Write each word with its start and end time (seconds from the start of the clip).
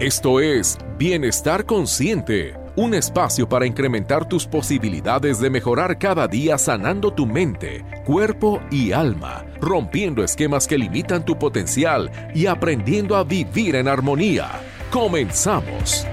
Esto 0.00 0.40
es 0.40 0.78
Bienestar 0.96 1.66
Consciente, 1.66 2.54
un 2.74 2.94
espacio 2.94 3.46
para 3.46 3.66
incrementar 3.66 4.26
tus 4.26 4.46
posibilidades 4.46 5.40
de 5.40 5.50
mejorar 5.50 5.98
cada 5.98 6.26
día 6.26 6.56
sanando 6.56 7.12
tu 7.12 7.26
mente, 7.26 7.84
cuerpo 8.06 8.62
y 8.70 8.92
alma, 8.92 9.44
rompiendo 9.60 10.24
esquemas 10.24 10.66
que 10.66 10.78
limitan 10.78 11.22
tu 11.22 11.38
potencial 11.38 12.10
y 12.34 12.46
aprendiendo 12.46 13.14
a 13.14 13.24
vivir 13.24 13.76
en 13.76 13.88
armonía. 13.88 14.48
Comenzamos. 14.90 16.06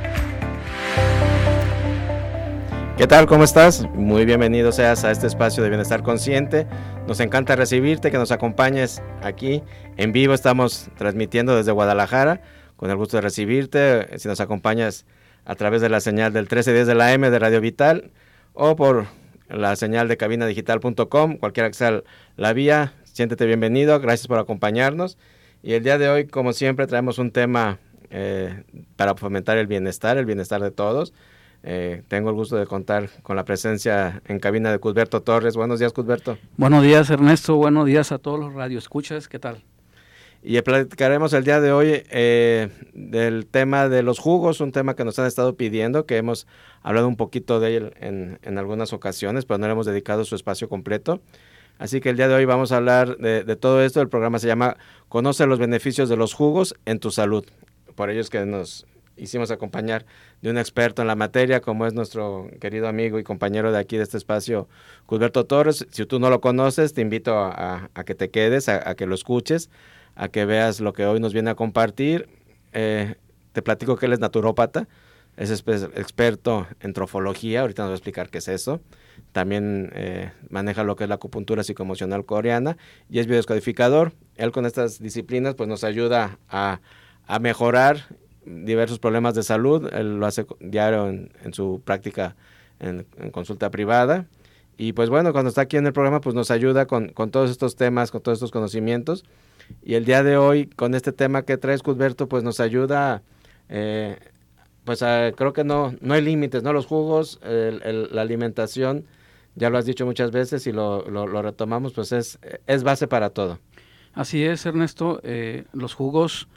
¿Qué 2.97 3.07
tal? 3.07 3.25
¿Cómo 3.25 3.45
estás? 3.45 3.87
Muy 3.93 4.25
bienvenido 4.25 4.73
seas 4.73 5.05
a 5.05 5.11
este 5.11 5.27
espacio 5.27 5.63
de 5.63 5.69
bienestar 5.69 6.03
consciente. 6.03 6.67
Nos 7.07 7.21
encanta 7.21 7.55
recibirte, 7.55 8.11
que 8.11 8.17
nos 8.17 8.31
acompañes 8.31 9.01
aquí 9.23 9.63
en 9.95 10.11
vivo. 10.11 10.33
Estamos 10.33 10.89
transmitiendo 10.97 11.55
desde 11.55 11.71
Guadalajara 11.71 12.41
con 12.77 12.89
el 12.89 12.95
gusto 12.95 13.17
de 13.17 13.21
recibirte. 13.21 14.17
Si 14.17 14.29
nos 14.29 14.39
acompañas 14.39 15.05
a 15.43 15.55
través 15.55 15.81
de 15.81 15.89
la 15.89 15.99
señal 15.99 16.31
del 16.31 16.43
1310 16.43 16.87
de 16.87 16.95
la 16.95 17.13
M 17.13 17.29
de 17.29 17.39
Radio 17.39 17.59
Vital 17.59 18.11
o 18.53 18.75
por 18.75 19.07
la 19.49 19.75
señal 19.75 20.07
de 20.07 20.17
cabinadigital.com, 20.17 21.37
cualquiera 21.37 21.69
que 21.69 21.73
sea 21.73 22.03
la 22.37 22.53
vía, 22.53 22.93
siéntete 23.03 23.45
bienvenido, 23.45 23.99
gracias 23.99 24.27
por 24.27 24.39
acompañarnos. 24.39 25.17
Y 25.63 25.73
el 25.73 25.83
día 25.83 25.97
de 25.97 26.07
hoy, 26.09 26.27
como 26.27 26.53
siempre, 26.53 26.87
traemos 26.87 27.17
un 27.17 27.31
tema 27.31 27.79
eh, 28.09 28.63
para 28.95 29.15
fomentar 29.15 29.57
el 29.57 29.67
bienestar, 29.67 30.17
el 30.17 30.25
bienestar 30.25 30.61
de 30.61 30.71
todos. 30.71 31.13
Eh, 31.63 32.03
tengo 32.07 32.29
el 32.29 32.35
gusto 32.35 32.55
de 32.55 32.65
contar 32.65 33.09
con 33.23 33.35
la 33.35 33.43
presencia 33.43 34.21
en 34.27 34.39
cabina 34.39 34.71
de 34.71 34.79
Cusberto 34.79 35.21
Torres. 35.21 35.55
Buenos 35.55 35.79
días, 35.79 35.91
Cusberto. 35.93 36.37
Buenos 36.55 36.83
días, 36.83 37.09
Ernesto. 37.09 37.55
Buenos 37.55 37.85
días 37.85 38.11
a 38.11 38.19
todos 38.19 38.39
los 38.39 38.53
radioescuchas. 38.53 39.27
¿Qué 39.27 39.39
tal? 39.39 39.63
Y 40.43 40.61
platicaremos 40.61 41.33
el 41.33 41.43
día 41.43 41.59
de 41.59 41.71
hoy 41.71 42.03
eh, 42.09 42.69
del 42.93 43.47
tema 43.47 43.89
de 43.89 44.03
los 44.03 44.19
jugos, 44.19 44.61
un 44.61 44.71
tema 44.71 44.95
que 44.95 45.03
nos 45.03 45.19
han 45.19 45.25
estado 45.25 45.55
pidiendo, 45.57 46.05
que 46.05 46.17
hemos 46.17 46.47
hablado 46.83 47.07
un 47.07 47.17
poquito 47.17 47.59
de 47.59 47.75
él 47.75 47.93
en, 47.99 48.39
en 48.43 48.57
algunas 48.57 48.93
ocasiones, 48.93 49.45
pero 49.45 49.57
no 49.57 49.67
le 49.67 49.73
hemos 49.73 49.85
dedicado 49.85 50.23
su 50.25 50.35
espacio 50.35 50.69
completo. 50.69 51.21
Así 51.79 52.01
que 52.01 52.09
el 52.09 52.17
día 52.17 52.27
de 52.27 52.35
hoy 52.35 52.45
vamos 52.45 52.71
a 52.71 52.77
hablar 52.77 53.17
de, 53.17 53.55
todo 53.55 53.83
esto. 53.83 54.01
El 54.01 54.09
programa 54.09 54.39
se 54.39 54.47
llama 54.47 54.77
Conoce 55.09 55.45
los 55.45 55.59
beneficios 55.59 56.09
de 56.09 56.17
los 56.17 56.33
jugos 56.33 56.75
en 56.85 56.99
tu 56.99 57.11
salud. 57.11 57.45
Por 57.95 58.09
ello 58.09 58.21
es 58.21 58.29
que 58.29 58.45
nos 58.45 58.87
hicimos 59.15 59.51
acompañar 59.51 60.05
de 60.41 60.49
un 60.49 60.57
experto 60.57 61.01
en 61.01 61.07
la 61.07 61.15
materia, 61.15 61.61
como 61.61 61.85
es 61.85 61.93
nuestro 61.93 62.49
querido 62.59 62.87
amigo 62.87 63.19
y 63.19 63.23
compañero 63.23 63.71
de 63.71 63.79
aquí 63.79 63.97
de 63.97 64.03
este 64.03 64.17
espacio, 64.17 64.67
Cusberto 65.05 65.45
Torres. 65.45 65.85
Si 65.91 66.05
tú 66.05 66.19
no 66.19 66.29
lo 66.29 66.41
conoces, 66.41 66.93
te 66.93 67.01
invito 67.01 67.35
a 67.37 67.89
que 68.05 68.15
te 68.15 68.29
quedes, 68.29 68.69
a, 68.69 68.89
a 68.89 68.95
que 68.95 69.05
lo 69.05 69.15
escuches 69.15 69.69
a 70.17 70.29
que 70.29 70.45
veas 70.45 70.81
lo 70.81 70.93
que 70.93 71.05
hoy 71.05 71.19
nos 71.19 71.31
viene 71.31 71.51
a 71.51 71.55
compartir. 71.55 72.27
Eh, 72.73 73.15
te 73.53 73.61
platico 73.61 73.95
que 73.95 74.07
él 74.07 74.13
es 74.13 74.19
naturópata, 74.19 74.87
es 75.37 75.51
experto 75.51 76.67
en 76.79 76.93
trofología, 76.93 77.61
ahorita 77.61 77.83
nos 77.83 77.91
va 77.91 77.93
a 77.93 77.97
explicar 77.97 78.29
qué 78.29 78.39
es 78.39 78.47
eso. 78.47 78.81
También 79.31 79.91
eh, 79.93 80.31
maneja 80.49 80.83
lo 80.83 80.95
que 80.95 81.03
es 81.03 81.09
la 81.09 81.15
acupuntura 81.15 81.63
psicoemocional 81.63 82.25
coreana 82.25 82.77
y 83.09 83.19
es 83.19 83.27
biodescodificador. 83.27 84.13
Él 84.35 84.51
con 84.51 84.65
estas 84.65 84.99
disciplinas 84.99 85.53
pues 85.53 85.69
nos 85.69 85.83
ayuda 85.83 86.39
a, 86.49 86.81
a 87.27 87.39
mejorar 87.39 88.07
diversos 88.45 88.97
problemas 88.97 89.35
de 89.35 89.43
salud. 89.43 89.87
Él 89.93 90.19
lo 90.19 90.25
hace 90.25 90.47
diario 90.59 91.07
en, 91.07 91.53
su 91.53 91.81
práctica 91.85 92.35
en, 92.79 93.05
en, 93.17 93.29
consulta 93.29 93.69
privada. 93.69 94.25
Y 94.77 94.93
pues 94.93 95.09
bueno, 95.09 95.31
cuando 95.33 95.49
está 95.49 95.61
aquí 95.61 95.77
en 95.77 95.85
el 95.85 95.93
programa 95.93 96.21
pues 96.21 96.33
nos 96.35 96.49
ayuda 96.49 96.87
con, 96.87 97.09
con 97.09 97.29
todos 97.29 97.51
estos 97.51 97.75
temas, 97.75 98.09
con 98.09 98.21
todos 98.21 98.37
estos 98.37 98.51
conocimientos. 98.51 99.23
Y 99.83 99.95
el 99.95 100.05
día 100.05 100.23
de 100.23 100.37
hoy, 100.37 100.67
con 100.67 100.95
este 100.95 101.11
tema 101.11 101.43
que 101.43 101.57
traes, 101.57 101.83
Cusberto, 101.83 102.27
pues 102.27 102.43
nos 102.43 102.59
ayuda, 102.59 103.23
eh, 103.69 104.17
pues 104.83 105.03
a, 105.03 105.31
creo 105.35 105.53
que 105.53 105.63
no, 105.63 105.93
no 106.01 106.13
hay 106.13 106.21
límites, 106.21 106.63
¿no? 106.63 106.73
Los 106.73 106.85
jugos, 106.85 107.39
el, 107.43 108.09
la 108.11 108.21
alimentación, 108.21 109.05
ya 109.55 109.69
lo 109.69 109.77
has 109.77 109.85
dicho 109.85 110.05
muchas 110.05 110.31
veces 110.31 110.67
y 110.67 110.71
lo, 110.71 111.09
lo, 111.09 111.27
lo, 111.27 111.41
retomamos, 111.41 111.93
pues 111.93 112.11
es, 112.11 112.39
es 112.67 112.83
base 112.83 113.07
para 113.07 113.31
todo. 113.31 113.59
Así 114.13 114.43
es, 114.43 114.65
Ernesto. 114.65 115.19
Eh, 115.23 115.65
los 115.73 115.93
jugos 115.93 116.47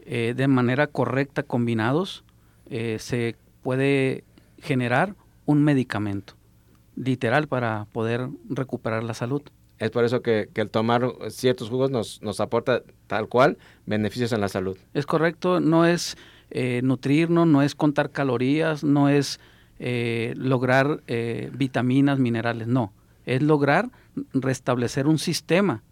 eh, 0.00 0.34
de 0.36 0.48
manera 0.48 0.86
correcta 0.86 1.42
combinados 1.42 2.24
eh, 2.68 2.98
se 3.00 3.36
puede 3.62 4.22
generar 4.58 5.16
un 5.46 5.64
medicamento 5.64 6.34
literal 6.94 7.48
para 7.48 7.86
poder 7.92 8.28
recuperar 8.48 9.02
la 9.02 9.14
salud. 9.14 9.42
Es 9.78 9.90
por 9.90 10.04
eso 10.04 10.22
que, 10.22 10.48
que, 10.52 10.62
el 10.62 10.70
tomar 10.70 11.12
ciertos 11.28 11.68
jugos 11.68 11.90
nos, 11.90 12.22
nos 12.22 12.40
aporta 12.40 12.82
tal 13.06 13.28
cual 13.28 13.58
beneficios 13.84 14.32
en 14.32 14.40
la 14.40 14.48
salud. 14.48 14.78
Es 14.94 15.04
correcto, 15.04 15.60
no 15.60 15.84
es 15.84 16.16
eh, 16.50 16.80
nutrirnos, 16.82 17.46
no 17.46 17.62
es 17.62 17.74
contar 17.74 18.10
calorías, 18.10 18.84
no 18.84 19.08
es 19.08 19.38
eh, 19.78 20.32
lograr 20.36 21.02
eh, 21.06 21.50
vitaminas, 21.52 22.18
minerales, 22.18 22.66
no. 22.66 22.92
Es 23.26 23.42
lograr 23.42 23.90
restablecer 24.32 25.06
un 25.06 25.18
sistema. 25.18 25.82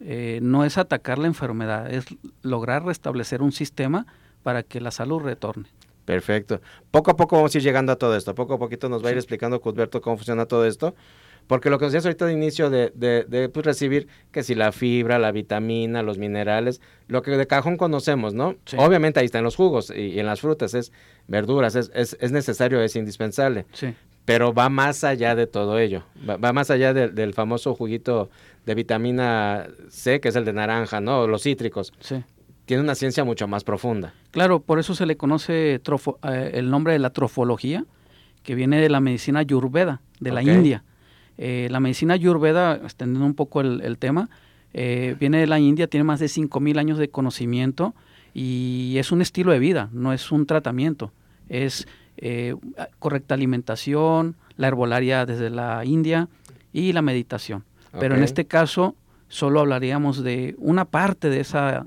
Eh, 0.00 0.40
no 0.42 0.64
es 0.64 0.76
atacar 0.76 1.18
la 1.18 1.26
enfermedad, 1.26 1.92
es 1.92 2.04
lograr 2.42 2.84
restablecer 2.84 3.42
un 3.42 3.52
sistema 3.52 4.06
para 4.42 4.62
que 4.62 4.80
la 4.80 4.90
salud 4.90 5.20
retorne. 5.20 5.68
Perfecto. 6.04 6.60
Poco 6.90 7.10
a 7.10 7.16
poco 7.16 7.36
vamos 7.36 7.54
a 7.54 7.58
ir 7.58 7.64
llegando 7.64 7.92
a 7.92 7.96
todo 7.96 8.16
esto. 8.16 8.34
Poco 8.34 8.54
a 8.54 8.58
poquito 8.58 8.88
nos 8.88 9.04
va 9.04 9.08
a 9.08 9.12
ir 9.12 9.18
explicando, 9.18 9.60
Cusberto, 9.60 10.00
cómo 10.00 10.16
funciona 10.16 10.46
todo 10.46 10.64
esto. 10.64 10.94
Porque 11.46 11.70
lo 11.70 11.78
que 11.78 11.84
decías 11.84 12.04
ahorita 12.04 12.26
de 12.26 12.32
inicio 12.32 12.70
de, 12.70 12.92
de, 12.94 13.24
de 13.24 13.48
pues, 13.48 13.64
recibir 13.64 14.08
que 14.32 14.42
si 14.42 14.54
la 14.54 14.72
fibra, 14.72 15.18
la 15.18 15.32
vitamina, 15.32 16.02
los 16.02 16.18
minerales, 16.18 16.80
lo 17.08 17.22
que 17.22 17.32
de 17.32 17.46
cajón 17.46 17.76
conocemos, 17.76 18.34
¿no? 18.34 18.56
Sí. 18.64 18.76
Obviamente 18.78 19.20
ahí 19.20 19.26
están 19.26 19.44
los 19.44 19.56
jugos 19.56 19.92
y, 19.94 20.08
y, 20.08 20.20
en 20.20 20.26
las 20.26 20.40
frutas, 20.40 20.74
es 20.74 20.92
verduras, 21.28 21.76
es, 21.76 21.90
es, 21.94 22.16
es 22.20 22.32
necesario, 22.32 22.80
es 22.80 22.96
indispensable. 22.96 23.66
Sí. 23.72 23.94
Pero 24.24 24.52
va 24.52 24.68
más 24.68 25.04
allá 25.04 25.36
de 25.36 25.46
todo 25.46 25.78
ello, 25.78 26.02
va, 26.28 26.36
va 26.36 26.52
más 26.52 26.70
allá 26.70 26.92
de, 26.92 27.08
del 27.08 27.32
famoso 27.32 27.74
juguito 27.76 28.28
de 28.64 28.74
vitamina 28.74 29.68
C, 29.88 30.20
que 30.20 30.28
es 30.28 30.36
el 30.36 30.44
de 30.44 30.52
naranja, 30.52 31.00
¿no? 31.00 31.28
Los 31.28 31.44
cítricos. 31.44 31.92
Sí. 32.00 32.24
Tiene 32.64 32.82
una 32.82 32.96
ciencia 32.96 33.22
mucho 33.22 33.46
más 33.46 33.62
profunda. 33.62 34.12
Claro, 34.32 34.58
por 34.58 34.80
eso 34.80 34.96
se 34.96 35.06
le 35.06 35.16
conoce 35.16 35.78
trofo, 35.78 36.18
eh, 36.24 36.50
el 36.54 36.68
nombre 36.68 36.92
de 36.92 36.98
la 36.98 37.10
trofología, 37.10 37.84
que 38.42 38.56
viene 38.56 38.80
de 38.80 38.88
la 38.88 38.98
medicina 38.98 39.38
ayurveda, 39.40 40.02
de 40.18 40.32
okay. 40.32 40.44
la 40.44 40.52
India. 40.52 40.84
Eh, 41.38 41.68
la 41.70 41.80
medicina 41.80 42.14
ayurveda, 42.14 42.76
extendiendo 42.76 43.26
un 43.26 43.34
poco 43.34 43.60
el, 43.60 43.80
el 43.82 43.98
tema, 43.98 44.28
eh, 44.78 45.16
viene 45.18 45.38
de 45.38 45.46
la 45.46 45.58
India, 45.58 45.86
tiene 45.86 46.04
más 46.04 46.20
de 46.20 46.26
5.000 46.26 46.78
años 46.78 46.98
de 46.98 47.08
conocimiento 47.08 47.94
y 48.34 48.96
es 48.98 49.10
un 49.10 49.22
estilo 49.22 49.52
de 49.52 49.58
vida, 49.58 49.88
no 49.92 50.12
es 50.12 50.30
un 50.30 50.44
tratamiento. 50.44 51.12
Es 51.48 51.88
eh, 52.18 52.54
correcta 52.98 53.34
alimentación, 53.34 54.36
la 54.58 54.68
herbolaria 54.68 55.24
desde 55.24 55.48
la 55.48 55.82
India 55.86 56.28
y 56.74 56.92
la 56.92 57.00
meditación. 57.00 57.64
Okay. 57.88 58.00
Pero 58.00 58.16
en 58.16 58.22
este 58.22 58.44
caso 58.44 58.94
solo 59.28 59.60
hablaríamos 59.60 60.22
de 60.22 60.54
una 60.58 60.84
parte 60.84 61.30
de 61.30 61.40
esa 61.40 61.86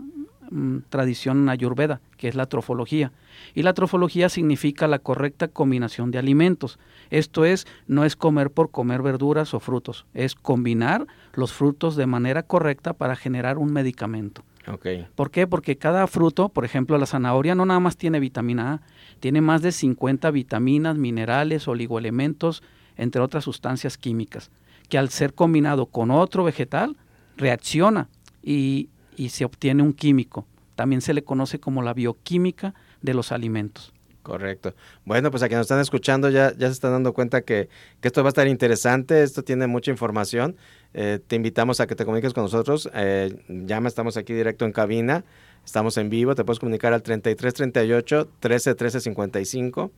mm, 0.49 0.77
tradición 0.89 1.47
ayurveda, 1.47 2.01
que 2.17 2.27
es 2.27 2.33
la 2.33 2.47
trofología. 2.47 3.11
Y 3.53 3.63
la 3.63 3.73
trofología 3.73 4.29
significa 4.29 4.87
la 4.87 4.99
correcta 4.99 5.47
combinación 5.47 6.11
de 6.11 6.19
alimentos. 6.19 6.79
Esto 7.09 7.45
es, 7.45 7.67
no 7.87 8.05
es 8.05 8.15
comer 8.15 8.51
por 8.51 8.71
comer 8.71 9.01
verduras 9.01 9.53
o 9.53 9.59
frutos, 9.59 10.05
es 10.13 10.35
combinar 10.35 11.07
los 11.33 11.53
frutos 11.53 11.95
de 11.95 12.05
manera 12.05 12.43
correcta 12.43 12.93
para 12.93 13.15
generar 13.15 13.57
un 13.57 13.73
medicamento. 13.73 14.43
Okay. 14.67 15.07
¿Por 15.15 15.31
qué? 15.31 15.47
Porque 15.47 15.77
cada 15.77 16.05
fruto, 16.07 16.49
por 16.49 16.65
ejemplo, 16.65 16.97
la 16.97 17.05
zanahoria 17.05 17.55
no 17.55 17.65
nada 17.65 17.79
más 17.79 17.97
tiene 17.97 18.19
vitamina 18.19 18.73
A, 18.73 18.81
tiene 19.19 19.41
más 19.41 19.61
de 19.61 19.71
50 19.71 20.29
vitaminas, 20.31 20.95
minerales, 20.97 21.67
oligoelementos, 21.67 22.61
entre 22.95 23.21
otras 23.21 23.45
sustancias 23.45 23.97
químicas, 23.97 24.51
que 24.89 24.97
al 24.97 25.09
ser 25.09 25.33
combinado 25.33 25.87
con 25.87 26.11
otro 26.11 26.43
vegetal, 26.43 26.97
reacciona 27.37 28.09
y, 28.43 28.89
y 29.15 29.29
se 29.29 29.45
obtiene 29.45 29.81
un 29.81 29.93
químico. 29.93 30.45
También 30.75 31.01
se 31.01 31.13
le 31.13 31.23
conoce 31.23 31.59
como 31.59 31.81
la 31.81 31.93
bioquímica 31.93 32.73
de 33.01 33.13
los 33.13 33.31
alimentos. 33.31 33.93
Correcto. 34.29 34.75
Bueno, 35.05 35.31
pues 35.31 35.41
a 35.43 35.47
quienes 35.47 35.61
nos 35.61 35.65
están 35.65 35.79
escuchando 35.79 36.29
ya, 36.29 36.53
ya 36.55 36.67
se 36.67 36.73
están 36.73 36.91
dando 36.91 37.13
cuenta 37.13 37.41
que, 37.41 37.69
que, 38.01 38.07
esto 38.07 38.21
va 38.21 38.27
a 38.27 38.29
estar 38.29 38.47
interesante, 38.47 39.23
esto 39.23 39.43
tiene 39.43 39.65
mucha 39.65 39.91
información. 39.91 40.55
Eh, 40.93 41.19
te 41.25 41.35
invitamos 41.35 41.79
a 41.79 41.87
que 41.87 41.95
te 41.95 42.05
comuniques 42.05 42.33
con 42.33 42.43
nosotros. 42.43 42.89
Eh, 42.93 43.43
llama, 43.47 43.87
estamos 43.87 44.17
aquí 44.17 44.33
directo 44.33 44.65
en 44.65 44.71
cabina, 44.71 45.23
estamos 45.65 45.97
en 45.97 46.09
vivo, 46.09 46.35
te 46.35 46.43
puedes 46.43 46.59
comunicar 46.59 46.93
al 46.93 47.01
3338 47.01 48.29
13 48.39 48.75
13 48.75 48.99
55 48.99 49.91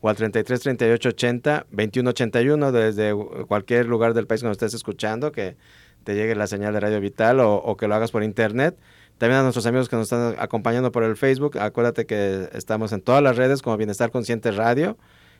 o 0.00 0.08
al 0.08 0.16
33 0.16 0.60
38 0.60 1.08
80 1.10 1.66
21 1.70 2.10
81 2.10 2.72
desde 2.72 3.14
cualquier 3.46 3.86
lugar 3.86 4.14
del 4.14 4.26
país 4.26 4.40
que 4.40 4.48
nos 4.48 4.54
estés 4.54 4.74
escuchando, 4.74 5.32
que 5.32 5.56
te 6.02 6.14
llegue 6.14 6.34
la 6.34 6.46
señal 6.46 6.72
de 6.72 6.80
Radio 6.80 7.00
Vital 7.00 7.40
o 7.40 7.76
que 7.76 7.86
lo 7.88 7.94
hagas 7.94 8.10
por 8.10 8.24
internet. 8.24 8.76
También 9.18 9.40
a 9.40 9.42
nuestros 9.42 9.66
amigos 9.66 9.88
que 9.88 9.96
nos 9.96 10.12
están 10.12 10.34
acompañando 10.38 10.92
por 10.92 11.02
el 11.02 11.16
Facebook, 11.16 11.58
acuérdate 11.58 12.06
que 12.06 12.48
estamos 12.52 12.92
en 12.92 13.00
todas 13.00 13.22
las 13.22 13.36
redes 13.36 13.62
como 13.62 13.76
Bienestar 13.76 14.10
Consciente 14.10 14.50
Radio. 14.50 14.98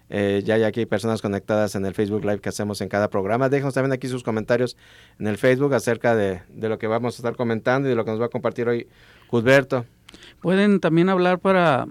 Eh, 0.08 0.42
ya 0.44 0.54
hay 0.54 0.62
aquí 0.62 0.86
personas 0.86 1.20
conectadas 1.20 1.74
en 1.74 1.84
el 1.84 1.92
Facebook 1.92 2.24
Live 2.24 2.38
que 2.38 2.48
hacemos 2.48 2.80
en 2.80 2.88
cada 2.88 3.10
programa. 3.10 3.48
Déjanos 3.48 3.74
también 3.74 3.92
aquí 3.92 4.08
sus 4.08 4.22
comentarios 4.22 4.76
en 5.18 5.26
el 5.26 5.36
Facebook 5.36 5.74
acerca 5.74 6.14
de, 6.14 6.42
de, 6.48 6.68
lo 6.68 6.78
que 6.78 6.86
vamos 6.86 7.14
a 7.14 7.16
estar 7.16 7.36
comentando 7.36 7.88
y 7.88 7.90
de 7.90 7.96
lo 7.96 8.04
que 8.04 8.12
nos 8.12 8.20
va 8.20 8.26
a 8.26 8.30
compartir 8.30 8.68
hoy 8.68 8.86
Cusberto. 9.26 9.84
Pueden 10.40 10.78
también 10.78 11.08
hablar 11.08 11.40
para, 11.40 11.86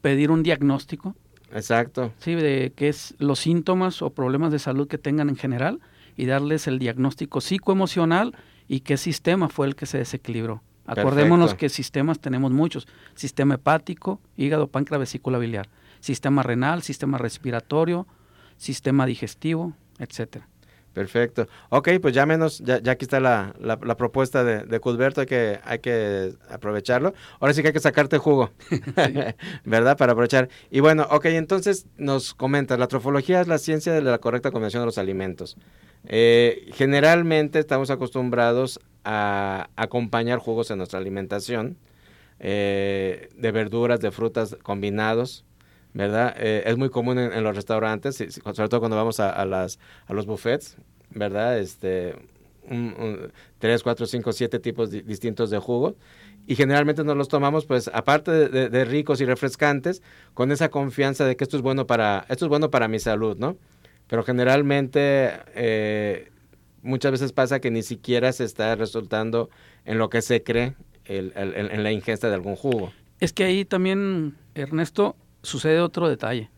pedir 0.00 0.30
un 0.30 0.42
diagnóstico. 0.42 1.14
Exacto. 1.52 2.12
Sí, 2.18 2.34
de 2.34 2.72
qué 2.74 2.88
es 2.88 3.14
los 3.18 3.40
síntomas 3.40 4.02
o 4.02 4.10
problemas 4.10 4.52
de 4.52 4.58
salud 4.58 4.88
que 4.88 4.98
tengan 4.98 5.28
en 5.28 5.36
general 5.36 5.80
y 6.16 6.26
darles 6.26 6.66
el 6.66 6.78
diagnóstico 6.78 7.40
psicoemocional 7.40 8.36
y 8.68 8.80
qué 8.80 8.96
sistema 8.96 9.48
fue 9.48 9.66
el 9.66 9.74
que 9.74 9.86
se 9.86 9.98
desequilibró. 9.98 10.62
Acordémonos 10.86 11.54
que 11.54 11.68
sistemas 11.68 12.18
tenemos 12.18 12.50
muchos, 12.50 12.88
sistema 13.14 13.54
hepático, 13.54 14.20
hígado, 14.36 14.66
páncreas, 14.66 15.00
vesícula 15.00 15.38
biliar, 15.38 15.68
sistema 16.00 16.42
renal, 16.42 16.82
sistema 16.82 17.18
respiratorio, 17.18 18.06
sistema 18.56 19.06
digestivo, 19.06 19.74
etcétera. 19.98 20.48
Perfecto. 20.92 21.46
Ok, 21.68 21.88
pues 22.02 22.14
ya 22.14 22.26
menos, 22.26 22.58
ya, 22.58 22.80
aquí 22.90 23.04
está 23.04 23.20
la, 23.20 23.54
la, 23.60 23.96
propuesta 23.96 24.42
de, 24.42 24.64
de 24.64 24.80
hay 25.16 25.26
que, 25.26 25.60
hay 25.62 25.78
que 25.78 26.32
aprovecharlo. 26.50 27.14
Ahora 27.38 27.54
sí 27.54 27.62
que 27.62 27.68
hay 27.68 27.72
que 27.72 27.80
sacarte 27.80 28.18
jugo, 28.18 28.50
¿verdad? 29.64 29.96
Para 29.96 30.12
aprovechar. 30.12 30.48
Y 30.68 30.80
bueno, 30.80 31.06
ok, 31.10 31.26
entonces 31.26 31.86
nos 31.96 32.34
comentas, 32.34 32.78
la 32.80 32.88
trofología 32.88 33.40
es 33.40 33.46
la 33.46 33.58
ciencia 33.58 33.92
de 33.92 34.02
la 34.02 34.18
correcta 34.18 34.50
combinación 34.50 34.82
de 34.82 34.86
los 34.86 34.98
alimentos. 34.98 35.56
Eh, 36.06 36.70
generalmente 36.74 37.60
estamos 37.60 37.90
acostumbrados 37.90 38.80
a 39.04 39.70
acompañar 39.76 40.38
jugos 40.38 40.70
en 40.70 40.78
nuestra 40.78 40.98
alimentación, 40.98 41.76
eh, 42.38 43.28
de 43.36 43.52
verduras, 43.52 44.00
de 44.00 44.10
frutas 44.10 44.56
combinados, 44.62 45.44
¿verdad? 45.92 46.34
Eh, 46.38 46.62
es 46.66 46.76
muy 46.76 46.88
común 46.90 47.18
en, 47.18 47.44
los 47.44 47.54
restaurantes, 47.54 48.16
sobre 48.16 48.68
todo 48.68 48.80
cuando 48.80 48.96
vamos 48.96 49.20
a, 49.20 49.44
las, 49.44 49.78
a 50.06 50.14
los 50.14 50.26
buffets, 50.26 50.76
¿verdad? 51.10 51.58
Este, 51.58 52.14
un, 52.68 53.32
tres, 53.58 53.82
cuatro, 53.82 54.06
cinco, 54.06 54.32
siete 54.32 54.58
tipos 54.58 54.90
distintos 54.90 55.50
de 55.50 55.58
jugo. 55.58 55.96
Y 56.46 56.56
generalmente 56.56 57.04
nos 57.04 57.16
los 57.16 57.28
tomamos, 57.28 57.66
pues, 57.66 57.90
aparte 57.92 58.48
de, 58.48 58.84
ricos 58.84 59.20
y 59.20 59.24
refrescantes, 59.24 60.02
con 60.34 60.50
esa 60.50 60.68
confianza 60.68 61.24
de 61.24 61.36
que 61.36 61.44
esto 61.44 61.56
es 61.56 61.62
bueno 61.62 61.86
para, 61.86 62.24
esto 62.28 62.46
es 62.46 62.48
bueno 62.48 62.70
para 62.70 62.88
mi 62.88 62.98
salud, 62.98 63.36
¿no? 63.36 63.56
Pero 64.08 64.24
generalmente 64.24 65.30
eh, 65.54 66.30
muchas 66.82 67.12
veces 67.12 67.32
pasa 67.32 67.60
que 67.60 67.70
ni 67.70 67.82
siquiera 67.82 68.32
se 68.32 68.44
está 68.44 68.74
resultando 68.74 69.50
en 69.84 69.98
lo 69.98 70.10
que 70.10 70.22
se 70.22 70.42
cree 70.42 70.74
en 71.04 71.82
la 71.82 71.92
ingesta 71.92 72.28
de 72.28 72.34
algún 72.34 72.56
jugo. 72.56 72.92
Es 73.18 73.32
que 73.32 73.44
ahí 73.44 73.64
también, 73.64 74.36
Ernesto, 74.54 75.16
sucede 75.42 75.80
otro 75.80 76.08
detalle, 76.08 76.50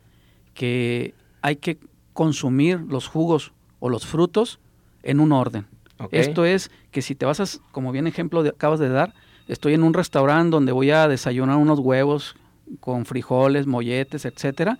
que 0.54 1.14
hay 1.40 1.56
que 1.56 1.78
consumir 2.12 2.80
los 2.80 3.08
jugos 3.08 3.52
o 3.80 3.88
los 3.88 4.06
frutos 4.06 4.60
en 5.02 5.20
un 5.20 5.32
orden. 5.32 5.66
Esto 6.10 6.44
es 6.44 6.70
que 6.90 7.02
si 7.02 7.14
te 7.14 7.26
vas 7.26 7.40
a, 7.40 7.44
como 7.70 7.92
bien 7.92 8.06
ejemplo 8.06 8.42
de, 8.42 8.50
acabas 8.50 8.80
de 8.80 8.88
dar, 8.88 9.14
estoy 9.48 9.74
en 9.74 9.82
un 9.82 9.94
restaurante 9.94 10.50
donde 10.50 10.72
voy 10.72 10.90
a 10.90 11.06
desayunar 11.08 11.56
unos 11.56 11.78
huevos 11.78 12.36
con 12.80 13.06
frijoles, 13.06 13.66
molletes, 13.66 14.24
etcétera, 14.24 14.78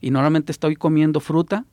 y 0.00 0.10
normalmente 0.10 0.52
estoy 0.52 0.76
comiendo 0.76 1.20
fruta 1.20 1.64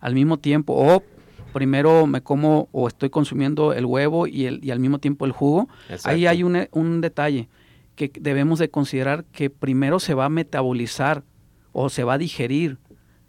al 0.00 0.14
mismo 0.14 0.38
tiempo, 0.38 0.74
o 0.74 1.02
primero 1.52 2.06
me 2.06 2.22
como 2.22 2.68
o 2.72 2.88
estoy 2.88 3.10
consumiendo 3.10 3.72
el 3.72 3.86
huevo 3.86 4.26
y, 4.26 4.46
el, 4.46 4.64
y 4.64 4.70
al 4.70 4.80
mismo 4.80 4.98
tiempo 4.98 5.24
el 5.24 5.32
jugo. 5.32 5.68
Ahí 6.04 6.26
hay 6.26 6.42
un, 6.42 6.68
un 6.72 7.00
detalle 7.00 7.48
que 7.96 8.12
debemos 8.20 8.58
de 8.58 8.70
considerar 8.70 9.24
que 9.32 9.50
primero 9.50 9.98
se 9.98 10.14
va 10.14 10.26
a 10.26 10.28
metabolizar 10.28 11.24
o 11.72 11.88
se 11.88 12.04
va 12.04 12.14
a 12.14 12.18
digerir 12.18 12.78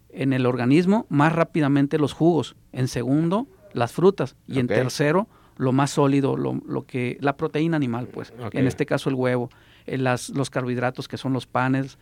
en 0.09 0.33
el 0.33 0.45
organismo 0.45 1.05
más 1.09 1.33
rápidamente 1.33 1.97
los 1.97 2.13
jugos, 2.13 2.55
en 2.71 2.87
segundo 2.87 3.47
las 3.73 3.91
frutas 3.91 4.35
y 4.47 4.59
en 4.59 4.67
tercero 4.67 5.27
lo 5.57 5.73
más 5.73 5.91
sólido, 5.91 6.37
lo, 6.37 6.61
lo, 6.65 6.85
que 6.85 7.17
la 7.19 7.35
proteína 7.35 7.75
animal, 7.75 8.07
pues, 8.07 8.33
en 8.53 8.65
este 8.65 8.85
caso 8.85 9.09
el 9.09 9.15
huevo, 9.15 9.49
eh, 9.85 9.97
las, 9.97 10.29
los 10.29 10.49
carbohidratos 10.49 11.09
que 11.09 11.17
son 11.17 11.33
los 11.33 11.47
panes, 11.47 11.97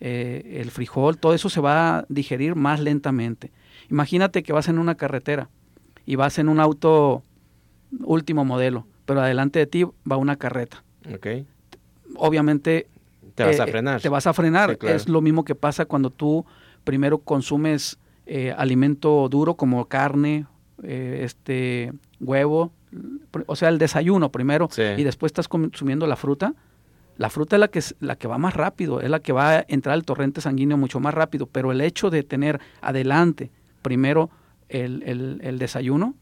eh, 0.00 0.60
el 0.62 0.70
frijol, 0.70 1.18
todo 1.18 1.34
eso 1.34 1.50
se 1.50 1.60
va 1.60 1.98
a 1.98 2.06
digerir 2.08 2.56
más 2.56 2.80
lentamente. 2.80 3.52
Imagínate 3.90 4.42
que 4.42 4.54
vas 4.54 4.68
en 4.68 4.78
una 4.78 4.94
carretera 4.94 5.50
y 6.06 6.16
vas 6.16 6.38
en 6.38 6.48
un 6.48 6.60
auto 6.60 7.22
último 8.00 8.44
modelo, 8.44 8.86
pero 9.04 9.20
adelante 9.20 9.58
de 9.58 9.66
ti 9.66 9.84
va 9.84 10.16
una 10.16 10.36
carreta. 10.36 10.82
Okay 11.14 11.46
obviamente 12.16 12.88
te 13.34 13.44
vas 13.44 13.60
a 13.60 13.64
eh, 13.64 13.70
frenar. 13.70 14.00
Te 14.00 14.08
vas 14.08 14.26
a 14.26 14.32
frenar. 14.32 14.78
Es 14.82 15.08
lo 15.08 15.20
mismo 15.20 15.44
que 15.44 15.54
pasa 15.54 15.84
cuando 15.86 16.10
tú 16.10 16.44
primero 16.84 17.18
consumes 17.18 17.98
eh, 18.26 18.54
alimento 18.56 19.28
duro 19.28 19.54
como 19.54 19.86
carne, 19.86 20.46
eh, 20.82 21.20
este 21.22 21.92
huevo, 22.20 22.72
o 23.46 23.56
sea, 23.56 23.68
el 23.68 23.78
desayuno 23.78 24.30
primero 24.30 24.68
y 24.76 25.02
después 25.02 25.30
estás 25.30 25.48
consumiendo 25.48 26.06
la 26.06 26.16
fruta. 26.16 26.54
La 27.18 27.28
fruta 27.28 27.56
es 27.56 27.60
la 27.60 27.68
que, 27.68 27.80
la 28.00 28.16
que 28.16 28.26
va 28.26 28.38
más 28.38 28.54
rápido, 28.54 29.00
es 29.00 29.10
la 29.10 29.20
que 29.20 29.32
va 29.32 29.58
a 29.58 29.64
entrar 29.68 29.92
al 29.92 30.04
torrente 30.04 30.40
sanguíneo 30.40 30.78
mucho 30.78 30.98
más 30.98 31.12
rápido, 31.12 31.46
pero 31.46 31.70
el 31.70 31.80
hecho 31.82 32.10
de 32.10 32.22
tener 32.22 32.58
adelante 32.80 33.50
primero 33.82 34.30
el, 34.72 35.02
el, 35.04 35.40
el 35.42 35.58
desayuno, 35.58 36.14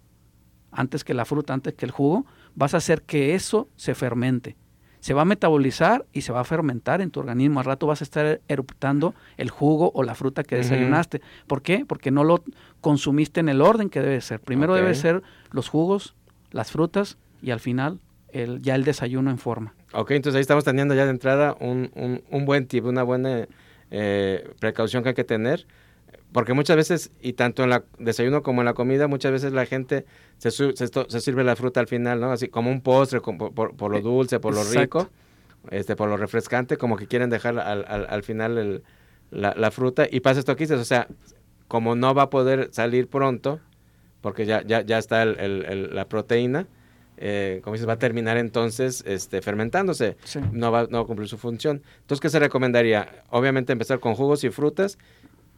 antes 0.70 1.04
que 1.04 1.14
la 1.14 1.24
fruta, 1.24 1.54
antes 1.54 1.74
que 1.74 1.86
el 1.86 1.90
jugo, 1.90 2.26
vas 2.54 2.74
a 2.74 2.76
hacer 2.78 3.02
que 3.02 3.34
eso 3.34 3.68
se 3.76 3.94
fermente 3.94 4.56
se 5.00 5.14
va 5.14 5.22
a 5.22 5.24
metabolizar 5.24 6.06
y 6.12 6.20
se 6.20 6.32
va 6.32 6.40
a 6.40 6.44
fermentar 6.44 7.00
en 7.00 7.10
tu 7.10 7.20
organismo. 7.20 7.58
Al 7.58 7.66
rato 7.66 7.86
vas 7.86 8.02
a 8.02 8.04
estar 8.04 8.40
eruptando 8.48 9.14
el 9.38 9.50
jugo 9.50 9.90
o 9.94 10.02
la 10.02 10.14
fruta 10.14 10.44
que 10.44 10.56
desayunaste. 10.56 11.22
¿Por 11.46 11.62
qué? 11.62 11.84
Porque 11.86 12.10
no 12.10 12.22
lo 12.22 12.44
consumiste 12.80 13.40
en 13.40 13.48
el 13.48 13.62
orden 13.62 13.88
que 13.88 14.00
debe 14.00 14.20
ser. 14.20 14.40
Primero 14.40 14.74
debe 14.74 14.94
ser 14.94 15.22
los 15.50 15.68
jugos, 15.68 16.14
las 16.50 16.70
frutas 16.70 17.16
y 17.42 17.50
al 17.50 17.60
final 17.60 17.98
el, 18.28 18.60
ya 18.60 18.74
el 18.74 18.84
desayuno 18.84 19.30
en 19.30 19.38
forma. 19.38 19.74
Ok, 19.92 20.12
entonces 20.12 20.36
ahí 20.36 20.42
estamos 20.42 20.64
teniendo 20.64 20.94
ya 20.94 21.04
de 21.04 21.10
entrada 21.10 21.56
un, 21.58 21.90
un, 22.30 22.44
buen 22.44 22.66
tip, 22.66 22.84
una 22.84 23.02
buena 23.02 23.48
eh, 23.90 24.52
precaución 24.60 25.02
que 25.02 25.10
hay 25.10 25.14
que 25.14 25.24
tener 25.24 25.66
porque 26.32 26.54
muchas 26.54 26.76
veces, 26.76 27.10
y 27.20 27.32
tanto 27.32 27.64
en 27.64 27.72
el 27.72 27.82
desayuno 27.98 28.42
como 28.42 28.60
en 28.60 28.66
la 28.66 28.74
comida, 28.74 29.08
muchas 29.08 29.32
veces 29.32 29.52
la 29.52 29.66
gente 29.66 30.04
se, 30.38 30.50
se, 30.50 31.20
sirve 31.20 31.42
la 31.42 31.56
fruta 31.56 31.80
al 31.80 31.88
final, 31.88 32.20
¿no? 32.20 32.30
Así 32.30 32.48
como 32.48 32.70
un 32.70 32.80
postre, 32.82 33.20
por, 33.20 33.90
lo 33.90 33.98
eh, 33.98 34.02
dulce, 34.02 34.38
por 34.38 34.54
lo 34.54 34.62
rico, 34.62 35.10
este, 35.70 35.96
por 35.96 36.08
lo 36.08 36.16
refrescante, 36.16 36.76
como 36.76 36.96
que 36.96 37.08
quieren 37.08 37.30
dejar 37.30 37.58
al, 37.58 37.84
al, 37.84 38.22
final 38.22 38.82
la, 39.30 39.70
fruta. 39.72 40.06
Y 40.10 40.20
pasa 40.20 40.38
esto 40.38 40.52
aquí, 40.52 40.64
o 40.64 40.84
sea, 40.84 41.08
como 41.66 41.96
no 41.96 42.14
va 42.14 42.22
a 42.22 42.30
poder 42.30 42.68
salir 42.72 43.08
pronto, 43.08 43.58
porque 44.20 44.46
ya, 44.46 44.62
ya, 44.62 44.82
ya 44.82 44.98
está 44.98 45.24
la 45.24 46.08
proteína, 46.08 46.68
eh, 47.22 47.60
como 47.62 47.74
dices, 47.74 47.86
va 47.86 47.94
a 47.94 47.98
terminar 47.98 48.38
entonces 48.38 49.04
este, 49.06 49.42
fermentándose, 49.42 50.16
no, 50.52 50.72
va, 50.72 50.86
no 50.88 50.98
va 50.98 51.02
a 51.04 51.06
cumplir 51.06 51.28
su 51.28 51.36
función. 51.36 51.82
Entonces, 52.00 52.20
¿qué 52.20 52.30
se 52.30 52.38
recomendaría? 52.38 53.24
Obviamente 53.28 53.72
empezar 53.72 54.00
con 54.00 54.14
jugos 54.14 54.42
y 54.44 54.50
frutas 54.50 54.96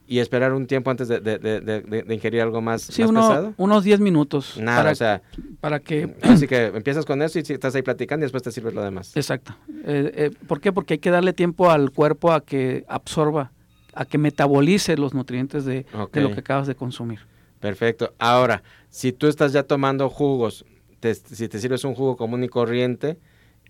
y 0.05 0.19
esperar 0.19 0.53
un 0.53 0.67
tiempo 0.67 0.91
antes 0.91 1.07
de, 1.07 1.19
de, 1.19 1.39
de, 1.39 2.13
ingerir 2.13 2.41
algo 2.41 2.61
más, 2.61 2.81
sí, 2.81 3.03
pesado? 3.03 3.53
unos 3.57 3.83
10 3.83 3.99
minutos. 4.01 4.57
Nada, 4.57 4.79
para, 4.79 4.91
o 4.91 4.95
sea. 4.95 5.21
Para 5.61 5.79
que. 5.79 6.15
Así 6.21 6.47
que 6.47 6.65
empiezas 6.65 7.05
con 7.05 7.21
eso 7.21 7.39
y 7.39 7.41
estás 7.41 7.73
ahí 7.75 7.81
platicando 7.81 8.23
y 8.23 8.25
después 8.25 8.43
te 8.43 8.51
sirves 8.51 8.73
lo 8.73 8.83
demás. 8.83 9.15
Exacto. 9.15 9.55
Eh, 9.85 10.11
eh, 10.15 10.31
¿Por 10.47 10.59
qué? 10.59 10.73
Porque 10.73 10.95
hay 10.95 10.99
que 10.99 11.09
darle 11.09 11.33
tiempo 11.33 11.71
al 11.71 11.91
cuerpo 11.91 12.31
a 12.33 12.43
que 12.43 12.85
absorba, 12.89 13.51
a 13.93 14.05
que 14.05 14.17
metabolice 14.17 14.97
los 14.97 15.13
nutrientes 15.13 15.63
de, 15.65 15.85
lo 15.93 16.09
que 16.09 16.39
acabas 16.39 16.67
de 16.67 16.75
consumir. 16.75 17.19
Perfecto. 17.59 18.13
Ahora, 18.19 18.61
si 18.89 19.13
tú 19.13 19.27
estás 19.27 19.53
ya 19.53 19.63
tomando 19.63 20.09
jugos, 20.09 20.65
si 21.01 21.47
te 21.47 21.59
sirves 21.59 21.85
un 21.85 21.95
jugo 21.95 22.17
común 22.17 22.43
y 22.43 22.49
corriente, 22.49 23.17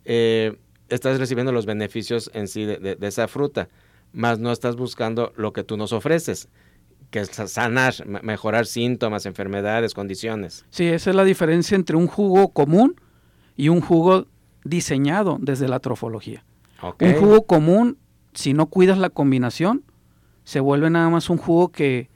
eh, 0.03 0.57
estás 0.89 1.19
recibiendo 1.19 1.51
los 1.51 1.67
beneficios 1.67 2.31
en 2.33 2.47
sí 2.47 2.65
de 2.65 2.97
esa 3.01 3.27
fruta 3.27 3.69
más 4.13 4.39
no 4.39 4.51
estás 4.51 4.75
buscando 4.75 5.33
lo 5.35 5.51
que 5.53 5.63
tú 5.63 5.75
nos 5.75 5.91
ofreces, 5.91 6.47
que 7.09 7.19
es 7.19 7.29
sanar, 7.29 7.93
mejorar 8.23 8.65
síntomas, 8.65 9.25
enfermedades, 9.25 9.93
condiciones. 9.93 10.65
Sí, 10.69 10.85
esa 10.85 11.09
es 11.09 11.15
la 11.15 11.23
diferencia 11.23 11.75
entre 11.75 11.95
un 11.95 12.07
jugo 12.07 12.49
común 12.49 12.95
y 13.55 13.69
un 13.69 13.81
jugo 13.81 14.27
diseñado 14.63 15.37
desde 15.39 15.67
la 15.67 15.79
trofología. 15.79 16.43
Un 16.99 17.13
jugo 17.13 17.45
común, 17.45 17.97
si 18.33 18.53
no 18.53 18.67
cuidas 18.67 18.97
la 18.97 19.09
combinación, 19.09 19.83
se 20.43 20.59
vuelve 20.59 20.89
nada 20.89 21.09
más 21.09 21.29
un 21.29 21.37
jugo 21.37 21.69
que, 21.69 22.09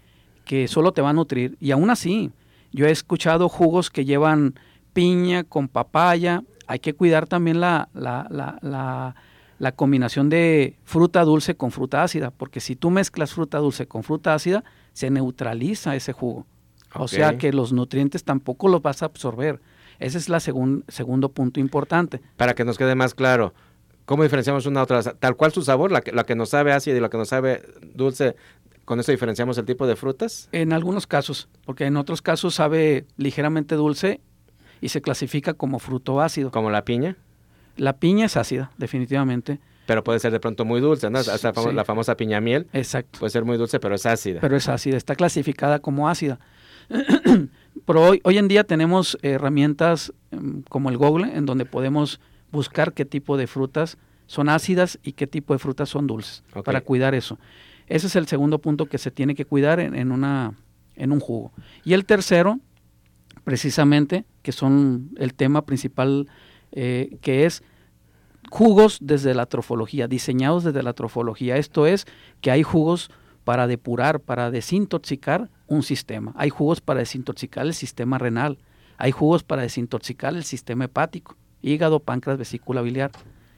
que 0.45 0.67
solo 0.67 0.91
te 0.91 1.01
va 1.01 1.11
a 1.11 1.13
nutrir. 1.13 1.57
Y 1.59 1.71
aún 1.71 1.89
así, 1.89 2.31
yo 2.71 2.85
he 2.85 2.91
escuchado 2.91 3.49
jugos 3.49 3.89
que 3.89 4.05
llevan 4.05 4.55
piña 4.93 5.43
con 5.43 5.67
papaya. 5.67 6.43
Hay 6.67 6.79
que 6.79 6.93
cuidar 6.93 7.27
también 7.27 7.61
la, 7.61 7.89
la, 7.93 8.27
la 8.29 8.57
la 8.61 9.15
combinación 9.71 10.29
de 10.29 10.77
fruta 10.83 11.23
dulce 11.23 11.55
con 11.55 11.71
fruta 11.71 12.03
ácida, 12.03 12.31
porque 12.31 12.59
si 12.59 12.75
tú 12.75 12.91
mezclas 12.91 13.33
fruta 13.33 13.57
dulce 13.57 13.87
con 13.87 14.03
fruta 14.03 14.33
ácida, 14.33 14.63
se 14.93 15.09
neutraliza 15.09 15.95
ese 15.95 16.13
jugo. 16.13 16.45
O 16.93 17.07
sea 17.07 17.37
que 17.37 17.51
los 17.51 17.73
nutrientes 17.73 18.23
tampoco 18.23 18.67
los 18.67 18.81
vas 18.81 19.03
a 19.03 19.07
absorber. 19.07 19.59
Ese 19.99 20.17
es 20.19 20.29
el 20.29 20.83
segundo 20.87 21.29
punto 21.29 21.59
importante. 21.59 22.21
Para 22.37 22.53
que 22.53 22.63
nos 22.63 22.77
quede 22.77 22.95
más 22.95 23.13
claro, 23.13 23.53
¿cómo 24.05 24.23
diferenciamos 24.23 24.65
una 24.65 24.83
otra? 24.83 25.01
Tal 25.01 25.35
cual 25.35 25.51
su 25.51 25.63
sabor, 25.63 25.91
la 25.91 26.01
que, 26.01 26.11
la 26.11 26.23
que 26.23 26.35
nos 26.35 26.49
sabe 26.49 26.71
ácida 26.71 26.97
y 26.97 26.99
la 26.99 27.09
que 27.09 27.17
nos 27.17 27.29
sabe 27.29 27.63
dulce, 27.95 28.35
¿con 28.85 28.99
eso 28.99 29.11
diferenciamos 29.11 29.57
el 29.57 29.65
tipo 29.65 29.87
de 29.87 29.95
frutas? 29.95 30.49
En 30.51 30.71
algunos 30.71 31.07
casos, 31.07 31.49
porque 31.65 31.85
en 31.85 31.97
otros 31.97 32.21
casos 32.21 32.55
sabe 32.55 33.05
ligeramente 33.17 33.75
dulce 33.75 34.21
y 34.81 34.89
se 34.89 35.01
clasifica 35.01 35.55
como 35.55 35.79
fruto 35.79 36.21
ácido. 36.21 36.51
¿Como 36.51 36.69
la 36.69 36.85
piña? 36.85 37.17
La 37.77 37.93
piña 37.93 38.25
es 38.25 38.38
ácida, 38.38 38.72
definitivamente. 38.77 39.60
Pero 39.86 40.03
puede 40.03 40.19
ser 40.19 40.31
de 40.31 40.39
pronto 40.39 40.65
muy 40.65 40.81
dulce, 40.81 41.10
¿no? 41.10 41.19
Hasta 41.19 41.53
la 41.72 41.86
famosa 41.86 42.17
piña 42.17 42.41
miel. 42.41 42.67
Exacto. 42.74 43.19
Puede 43.19 43.29
ser 43.29 43.46
muy 43.46 43.57
dulce, 43.57 43.79
pero 43.79 43.96
es 43.96 44.05
ácida. 44.05 44.41
Pero 44.41 44.57
es 44.57 44.67
ácida, 44.67 44.98
está 44.98 45.15
clasificada 45.15 45.79
como 45.79 46.10
ácida. 46.10 46.39
pero 47.86 48.01
hoy, 48.01 48.19
hoy 48.24 48.38
en 48.38 48.48
día 48.48 48.63
tenemos 48.63 49.17
herramientas 49.22 50.13
em, 50.31 50.63
como 50.63 50.89
el 50.89 50.98
Google, 50.98 51.36
en 51.36 51.46
donde 51.46 51.65
podemos 51.65 52.19
buscar 52.51 52.93
qué 52.93 53.05
tipo 53.05 53.38
de 53.38 53.48
frutas 53.48 53.98
son 54.27 54.50
ácidas 54.50 55.00
y 55.03 55.13
qué 55.13 55.25
tipo 55.25 55.53
de 55.53 55.60
frutas 55.60 55.89
son 55.89 56.05
dulces, 56.05 56.43
para 56.63 56.81
cuidar 56.81 57.15
eso. 57.15 57.39
Ese 57.88 58.07
es 58.07 58.15
el 58.17 58.27
segundo 58.27 58.60
punto 58.60 58.86
que 58.86 58.98
se 58.98 59.10
tiene 59.12 59.34
que 59.34 59.46
cuidar 59.46 59.79
en, 59.79 60.12
una, 60.12 60.53
en 60.96 61.13
un 61.13 61.22
jugo. 61.22 61.53
Y 61.86 61.93
el 61.93 62.05
tercero, 62.05 62.60
precisamente, 63.46 64.25
que 64.41 64.51
son 64.51 65.12
el 65.17 65.34
tema 65.34 65.65
principal, 65.65 66.27
eh, 66.79 67.17
que 67.22 67.48
es 67.48 67.63
jugos 68.51 69.00
desde 69.01 69.34
la 69.34 69.48
trofología, 69.48 70.07
diseñados 70.07 70.63
desde 70.63 70.84
la 70.84 70.93
trofología. 70.93 71.57
Esto 71.57 71.88
es 71.88 72.05
que 72.39 72.51
hay 72.51 72.62
jugos 72.62 73.10
para 73.43 73.65
depurar, 73.65 74.19
para 74.19 74.51
desintoxicar 74.51 75.50
un 75.65 75.81
sistema. 75.81 76.34
Hay 76.36 76.51
jugos 76.51 76.79
para 76.79 77.00
desintoxicar 77.00 77.65
el 77.65 77.74
sistema 77.74 78.19
renal. 78.19 78.60
Hay 78.98 79.12
jugos 79.12 79.41
para 79.41 79.63
desintoxicar 79.63 80.36
el 80.36 80.43
sistema 80.43 80.86
hepático, 80.86 81.36
hígado, 81.63 82.00
páncreas, 82.00 82.38
vesícula 82.38 82.84
biliar. 82.84 83.10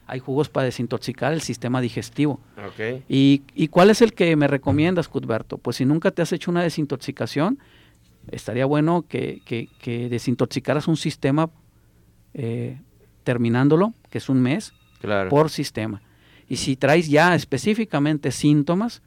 Hay 0.08 0.20
jugos 0.20 0.48
para 0.48 0.64
desintoxicar 0.64 1.34
el 1.34 1.42
sistema 1.42 1.82
digestivo. 1.82 2.40
¿Y, 3.10 3.42
¿Y, 3.54 3.68
cuál 3.68 3.90
es 3.90 4.02
el 4.02 4.14
que 4.14 4.34
me 4.38 4.48
recomiendas, 4.48 5.10
Cudberto? 5.10 5.58
Pues 5.58 5.76
si 5.76 5.84
nunca 5.84 6.12
te 6.12 6.22
has 6.22 6.32
hecho 6.32 6.52
una 6.52 6.64
desintoxicación, 6.64 7.60
estaría 8.32 8.66
bueno 8.66 9.04
que, 9.10 9.42
que, 9.46 10.08
desintoxicaras 10.08 10.88
un 10.88 10.96
sistema 10.96 11.50
eh, 12.34 12.80
terminándolo, 13.30 13.94
que 14.10 14.18
es 14.18 14.28
un 14.28 14.42
mes, 14.42 14.74
por 15.30 15.52
sistema. 15.52 16.02
Y 16.48 16.56
si 16.56 16.76
traes 16.76 17.10
ya 17.10 17.36
específicamente 17.36 18.32
síntomas, 18.32 19.04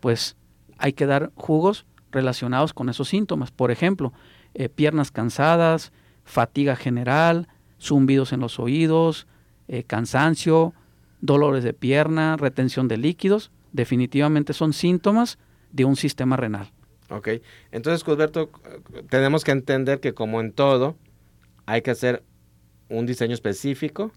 pues 0.00 0.36
hay 0.76 0.92
que 0.92 1.06
dar 1.06 1.32
jugos 1.34 1.86
relacionados 2.12 2.74
con 2.74 2.90
esos 2.90 3.08
síntomas. 3.08 3.52
Por 3.52 3.70
ejemplo, 3.70 4.12
eh, 4.52 4.68
piernas 4.68 5.10
cansadas, 5.10 5.92
fatiga 6.24 6.76
general, 6.76 7.48
zumbidos 7.80 8.34
en 8.34 8.40
los 8.40 8.58
oídos, 8.58 9.26
eh, 9.66 9.82
cansancio, 9.82 10.74
dolores 11.22 11.64
de 11.64 11.72
pierna, 11.72 12.36
retención 12.36 12.86
de 12.86 12.98
líquidos, 12.98 13.50
definitivamente 13.72 14.52
son 14.52 14.74
síntomas 14.74 15.38
de 15.72 15.86
un 15.86 15.96
sistema 15.96 16.36
renal. 16.36 16.70
Ok, 17.08 17.28
entonces, 17.72 18.04
Cusberto, 18.04 18.50
tenemos 19.08 19.42
que 19.42 19.52
entender 19.52 20.00
que 20.00 20.12
como 20.12 20.42
en 20.42 20.52
todo, 20.52 20.96
hay 21.64 21.80
que 21.80 21.92
hacer 21.92 22.22
un 22.88 23.06
diseño 23.06 23.34
específico 23.34 24.12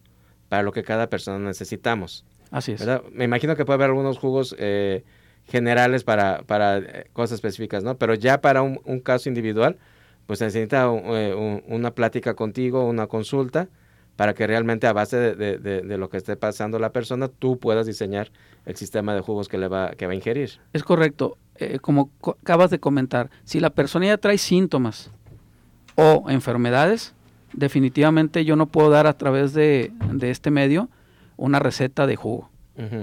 para 0.50 0.64
lo 0.64 0.72
que 0.72 0.84
cada 0.84 1.10
persona 1.10 1.40
necesitamos. 1.40 2.26
Así 2.52 2.74
es. 2.74 2.86
Me 3.12 3.26
imagino 3.26 3.56
que 3.56 3.66
puede 3.66 3.76
haber 3.76 3.90
algunos 3.90 4.18
jugos 4.18 4.56
eh, 4.58 5.04
generales 5.46 6.04
para, 6.04 6.44
para 6.44 6.78
eh, 6.78 7.08
cosas 7.14 7.36
específicas, 7.36 7.84
¿no? 7.84 7.98
Pero 7.98 8.14
ya 8.14 8.42
para 8.42 8.62
un, 8.62 9.00
caso 9.02 9.30
individual, 9.30 9.78
pues 10.26 10.42
necesita 10.42 10.86
eh, 10.86 11.62
una 11.68 11.92
plática 11.92 12.36
contigo, 12.36 12.86
una 12.86 13.08
consulta, 13.08 13.68
para 14.16 14.34
que 14.34 14.48
realmente 14.48 14.88
a 14.88 14.94
base 14.94 15.36
de, 15.36 15.60
de, 15.60 15.98
lo 15.98 16.10
que 16.10 16.18
esté 16.18 16.36
pasando 16.38 16.80
la 16.80 16.92
persona, 16.92 17.28
tú 17.28 17.60
puedas 17.60 17.86
diseñar 17.86 18.32
el 18.66 18.76
sistema 18.76 19.14
de 19.14 19.22
jugos 19.22 19.48
que, 19.48 19.60
le 19.60 19.68
va, 19.68 19.92
que 19.92 20.08
va 20.08 20.14
a 20.14 20.16
ingerir. 20.16 20.60
Es 20.74 20.84
correcto. 20.84 21.38
como 21.82 22.10
acabas 22.42 22.72
de 22.72 22.80
comentar, 22.80 23.30
si 23.44 23.60
la 23.60 23.70
persona 23.70 24.08
ya 24.08 24.18
trae 24.18 24.40
síntomas 24.40 25.12
o 25.96 26.26
enfermedades, 26.30 27.14
definitivamente 27.54 28.46
yo 28.46 28.56
no 28.56 28.68
puedo 28.68 28.90
dar 28.90 29.08
a 29.08 29.18
través 29.18 29.54
de, 29.54 29.92
este 30.22 30.52
medio 30.52 30.90
una 31.36 31.60
receta 31.60 32.08
de 32.08 32.16
jugo. 32.16 32.50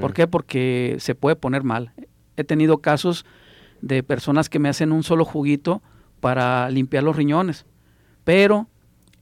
¿Por 0.00 0.12
qué? 0.12 0.28
Porque 0.28 0.96
se 1.00 1.16
puede 1.16 1.34
poner 1.34 1.64
mal. 1.64 1.92
He 2.36 2.44
tenido 2.44 2.78
casos 2.78 3.26
de 3.80 4.04
personas 4.04 4.48
que 4.48 4.60
me 4.60 4.68
hacen 4.68 4.92
un 4.92 5.02
solo 5.02 5.24
juguito 5.24 5.82
para 6.20 6.70
limpiar 6.70 7.02
los 7.02 7.16
riñones, 7.16 7.66
pero 8.22 8.68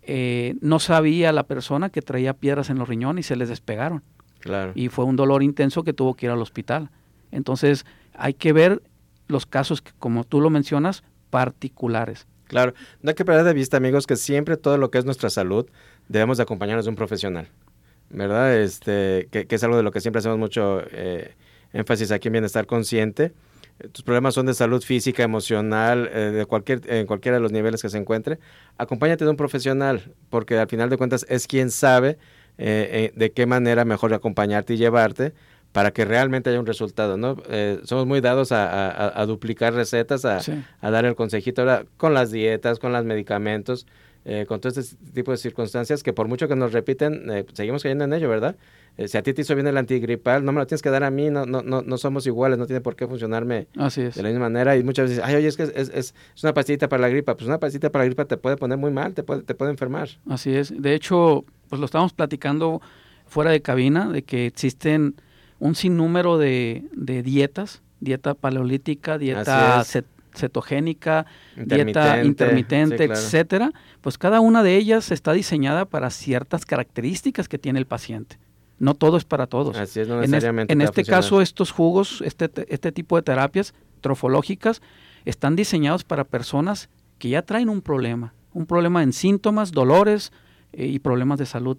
eh, 0.02 0.56
no 0.60 0.78
sabía 0.78 1.32
la 1.32 1.44
persona 1.44 1.88
que 1.88 2.02
traía 2.02 2.34
piedras 2.34 2.68
en 2.68 2.78
los 2.78 2.88
riñones 2.88 3.26
y 3.26 3.28
se 3.28 3.36
les 3.36 3.48
despegaron. 3.48 4.02
Claro. 4.40 4.72
Y 4.74 4.88
fue 4.88 5.04
un 5.04 5.16
dolor 5.16 5.42
intenso 5.42 5.84
que 5.84 5.92
tuvo 5.92 6.14
que 6.14 6.26
ir 6.26 6.32
al 6.32 6.42
hospital. 6.42 6.90
Entonces 7.30 7.86
hay 8.14 8.34
que 8.34 8.52
ver 8.52 8.82
los 9.26 9.46
casos 9.46 9.80
que, 9.80 9.92
como 9.98 10.24
tú 10.24 10.40
lo 10.40 10.50
mencionas, 10.50 11.02
particulares. 11.30 12.26
Claro, 12.52 12.74
no 13.00 13.08
hay 13.08 13.14
que 13.14 13.24
perder 13.24 13.44
de 13.44 13.54
vista, 13.54 13.78
amigos, 13.78 14.06
que 14.06 14.14
siempre 14.14 14.58
todo 14.58 14.76
lo 14.76 14.90
que 14.90 14.98
es 14.98 15.06
nuestra 15.06 15.30
salud 15.30 15.70
debemos 16.08 16.36
de 16.36 16.42
acompañarnos 16.42 16.84
de 16.84 16.90
un 16.90 16.96
profesional, 16.96 17.48
¿verdad? 18.10 18.58
Este, 18.58 19.26
que, 19.30 19.46
es 19.48 19.64
algo 19.64 19.78
de 19.78 19.82
lo 19.82 19.90
que 19.90 20.02
siempre 20.02 20.18
hacemos 20.18 20.36
mucho 20.36 20.82
eh, 20.90 21.34
énfasis 21.72 22.12
aquí 22.12 22.28
en 22.28 22.32
Bienestar 22.32 22.66
Consciente. 22.66 23.32
Tus 23.92 24.02
problemas 24.02 24.34
son 24.34 24.44
de 24.44 24.52
salud 24.52 24.82
física, 24.82 25.22
emocional, 25.22 26.10
eh, 26.12 26.18
de 26.30 26.44
cualquier, 26.44 26.82
en 26.92 27.06
cualquiera 27.06 27.38
de 27.38 27.40
los 27.40 27.52
niveles 27.52 27.80
que 27.80 27.88
se 27.88 27.96
encuentre. 27.96 28.38
Acompáñate 28.76 29.24
de 29.24 29.30
un 29.30 29.38
profesional, 29.38 30.12
porque 30.28 30.58
al 30.58 30.68
final 30.68 30.90
de 30.90 30.98
cuentas 30.98 31.24
es 31.30 31.46
quien 31.46 31.70
sabe 31.70 32.18
eh, 32.58 33.12
de 33.16 33.32
qué 33.32 33.46
manera 33.46 33.86
mejor 33.86 34.12
acompañarte 34.12 34.74
y 34.74 34.76
llevarte 34.76 35.32
para 35.72 35.90
que 35.90 36.04
realmente 36.04 36.50
haya 36.50 36.60
un 36.60 36.66
resultado, 36.66 37.16
¿no? 37.16 37.36
Eh, 37.48 37.80
somos 37.84 38.06
muy 38.06 38.20
dados 38.20 38.52
a, 38.52 39.24
duplicar 39.26 39.72
recetas, 39.72 40.24
a, 40.24 40.40
dar 40.82 41.04
el 41.06 41.14
consejito 41.14 41.62
ahora 41.62 41.84
con 41.96 42.14
las 42.14 42.30
dietas, 42.30 42.78
con 42.78 42.92
los 42.92 43.04
medicamentos, 43.04 43.86
eh, 44.24 44.44
con 44.46 44.60
todo 44.60 44.78
este 44.78 44.96
tipo 45.14 45.32
de 45.32 45.38
circunstancias 45.38 46.02
que 46.02 46.12
por 46.12 46.28
mucho 46.28 46.46
que 46.46 46.54
nos 46.54 46.72
repiten, 46.72 47.28
eh, 47.30 47.46
seguimos 47.54 47.82
cayendo 47.82 48.04
en 48.04 48.12
ello, 48.12 48.28
¿verdad? 48.28 48.56
si 49.06 49.16
a 49.16 49.22
ti 49.22 49.32
te 49.32 49.40
hizo 49.40 49.54
bien 49.54 49.66
el 49.66 49.78
antigripal, 49.78 50.44
no 50.44 50.52
me 50.52 50.60
lo 50.60 50.66
tienes 50.66 50.82
que 50.82 50.90
dar 50.90 51.02
a 51.02 51.10
mí, 51.10 51.30
no, 51.30 51.46
no, 51.46 51.62
no, 51.62 51.80
no 51.80 51.96
somos 51.96 52.26
iguales, 52.26 52.58
no 52.58 52.66
tiene 52.66 52.82
por 52.82 52.94
qué 52.94 53.06
funcionarme 53.06 53.66
de 53.74 54.22
la 54.22 54.28
misma 54.28 54.50
manera. 54.50 54.76
Y 54.76 54.84
muchas 54.84 55.08
veces, 55.08 55.24
ay, 55.24 55.36
oye, 55.36 55.48
es 55.48 55.56
que 55.56 55.62
es, 55.62 55.88
es, 55.88 56.14
una 56.42 56.52
pastillita 56.52 56.90
para 56.90 57.00
la 57.00 57.08
gripa. 57.08 57.34
Pues 57.34 57.48
una 57.48 57.58
pastillita 57.58 57.90
para 57.90 58.04
la 58.04 58.08
gripa 58.08 58.26
te 58.26 58.36
puede 58.36 58.58
poner 58.58 58.76
muy 58.76 58.90
mal, 58.90 59.14
te 59.14 59.22
puede, 59.22 59.44
te 59.44 59.54
puede 59.54 59.70
enfermar. 59.70 60.10
Así 60.28 60.54
es. 60.54 60.74
De 60.78 60.94
hecho, 60.94 61.46
pues 61.70 61.80
lo 61.80 61.86
estamos 61.86 62.12
platicando 62.12 62.82
fuera 63.24 63.50
de 63.50 63.62
cabina, 63.62 64.10
de 64.10 64.24
que 64.24 64.44
existen 64.44 65.14
un 65.62 65.76
sinnúmero 65.76 66.38
de, 66.38 66.82
de 66.92 67.22
dietas, 67.22 67.82
dieta 68.00 68.34
paleolítica, 68.34 69.16
dieta 69.16 69.84
cetogénica, 70.34 71.24
dieta 71.54 72.24
intermitente, 72.24 73.04
etcétera, 73.04 73.70
pues 74.00 74.18
cada 74.18 74.40
una 74.40 74.64
de 74.64 74.76
ellas 74.76 75.12
está 75.12 75.32
diseñada 75.32 75.84
para 75.84 76.10
ciertas 76.10 76.66
características 76.66 77.48
que 77.48 77.58
tiene 77.58 77.78
el 77.78 77.86
paciente. 77.86 78.38
No 78.80 78.94
todo 78.94 79.16
es 79.16 79.24
para 79.24 79.46
todos. 79.46 79.76
Así 79.76 80.00
es, 80.00 80.08
no 80.08 80.20
necesariamente 80.20 80.72
en, 80.72 80.80
este 80.80 81.04
caso, 81.04 81.40
estos 81.40 81.70
jugos, 81.70 82.22
este, 82.26 82.50
este 82.66 82.90
tipo 82.90 83.14
de 83.14 83.22
terapias 83.22 83.72
trofológicas, 84.00 84.82
están 85.24 85.54
diseñados 85.54 86.02
para 86.02 86.24
personas 86.24 86.88
que 87.18 87.28
ya 87.28 87.42
traen 87.42 87.68
un 87.68 87.82
problema, 87.82 88.34
un 88.52 88.66
problema 88.66 89.04
en 89.04 89.12
síntomas, 89.12 89.70
dolores 89.70 90.32
eh, 90.72 90.86
y 90.86 90.98
problemas 90.98 91.38
de 91.38 91.46
salud 91.46 91.76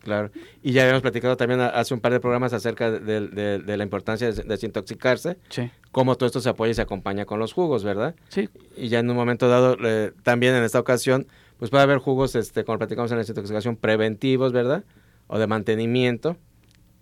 Claro. 0.00 0.30
Y 0.62 0.72
ya 0.72 0.82
habíamos 0.82 1.02
platicado 1.02 1.36
también 1.36 1.60
hace 1.60 1.94
un 1.94 2.00
par 2.00 2.12
de 2.12 2.20
programas 2.20 2.52
acerca 2.52 2.90
de, 2.90 3.62
la 3.64 3.84
importancia 3.84 4.32
de 4.32 4.42
desintoxicarse. 4.44 5.36
Sí. 5.50 5.70
Cómo 5.92 6.16
todo 6.16 6.26
esto 6.26 6.40
se 6.40 6.48
apoya 6.48 6.70
y 6.70 6.74
se 6.74 6.82
acompaña 6.82 7.26
con 7.26 7.38
los 7.38 7.52
jugos, 7.52 7.84
¿verdad? 7.84 8.14
Sí. 8.28 8.48
Y 8.76 8.88
ya 8.88 9.00
en 9.00 9.10
un 9.10 9.16
momento 9.16 9.48
dado, 9.48 9.76
también 10.22 10.54
en 10.54 10.64
esta 10.64 10.80
ocasión, 10.80 11.26
pues 11.58 11.70
puede 11.70 11.82
haber 11.82 11.98
jugos, 11.98 12.34
este, 12.34 12.64
como 12.64 12.78
platicamos 12.78 13.10
en 13.10 13.18
la 13.18 13.20
desintoxicación, 13.20 13.76
preventivos, 13.76 14.52
¿verdad? 14.52 14.84
O 15.26 15.38
de 15.38 15.46
mantenimiento. 15.46 16.36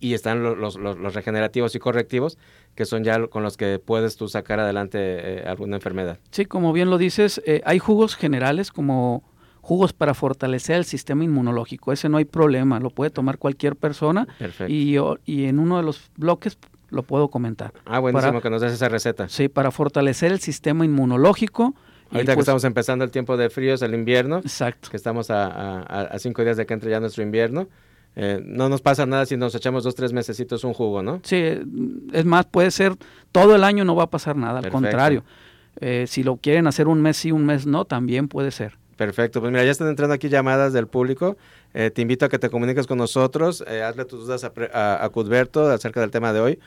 Y 0.00 0.14
están 0.14 0.42
los, 0.42 0.76
los, 0.76 1.14
regenerativos 1.14 1.74
y 1.74 1.80
correctivos, 1.80 2.38
que 2.76 2.84
son 2.84 3.02
ya 3.02 3.26
con 3.26 3.42
los 3.42 3.56
que 3.56 3.80
puedes 3.80 4.16
tú 4.16 4.28
sacar 4.28 4.60
adelante 4.60 4.98
eh, 5.00 5.44
alguna 5.44 5.76
enfermedad. 5.76 6.18
Sí, 6.30 6.44
como 6.44 6.72
bien 6.72 6.88
lo 6.88 6.98
dices, 6.98 7.42
eh, 7.46 7.62
hay 7.64 7.80
jugos 7.80 8.14
generales 8.14 8.70
como 8.70 9.24
jugos 9.68 9.92
para 9.92 10.14
fortalecer 10.14 10.76
el 10.76 10.86
sistema 10.86 11.24
inmunológico. 11.24 11.92
Ese 11.92 12.08
no 12.08 12.16
hay 12.16 12.24
problema, 12.24 12.80
lo 12.80 12.88
puede 12.88 13.10
tomar 13.10 13.36
cualquier 13.36 13.76
persona. 13.76 14.26
Y, 14.66 14.96
y 15.26 15.44
en 15.44 15.58
uno 15.58 15.76
de 15.76 15.82
los 15.82 16.10
bloques 16.16 16.56
lo 16.88 17.02
puedo 17.02 17.28
comentar. 17.28 17.74
Ah, 17.84 17.98
buenísimo 17.98 18.40
que 18.40 18.48
nos 18.48 18.62
des 18.62 18.72
esa 18.72 18.88
receta. 18.88 19.28
Sí, 19.28 19.48
para 19.48 19.70
fortalecer 19.70 20.32
el 20.32 20.40
sistema 20.40 20.86
inmunológico. 20.86 21.74
Ahorita 22.10 22.32
que 22.32 22.36
pues 22.36 22.44
estamos 22.44 22.64
empezando 22.64 23.04
el 23.04 23.10
tiempo 23.10 23.36
de 23.36 23.50
fríos, 23.50 23.82
el 23.82 23.92
invierno. 23.92 24.38
Exacto. 24.38 24.88
Que 24.88 24.96
estamos 24.96 25.26
a, 25.28 26.16
cinco 26.18 26.42
días 26.42 26.56
de 26.56 26.64
que 26.64 26.72
entre 26.72 26.90
ya 26.90 26.98
nuestro 26.98 27.22
invierno. 27.22 27.68
Eh, 28.16 28.40
no 28.42 28.70
nos 28.70 28.80
pasa 28.80 29.04
nada 29.04 29.26
si 29.26 29.36
nos 29.36 29.54
echamos 29.54 29.84
dos, 29.84 29.94
tres 29.94 30.14
mesecitos 30.14 30.64
un 30.64 30.72
jugo, 30.72 31.02
¿no? 31.02 31.20
Sí, 31.24 31.44
es 32.14 32.24
más, 32.24 32.46
puede 32.46 32.70
ser 32.70 32.94
todo 33.32 33.54
el 33.54 33.62
año 33.62 33.84
no 33.84 33.94
va 33.94 34.04
a 34.04 34.10
pasar 34.10 34.34
nada, 34.34 34.60
al 34.60 34.70
contrario. 34.70 35.24
Eh, 35.78 36.06
si 36.08 36.22
lo 36.22 36.38
quieren 36.38 36.66
hacer 36.66 36.88
un 36.88 37.02
mes 37.02 37.18
sí, 37.18 37.32
un 37.32 37.44
mes 37.44 37.66
no, 37.66 37.84
también 37.84 38.28
puede 38.28 38.50
ser. 38.50 38.78
Perfecto, 38.98 39.40
pues 39.40 39.52
mira, 39.52 39.64
ya 39.64 39.70
están 39.70 39.86
entrando 39.86 40.12
aquí 40.12 40.28
llamadas 40.28 40.72
del 40.72 40.88
público. 40.88 41.36
Eh, 41.72 41.92
te 41.92 42.02
invito 42.02 42.26
a 42.26 42.28
que 42.28 42.40
te 42.40 42.50
comuniques 42.50 42.88
con 42.88 42.98
nosotros, 42.98 43.62
eh, 43.68 43.80
hazle 43.80 44.04
tus 44.04 44.26
dudas 44.26 44.42
a, 44.42 45.04
a, 45.04 45.08
Cudberto 45.10 45.70
acerca 45.70 46.00
del 46.00 46.10
tema 46.10 46.32
de 46.32 46.40
hoy. 46.40 46.58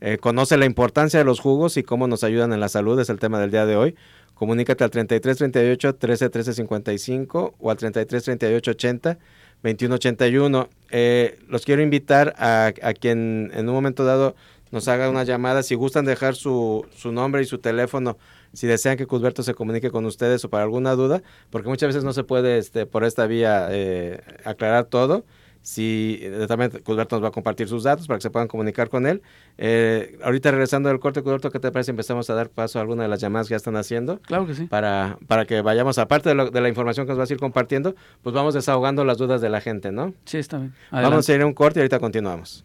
Eh, 0.00 0.16
conoce 0.18 0.56
la 0.56 0.66
importancia 0.66 1.18
de 1.18 1.24
los 1.24 1.40
jugos 1.40 1.76
y 1.76 1.82
cómo 1.82 2.06
nos 2.06 2.22
ayudan 2.22 2.52
en 2.52 2.60
la 2.60 2.68
salud, 2.68 3.00
es 3.00 3.10
el 3.10 3.18
tema 3.18 3.40
del 3.40 3.50
día 3.50 3.66
de 3.66 3.74
hoy. 3.74 3.96
Comunícate 4.34 4.84
al 4.84 4.90
33 4.90 5.36
38 5.36 5.96
13 5.96 6.30
13 6.30 6.54
55 6.54 7.54
o 7.58 7.70
al 7.72 7.76
33 7.76 8.22
38 8.22 8.70
80 8.70 9.18
2181. 9.64 10.68
Eh, 10.90 11.40
los 11.48 11.64
quiero 11.64 11.82
invitar 11.82 12.34
a, 12.38 12.72
a, 12.82 12.94
quien 12.94 13.50
en 13.52 13.68
un 13.68 13.74
momento 13.74 14.04
dado 14.04 14.36
nos 14.70 14.86
haga 14.86 15.10
una 15.10 15.24
llamada. 15.24 15.64
Si 15.64 15.74
gustan 15.74 16.04
dejar 16.04 16.36
su, 16.36 16.86
su 16.94 17.10
nombre 17.10 17.42
y 17.42 17.46
su 17.46 17.58
teléfono, 17.58 18.16
si 18.52 18.66
desean 18.66 18.96
que 18.96 19.06
Cusberto 19.06 19.42
se 19.42 19.54
comunique 19.54 19.90
con 19.90 20.04
ustedes 20.06 20.44
o 20.44 20.50
para 20.50 20.64
alguna 20.64 20.94
duda, 20.94 21.22
porque 21.50 21.68
muchas 21.68 21.88
veces 21.88 22.04
no 22.04 22.12
se 22.12 22.24
puede 22.24 22.58
este, 22.58 22.86
por 22.86 23.04
esta 23.04 23.26
vía 23.26 23.68
eh, 23.70 24.20
aclarar 24.44 24.84
todo. 24.84 25.24
Si 25.62 26.18
también 26.48 26.70
Cusberto 26.82 27.16
nos 27.16 27.22
va 27.22 27.28
a 27.28 27.32
compartir 27.32 27.68
sus 27.68 27.82
datos 27.82 28.06
para 28.06 28.16
que 28.16 28.22
se 28.22 28.30
puedan 28.30 28.48
comunicar 28.48 28.88
con 28.88 29.06
él. 29.06 29.20
Eh, 29.58 30.18
ahorita 30.24 30.50
regresando 30.52 30.88
del 30.88 31.00
corte, 31.00 31.20
Cusberto, 31.20 31.50
¿qué 31.50 31.60
te 31.60 31.70
parece? 31.70 31.90
Empezamos 31.90 32.30
a 32.30 32.34
dar 32.34 32.48
paso 32.48 32.78
a 32.78 32.82
alguna 32.82 33.02
de 33.02 33.10
las 33.10 33.20
llamadas 33.20 33.46
que 33.46 33.52
ya 33.52 33.56
están 33.58 33.76
haciendo. 33.76 34.20
Claro 34.20 34.46
que 34.46 34.54
sí. 34.54 34.64
Para, 34.64 35.18
para 35.26 35.44
que 35.44 35.60
vayamos, 35.60 35.98
aparte 35.98 36.34
de, 36.34 36.50
de 36.50 36.60
la 36.62 36.68
información 36.70 37.04
que 37.04 37.10
nos 37.10 37.18
vas 37.18 37.30
a 37.30 37.34
ir 37.34 37.38
compartiendo, 37.38 37.94
pues 38.22 38.34
vamos 38.34 38.54
desahogando 38.54 39.04
las 39.04 39.18
dudas 39.18 39.42
de 39.42 39.50
la 39.50 39.60
gente, 39.60 39.92
¿no? 39.92 40.14
Sí, 40.24 40.38
está 40.38 40.56
bien. 40.56 40.72
Adelante. 40.90 41.10
Vamos 41.10 41.28
a 41.28 41.34
ir 41.34 41.42
a 41.42 41.46
un 41.46 41.52
corte 41.52 41.78
y 41.78 41.82
ahorita 41.82 41.98
continuamos. 41.98 42.64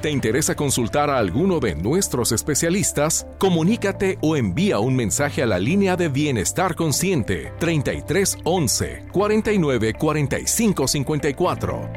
¿Te 0.00 0.12
interesa 0.12 0.54
consultar 0.54 1.10
a 1.10 1.18
alguno 1.18 1.58
de 1.58 1.74
nuestros 1.74 2.30
especialistas? 2.30 3.26
Comunícate 3.38 4.16
o 4.20 4.36
envía 4.36 4.78
un 4.78 4.94
mensaje 4.94 5.42
a 5.42 5.46
la 5.46 5.58
línea 5.58 5.96
de 5.96 6.08
Bienestar 6.08 6.76
Consciente 6.76 7.52
33 7.58 8.38
11 8.44 9.06
49 9.10 9.94
45 9.94 10.86
54. 10.86 11.90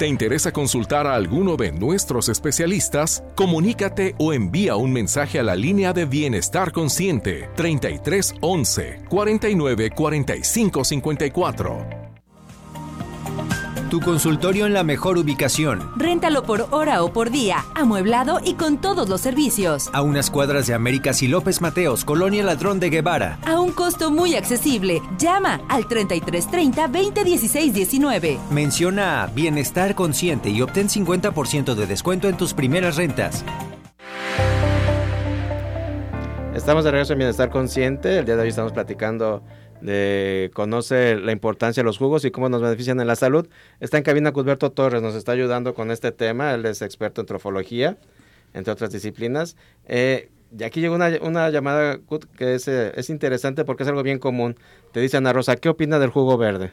¿Te 0.00 0.08
interesa 0.08 0.50
consultar 0.50 1.06
a 1.06 1.14
alguno 1.14 1.54
de 1.54 1.70
nuestros 1.70 2.28
especialistas? 2.28 3.22
Comunícate 3.36 4.16
o 4.18 4.32
envía 4.32 4.74
un 4.74 4.92
mensaje 4.92 5.38
a 5.38 5.44
la 5.44 5.54
línea 5.54 5.92
de 5.92 6.06
Bienestar 6.06 6.72
Consciente 6.72 7.48
33 7.54 8.34
11 8.40 9.04
49 9.08 9.90
45 9.90 10.84
54. 10.84 11.97
Tu 13.90 14.00
consultorio 14.00 14.66
en 14.66 14.74
la 14.74 14.82
mejor 14.84 15.16
ubicación. 15.16 15.90
Réntalo 15.96 16.42
por 16.42 16.66
hora 16.72 17.02
o 17.02 17.10
por 17.10 17.30
día, 17.30 17.64
amueblado 17.74 18.38
y 18.44 18.52
con 18.52 18.78
todos 18.78 19.08
los 19.08 19.22
servicios. 19.22 19.88
A 19.94 20.02
unas 20.02 20.28
cuadras 20.30 20.66
de 20.66 20.74
Américas 20.74 21.22
y 21.22 21.26
López 21.26 21.62
Mateos, 21.62 22.04
Colonia 22.04 22.44
Ladrón 22.44 22.80
de 22.80 22.90
Guevara. 22.90 23.38
A 23.46 23.58
un 23.58 23.72
costo 23.72 24.10
muy 24.10 24.34
accesible. 24.34 25.00
Llama 25.18 25.62
al 25.70 25.88
3330 25.88 26.88
2016 26.88 27.72
19. 27.72 28.38
Menciona 28.50 29.26
Bienestar 29.34 29.94
Consciente 29.94 30.50
y 30.50 30.60
obtén 30.60 30.88
50% 30.88 31.74
de 31.74 31.86
descuento 31.86 32.28
en 32.28 32.36
tus 32.36 32.52
primeras 32.52 32.96
rentas. 32.96 33.42
Estamos 36.54 36.84
de 36.84 36.90
regreso 36.90 37.14
en 37.14 37.20
Bienestar 37.20 37.48
Consciente. 37.48 38.18
El 38.18 38.26
día 38.26 38.36
de 38.36 38.42
hoy 38.42 38.48
estamos 38.48 38.72
platicando 38.72 39.42
de 39.80 40.50
conoce 40.54 41.16
la 41.16 41.32
importancia 41.32 41.82
de 41.82 41.84
los 41.84 41.98
jugos 41.98 42.24
y 42.24 42.30
cómo 42.30 42.48
nos 42.48 42.62
benefician 42.62 43.00
en 43.00 43.06
la 43.06 43.16
salud. 43.16 43.48
Está 43.80 43.98
en 43.98 44.02
cabina 44.02 44.32
Cusberto 44.32 44.70
Torres, 44.72 45.02
nos 45.02 45.14
está 45.14 45.32
ayudando 45.32 45.74
con 45.74 45.90
este 45.90 46.12
tema. 46.12 46.54
Él 46.54 46.66
es 46.66 46.82
experto 46.82 47.20
en 47.20 47.26
trofología, 47.26 47.96
entre 48.54 48.72
otras 48.72 48.92
disciplinas. 48.92 49.56
Eh, 49.86 50.30
y 50.56 50.64
aquí 50.64 50.80
llegó 50.80 50.94
una, 50.94 51.10
una 51.22 51.50
llamada 51.50 51.98
que 52.36 52.54
es, 52.54 52.68
eh, 52.68 52.92
es, 52.96 53.10
interesante 53.10 53.64
porque 53.64 53.82
es 53.82 53.88
algo 53.88 54.02
bien 54.02 54.18
común. 54.18 54.56
Te 54.92 55.00
dice 55.00 55.16
Ana 55.16 55.32
Rosa, 55.32 55.56
¿qué 55.56 55.68
opina 55.68 55.98
del 55.98 56.10
jugo 56.10 56.38
verde? 56.38 56.72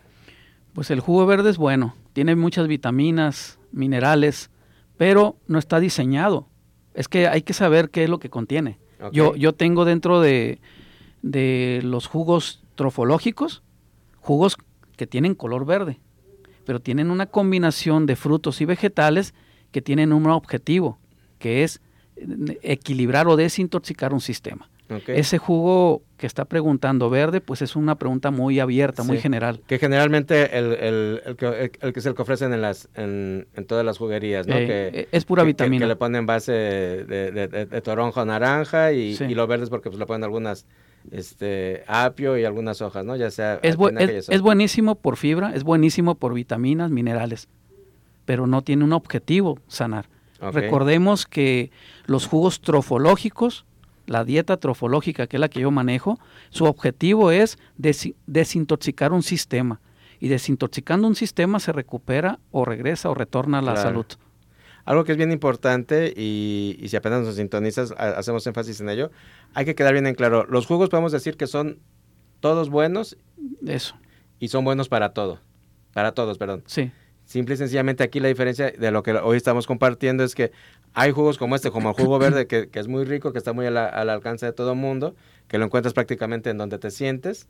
Pues 0.74 0.92
el 0.92 1.00
jugo 1.00 1.26
verde 1.26 1.50
es 1.50 1.58
bueno, 1.58 1.96
tiene 2.14 2.36
muchas 2.36 2.68
vitaminas, 2.68 3.60
minerales, 3.72 4.50
pero 4.98 5.38
no 5.48 5.60
está 5.60 5.80
diseñado. 5.80 6.48
Es 6.94 7.08
que 7.08 7.28
hay 7.28 7.42
que 7.42 7.54
saber 7.54 7.90
qué 7.90 8.06
es 8.06 8.10
lo 8.10 8.20
que 8.20 8.30
contiene. 8.30 8.78
Okay. 8.98 9.12
Yo, 9.12 9.36
yo 9.36 9.54
tengo 9.54 9.84
dentro 9.84 10.22
de, 10.22 10.60
de 11.22 11.82
los 11.84 12.08
jugos 12.08 12.65
trofológicos, 12.76 13.64
jugos 14.20 14.58
que 14.96 15.08
tienen 15.08 15.36
color 15.36 15.66
verde, 15.66 16.00
pero 16.66 16.80
tienen 16.80 17.12
una 17.12 17.26
combinación 17.28 18.06
de 18.06 18.16
frutos 18.16 18.62
y 18.62 18.66
vegetales 18.66 19.34
que 19.72 19.82
tienen 19.82 20.14
un 20.14 20.28
objetivo, 20.28 21.00
que 21.40 21.64
es 21.64 21.82
equilibrar 22.62 23.28
o 23.28 23.36
desintoxicar 23.36 24.14
un 24.14 24.22
sistema. 24.22 24.70
Okay. 24.88 25.18
Ese 25.18 25.40
jugo 25.40 26.04
que 26.16 26.28
está 26.28 26.46
preguntando 26.46 27.10
verde, 27.10 27.42
pues 27.42 27.64
es 27.64 27.76
una 27.76 27.96
pregunta 27.96 28.30
muy 28.30 28.60
abierta, 28.60 29.02
sí. 29.02 29.08
muy 29.08 29.18
general. 29.18 29.62
Que 29.66 29.80
generalmente 29.80 30.56
el, 30.58 30.74
el, 30.74 31.22
el, 31.26 31.36
que, 31.36 31.72
el, 31.82 31.92
que 31.94 32.00
es 32.00 32.06
el 32.06 32.14
que 32.14 32.22
ofrecen 32.22 32.54
en, 32.54 32.62
las, 32.62 32.88
en, 32.94 33.48
en 33.56 33.66
todas 33.66 33.84
las 33.84 33.98
juguerías, 33.98 34.46
¿no? 34.48 34.56
Eh, 34.56 34.68
que, 34.68 35.08
es 35.12 35.26
pura 35.26 35.42
que, 35.42 35.48
vitamina. 35.48 35.86
Que, 35.86 35.88
le 35.88 35.96
ponen 35.96 36.28
base 36.28 36.52
de, 36.52 37.32
de, 37.32 37.48
de, 37.48 37.66
de 37.66 37.82
toronja 37.82 38.26
naranja 38.26 38.92
y, 38.92 39.16
sí. 39.16 39.24
y, 39.24 39.34
lo 39.34 39.48
verde 39.48 39.64
es 39.64 39.70
porque 39.72 39.90
pues, 39.90 39.98
le 39.98 40.06
ponen 40.06 40.24
algunas 40.24 40.68
este 41.12 41.84
apio 41.88 42.38
y 42.38 42.46
algunas 42.46 42.82
hojas, 42.82 43.06
¿no? 43.06 43.16
Ya 43.16 43.32
sea 43.32 43.60
es, 43.62 43.76
bu 43.76 43.90
es, 43.90 44.30
es, 44.30 44.42
buenísimo 44.42 44.96
por 44.96 45.18
fibra, 45.18 45.54
es 45.54 45.64
buenísimo 45.64 46.16
por 46.16 46.34
vitaminas, 46.34 46.92
minerales, 46.92 47.48
pero 48.26 48.48
no 48.48 48.62
tiene 48.62 48.84
un 48.84 48.94
objetivo 48.94 49.60
sanar. 49.68 50.08
Okay. 50.40 50.64
Recordemos 50.64 51.26
que 51.26 51.72
los 52.06 52.28
jugos 52.28 52.62
trofológicos, 52.62 53.66
la 54.06 54.24
dieta 54.24 54.58
trofológica, 54.58 55.28
que 55.28 55.38
es 55.38 55.42
la 55.42 55.50
que 55.50 55.62
yo 55.62 55.72
manejo, 55.72 56.20
su 56.50 56.66
objetivo 56.66 57.32
es 57.32 57.58
des 57.78 58.14
desintoxicar 58.28 59.14
un 59.14 59.24
sistema. 59.24 59.82
Y 60.20 60.30
desintoxicando 60.30 61.08
un 61.08 61.16
sistema 61.16 61.60
se 61.60 61.72
recupera 61.72 62.40
o 62.52 62.66
regresa 62.66 63.10
o 63.10 63.14
retorna 63.14 63.60
a 63.60 63.62
la 63.62 63.74
claro. 63.74 63.90
salud. 63.90 64.06
Algo 64.86 65.04
que 65.04 65.12
es 65.12 65.18
bien 65.18 65.32
importante 65.32 66.14
y, 66.16 66.78
y, 66.80 66.90
si 66.90 66.96
apenas 66.96 67.24
nos 67.24 67.36
sintonizas, 67.36 67.92
hacemos 67.98 68.46
énfasis 68.46 68.82
en 68.82 68.90
ello, 68.90 69.12
hay 69.56 69.66
que 69.66 69.74
quedar 69.74 69.94
bien 69.94 70.06
en 70.06 70.14
claro, 70.14 70.46
los 70.48 70.68
jugos 70.68 70.90
podemos 70.90 71.12
decir 71.12 71.38
que 71.38 71.48
son 71.48 71.80
todos 72.40 72.70
buenos. 72.70 73.18
Eso. 73.66 73.96
Y 74.40 74.50
son 74.50 74.64
buenos 74.64 74.88
para 74.88 75.10
todo, 75.14 75.40
para 75.94 76.12
todos, 76.12 76.38
perdón. 76.38 76.64
Sí. 76.68 76.92
Simple 77.26 77.56
y 77.56 77.58
sencillamente 77.58 78.04
aquí 78.04 78.20
la 78.20 78.28
diferencia 78.28 78.70
de 78.70 78.92
lo 78.92 79.02
que 79.02 79.14
hoy 79.14 79.38
estamos 79.38 79.66
compartiendo 79.66 80.24
es 80.24 80.36
que 80.36 80.52
hay 80.94 81.12
jugos 81.12 81.40
como 81.40 81.56
este, 81.56 81.72
como 81.72 81.90
el 81.90 81.96
jugo 81.96 82.20
verde, 82.20 82.46
que, 82.46 82.70
que 82.70 82.80
es 82.80 82.88
muy 82.88 83.06
rico, 83.06 83.32
que 83.32 83.40
está 83.40 83.54
muy 83.54 83.66
al, 83.66 83.78
al 83.78 84.10
alcance 84.12 84.46
de 84.46 84.54
todo 84.54 84.74
el 84.74 84.78
mundo, 84.78 85.16
que 85.48 85.58
lo 85.58 85.66
encuentras 85.66 85.96
prácticamente 85.96 86.52
en 86.52 86.60
donde 86.60 86.78
te 86.78 86.92
sientes, 86.92 87.48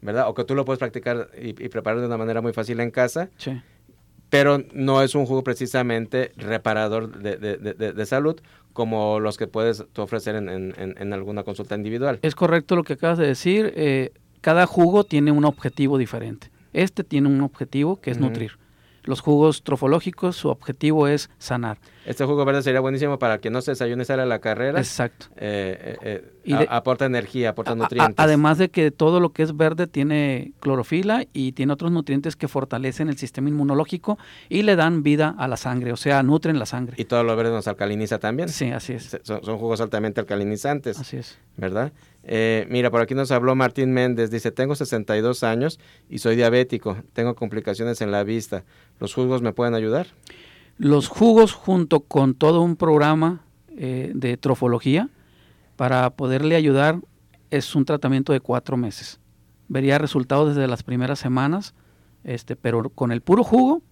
¿verdad? 0.00 0.28
O 0.28 0.34
que 0.34 0.44
tú 0.44 0.54
lo 0.54 0.64
puedes 0.64 0.78
practicar 0.78 1.30
y, 1.36 1.48
y 1.48 1.68
preparar 1.68 1.98
de 1.98 2.06
una 2.06 2.16
manera 2.16 2.40
muy 2.40 2.52
fácil 2.52 2.78
en 2.78 2.92
casa. 2.92 3.30
Sí 3.38 3.60
pero 4.36 4.62
no 4.74 5.02
es 5.02 5.14
un 5.14 5.24
jugo 5.24 5.42
precisamente 5.42 6.32
reparador 6.36 7.18
de, 7.18 7.36
de, 7.38 7.56
de, 7.56 7.92
de, 7.92 8.06
salud 8.06 8.38
como 8.74 9.18
los 9.18 9.38
que 9.38 9.46
puedes 9.46 9.84
tú 9.94 10.02
ofrecer 10.02 10.36
en, 10.36 10.50
en, 10.50 10.74
en, 10.76 11.12
alguna 11.14 11.42
consulta 11.42 11.74
individual. 11.74 12.18
Es 12.20 12.34
correcto 12.34 12.76
lo 12.76 12.84
que 12.84 12.92
acabas 12.92 13.16
de 13.16 13.26
decir. 13.26 13.72
Eh, 13.76 14.12
cada 14.42 14.66
jugo 14.66 15.04
tiene 15.04 15.32
un 15.32 15.46
objetivo 15.46 15.96
diferente. 15.96 16.50
Este 16.74 17.02
tiene 17.02 17.28
un 17.28 17.40
objetivo 17.40 17.98
que 17.98 18.10
es 18.10 18.18
uh 18.18 18.20
-huh. 18.20 18.24
nutrir. 18.24 18.52
Los 19.04 19.20
jugos 19.20 19.62
trofológicos, 19.62 20.36
su 20.36 20.48
objetivo 20.50 21.08
es 21.08 21.30
sanar. 21.38 21.78
Este 22.06 22.24
jugo 22.24 22.44
verde 22.44 22.62
sería 22.62 22.80
buenísimo 22.80 23.18
para 23.18 23.38
que 23.38 23.50
no 23.50 23.60
se 23.60 23.72
desayune 23.72 24.04
sale 24.04 24.22
a 24.22 24.26
la 24.26 24.38
carrera. 24.38 24.78
Exacto. 24.78 25.26
Eh, 25.36 25.96
eh, 26.02 26.32
y 26.44 26.54
de, 26.54 26.66
a, 26.70 26.76
aporta 26.76 27.04
energía, 27.04 27.50
aporta 27.50 27.72
a, 27.72 27.74
nutrientes. 27.74 28.18
A, 28.18 28.22
además 28.22 28.58
de 28.58 28.70
que 28.70 28.90
todo 28.90 29.18
lo 29.20 29.32
que 29.32 29.42
es 29.42 29.56
verde 29.56 29.86
tiene 29.86 30.52
clorofila 30.60 31.24
y 31.32 31.52
tiene 31.52 31.72
otros 31.72 31.90
nutrientes 31.90 32.36
que 32.36 32.48
fortalecen 32.48 33.08
el 33.08 33.18
sistema 33.18 33.48
inmunológico 33.48 34.18
y 34.48 34.62
le 34.62 34.76
dan 34.76 35.02
vida 35.02 35.34
a 35.36 35.48
la 35.48 35.56
sangre, 35.56 35.92
o 35.92 35.96
sea, 35.96 36.22
nutren 36.22 36.58
la 36.58 36.66
sangre. 36.66 36.94
Y 36.96 37.04
todo 37.06 37.24
lo 37.24 37.34
verde 37.34 37.50
nos 37.50 37.66
alcaliniza 37.66 38.18
también. 38.18 38.48
Sí, 38.48 38.70
así 38.70 38.92
es. 38.92 39.18
Son, 39.22 39.44
son 39.44 39.58
jugos 39.58 39.80
altamente 39.80 40.20
alcalinizantes. 40.20 40.98
Así 40.98 41.16
es. 41.16 41.38
¿Verdad? 41.56 41.92
Eh, 42.28 42.66
mira, 42.68 42.90
por 42.90 43.00
aquí 43.00 43.14
nos 43.14 43.30
habló 43.30 43.54
Martín 43.54 43.92
Méndez, 43.92 44.30
dice, 44.30 44.50
tengo 44.50 44.74
62 44.74 45.44
años 45.44 45.78
y 46.10 46.18
soy 46.18 46.34
diabético, 46.34 46.96
tengo 47.12 47.36
complicaciones 47.36 48.00
en 48.00 48.10
la 48.10 48.24
vista. 48.24 48.64
¿Los 48.98 49.14
jugos 49.14 49.42
me 49.42 49.52
pueden 49.52 49.74
ayudar? 49.74 50.08
Los 50.78 51.08
jugos 51.08 51.52
junto 51.52 52.00
con 52.00 52.34
todo 52.34 52.60
un 52.60 52.76
programa 52.76 53.42
eh, 53.68 54.12
de 54.14 54.36
trofología 54.36 55.08
para 55.76 56.10
poderle 56.10 56.56
ayudar 56.56 57.00
es 57.50 57.74
un 57.74 57.84
tratamiento 57.84 58.32
de 58.32 58.40
cuatro 58.40 58.76
meses. 58.76 59.20
Vería 59.68 59.98
resultados 59.98 60.54
desde 60.54 60.68
las 60.68 60.82
primeras 60.82 61.18
semanas, 61.18 61.74
este, 62.24 62.56
pero 62.56 62.90
con 62.90 63.12
el 63.12 63.20
puro 63.20 63.42
jugo 63.42 63.82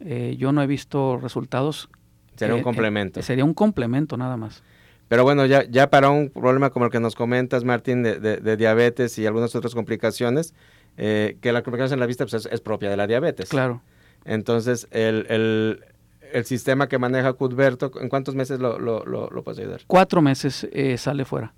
eh, 0.00 0.36
yo 0.38 0.52
no 0.52 0.62
he 0.62 0.66
visto 0.66 1.16
resultados. 1.16 1.88
Sería 2.36 2.54
un 2.54 2.62
complemento. 2.62 3.22
sería 3.22 3.44
un 3.44 3.54
complemento 3.54 4.16
nada 4.16 4.36
más. 4.36 4.62
Pero 5.08 5.24
bueno, 5.24 5.46
ya, 5.46 5.64
ya 5.68 5.88
para 5.88 6.10
un 6.10 6.28
problema 6.28 6.70
como 6.70 6.84
el 6.84 6.90
que 6.90 7.00
nos 7.00 7.14
comentas, 7.14 7.64
Martín, 7.64 8.02
de, 8.02 8.20
de, 8.20 8.36
de 8.36 8.56
diabetes 8.56 9.18
y 9.18 9.26
algunas 9.26 9.54
otras 9.56 9.74
complicaciones, 9.74 10.54
eh, 10.98 11.38
que 11.40 11.52
la 11.52 11.62
complicación 11.62 11.94
en 11.94 12.00
la 12.00 12.06
vista 12.06 12.24
pues, 12.26 12.44
es, 12.44 12.52
es, 12.52 12.60
propia 12.60 12.90
de 12.90 12.96
la 12.96 13.06
diabetes. 13.06 13.48
Claro. 13.48 13.82
Entonces, 14.24 14.86
el, 14.90 15.26
el, 15.30 15.84
el 16.32 16.44
sistema 16.44 16.88
que 16.88 16.98
maneja 16.98 17.32
Cuthberto, 17.32 17.92
¿en 18.00 18.08
cuántos 18.08 18.34
meses 18.34 18.60
lo, 18.60 18.78
lo, 18.78 19.04
lo, 19.04 19.28
lo 19.30 19.42
puedes 19.42 19.60
ayudar? 19.60 19.82
Cuatro 19.86 20.22
meses 20.22 20.66
eh, 20.72 20.96
sale 20.98 21.24
fuera. 21.24 21.52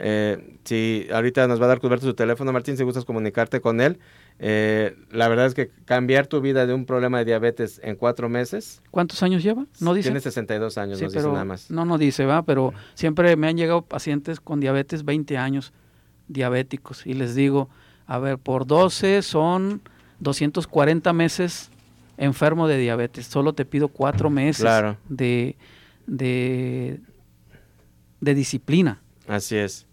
Eh, 0.00 0.58
sí, 0.64 1.08
ahorita 1.12 1.46
nos 1.48 1.60
va 1.60 1.64
a 1.64 1.68
dar 1.68 1.80
Cuthberto 1.80 2.06
su 2.06 2.14
teléfono, 2.14 2.52
Martín, 2.52 2.76
si 2.76 2.84
gustas 2.84 3.04
comunicarte 3.04 3.60
con 3.60 3.80
él. 3.80 3.98
Eh, 4.38 4.96
la 5.10 5.28
verdad 5.28 5.46
es 5.46 5.54
que 5.54 5.70
cambiar 5.84 6.26
tu 6.26 6.40
vida 6.40 6.66
de 6.66 6.74
un 6.74 6.84
problema 6.84 7.18
de 7.18 7.24
diabetes 7.24 7.80
en 7.82 7.96
cuatro 7.96 8.28
meses. 8.28 8.82
¿Cuántos 8.90 9.22
años 9.22 9.42
lleva? 9.42 9.66
No 9.80 9.94
dice. 9.94 10.08
Tiene 10.08 10.20
62 10.20 10.78
años, 10.78 10.98
sí, 10.98 11.04
no 11.04 11.10
pero 11.10 11.22
dice 11.22 11.32
nada 11.32 11.44
más. 11.44 11.70
No, 11.70 11.84
no 11.84 11.98
dice, 11.98 12.26
va, 12.26 12.42
pero 12.42 12.72
siempre 12.94 13.34
me 13.36 13.48
han 13.48 13.56
llegado 13.56 13.82
pacientes 13.82 14.40
con 14.40 14.60
diabetes 14.60 15.04
20 15.04 15.36
años, 15.36 15.72
diabéticos, 16.28 17.06
y 17.06 17.14
les 17.14 17.34
digo, 17.34 17.68
A 18.06 18.18
ver, 18.18 18.38
por 18.38 18.66
12 18.66 19.22
son 19.22 19.82
240 20.20 21.12
meses 21.12 21.70
enfermo 22.18 22.68
de 22.68 22.76
diabetes. 22.76 23.26
Solo 23.26 23.54
te 23.54 23.64
pido 23.64 23.88
cuatro 23.88 24.28
meses 24.28 24.68
de, 25.08 25.56
de, 26.06 27.00
de, 28.20 28.34
disciplina. 28.34 29.00
Así 29.26 29.56
es. 29.56 29.86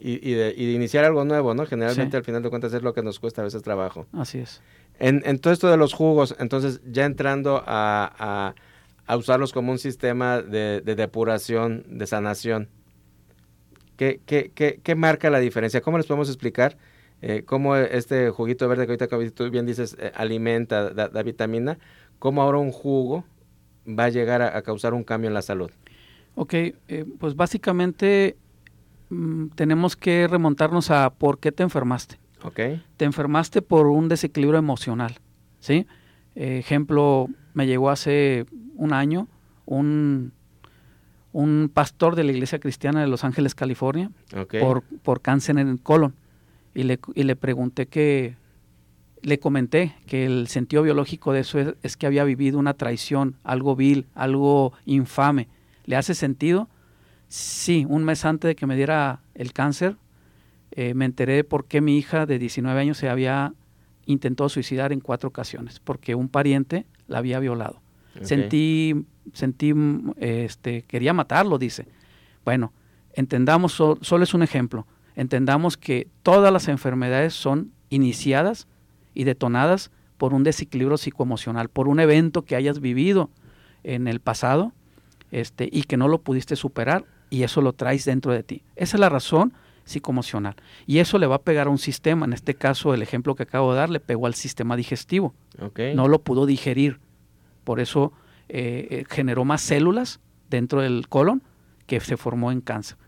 Y, 0.00 0.32
de, 0.32 0.54
iniciar 0.56 1.04
algo 1.04 1.24
nuevo, 1.24 1.54
¿no? 1.54 1.66
Generalmente 1.66 2.16
al 2.16 2.24
final 2.24 2.42
de 2.42 2.50
cuentas 2.50 2.72
es 2.74 2.82
lo 2.82 2.92
que 2.92 3.02
nos 3.02 3.18
cuesta 3.18 3.42
a 3.42 3.44
veces 3.44 3.62
trabajo. 3.62 4.06
Así 4.12 4.38
es. 4.38 4.60
En, 4.98 5.22
en 5.24 5.38
todo 5.38 5.52
esto 5.52 5.68
de 5.68 5.76
los 5.76 5.92
jugos, 5.94 6.34
entonces 6.38 6.80
ya 6.84 7.04
entrando 7.04 7.62
a, 7.64 8.54
a, 9.06 9.16
usarlos 9.16 9.52
como 9.52 9.72
un 9.72 9.78
sistema 9.78 10.42
de, 10.42 10.80
de 10.80 10.94
depuración, 10.96 11.84
de 11.88 12.06
sanación, 12.06 12.68
¿qué, 13.96 14.20
qué, 14.26 14.50
qué, 14.54 14.80
qué 14.82 14.94
marca 14.96 15.30
la 15.30 15.38
diferencia? 15.38 15.80
¿Cómo 15.80 15.98
les 15.98 16.06
podemos 16.06 16.28
explicar? 16.28 16.76
Eh, 17.20 17.42
cómo 17.44 17.74
este 17.74 18.30
juguito 18.30 18.68
verde 18.68 18.86
que 18.86 18.92
ahorita 18.92 19.34
tú 19.34 19.50
bien 19.50 19.66
dices 19.66 19.96
eh, 19.98 20.12
alimenta, 20.14 20.90
da, 20.90 21.22
vitamina, 21.22 21.78
cómo 22.18 22.42
ahora 22.42 22.58
un 22.58 22.70
jugo 22.70 23.24
va 23.86 24.04
a 24.04 24.08
llegar 24.08 24.40
a, 24.40 24.62
causar 24.62 24.94
un 24.94 25.02
cambio 25.02 25.28
en 25.28 25.34
la 25.34 25.42
salud. 25.42 25.70
Ok, 26.36 26.54
eh, 26.54 26.74
pues 27.18 27.34
básicamente 27.34 28.36
mm, 29.10 29.48
tenemos 29.56 29.96
que 29.96 30.28
remontarnos 30.28 30.90
a 30.92 31.10
por 31.10 31.38
qué 31.38 31.50
te 31.50 31.64
enfermaste. 31.64 32.18
Ok. 32.44 32.60
Te 32.96 33.04
enfermaste 33.04 33.62
por 33.62 33.88
un 33.88 34.08
desequilibrio 34.08 34.58
emocional, 34.58 35.18
¿sí? 35.60 35.86
ejemplo, 36.36 37.28
me 37.52 37.66
llegó 37.66 37.90
hace 37.90 38.46
un 38.76 38.92
año 38.92 39.26
un, 39.64 40.30
un 41.32 41.68
pastor 41.74 42.14
de 42.14 42.22
la 42.22 42.30
iglesia 42.30 42.60
cristiana 42.60 43.00
de 43.00 43.08
Los 43.08 43.24
Ángeles, 43.24 43.56
California, 43.56 44.12
por, 44.60 44.82
por 45.02 45.20
cáncer 45.20 45.58
en 45.58 45.66
el 45.66 45.80
colon 45.80 46.14
y 46.74 46.84
le, 46.84 46.98
y 47.14 47.22
le 47.24 47.36
pregunté 47.36 47.86
que, 47.86 48.36
le 49.22 49.38
comenté 49.38 49.94
que 50.06 50.26
el 50.26 50.48
sentido 50.48 50.82
biológico 50.82 51.32
de 51.32 51.40
eso 51.40 51.74
es, 51.82 51.96
que 51.96 52.06
había 52.06 52.24
vivido 52.24 52.58
una 52.58 52.74
traición, 52.74 53.36
algo 53.42 53.76
vil, 53.76 54.06
algo 54.14 54.72
infame. 54.86 55.48
¿Le 55.84 55.96
hace 55.96 56.14
sentido? 56.14 56.68
Sí, 57.28 57.86
un 57.88 58.04
mes 58.04 58.24
antes 58.24 58.48
de 58.48 58.56
que 58.56 58.66
me 58.66 58.76
diera 58.76 59.20
el 59.34 59.52
cáncer, 59.52 59.96
eh, 60.72 60.94
me 60.94 61.04
enteré 61.04 61.34
de 61.34 61.44
por 61.44 61.66
qué 61.66 61.80
mi 61.80 61.98
hija 61.98 62.26
de 62.26 62.38
19 62.38 62.80
años 62.80 62.98
se 62.98 63.08
había 63.08 63.54
intentado 64.06 64.48
suicidar 64.48 64.92
en 64.92 65.00
cuatro 65.00 65.28
ocasiones, 65.28 65.80
porque 65.80 66.14
un 66.14 66.28
pariente 66.28 66.86
la 67.06 67.18
había 67.18 67.38
violado. 67.40 67.80
Sentí, 68.22 69.06
sentí, 69.32 69.72
este, 70.16 70.82
quería 70.82 71.12
matarlo, 71.12 71.56
dice. 71.56 71.86
Bueno, 72.44 72.72
entendamos, 73.12 73.72
solo 73.72 74.24
es 74.24 74.34
un 74.34 74.42
ejemplo 74.42 74.86
entendamos 75.18 75.76
que 75.76 76.06
todas 76.22 76.52
las 76.52 76.68
enfermedades 76.68 77.34
son 77.34 77.72
iniciadas 77.90 78.68
y 79.14 79.24
detonadas 79.24 79.90
por 80.16 80.32
un 80.32 80.44
desequilibrio 80.44 80.96
psicoemocional, 80.96 81.68
por 81.68 81.88
un 81.88 81.98
evento 81.98 82.42
que 82.42 82.54
hayas 82.54 82.78
vivido 82.78 83.28
en 83.82 84.06
el 84.06 84.20
pasado 84.20 84.72
este, 85.32 85.68
y 85.72 85.82
que 85.82 85.96
no 85.96 86.06
lo 86.06 86.20
pudiste 86.20 86.54
superar 86.54 87.04
y 87.30 87.42
eso 87.42 87.62
lo 87.62 87.72
traes 87.72 88.04
dentro 88.04 88.32
de 88.32 88.44
ti. 88.44 88.62
Esa 88.76 88.96
es 88.96 89.00
la 89.00 89.08
razón 89.08 89.52
psicoemocional. 89.84 90.54
Y 90.86 90.98
eso 90.98 91.18
le 91.18 91.26
va 91.26 91.36
a 91.36 91.42
pegar 91.42 91.66
a 91.66 91.70
un 91.70 91.78
sistema, 91.78 92.24
en 92.24 92.32
este 92.32 92.54
caso 92.54 92.94
el 92.94 93.02
ejemplo 93.02 93.34
que 93.34 93.42
acabo 93.42 93.72
de 93.72 93.80
dar 93.80 93.90
le 93.90 93.98
pegó 93.98 94.26
al 94.26 94.34
sistema 94.34 94.76
digestivo. 94.76 95.34
No 95.96 96.06
lo 96.06 96.20
pudo 96.20 96.46
digerir. 96.46 97.00
Por 97.64 97.80
eso 97.80 98.12
eh, 98.48 98.86
eh, 98.90 99.04
generó 99.10 99.44
más 99.44 99.62
células 99.62 100.20
dentro 100.48 100.80
del 100.80 101.08
colon 101.08 101.42
que 101.86 101.98
se 101.98 102.16
formó 102.16 102.52
en 102.52 102.60
cáncer. 102.60 102.98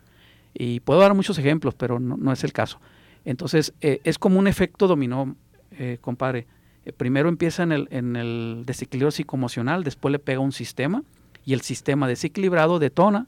Y 0.55 0.81
puedo 0.81 1.01
dar 1.01 1.15
muchos 1.15 1.39
ejemplos, 1.39 1.75
pero 1.75 2.01
no, 2.01 2.33
es 2.33 2.45
el 2.45 2.53
caso. 2.53 2.81
Entonces, 3.25 3.73
eh, 3.81 4.01
es 4.05 4.19
como 4.19 4.39
un 4.39 4.47
efecto 4.47 4.87
dominó, 4.87 5.37
eh, 5.73 5.99
compadre. 6.01 6.47
Eh, 6.85 6.93
primero 6.93 7.29
empieza 7.29 7.63
en 7.63 7.73
el, 7.73 7.89
en 7.91 8.17
el 8.17 8.65
desequilibrio 8.67 9.11
psicoemocional, 9.11 9.85
después 9.85 10.13
le 10.13 10.19
pega 10.19 10.41
un 10.41 10.53
sistema 10.53 11.03
y 11.45 11.53
el 11.53 11.61
sistema 11.61 12.09
desequilibrado 12.09 12.79
detona 12.79 13.27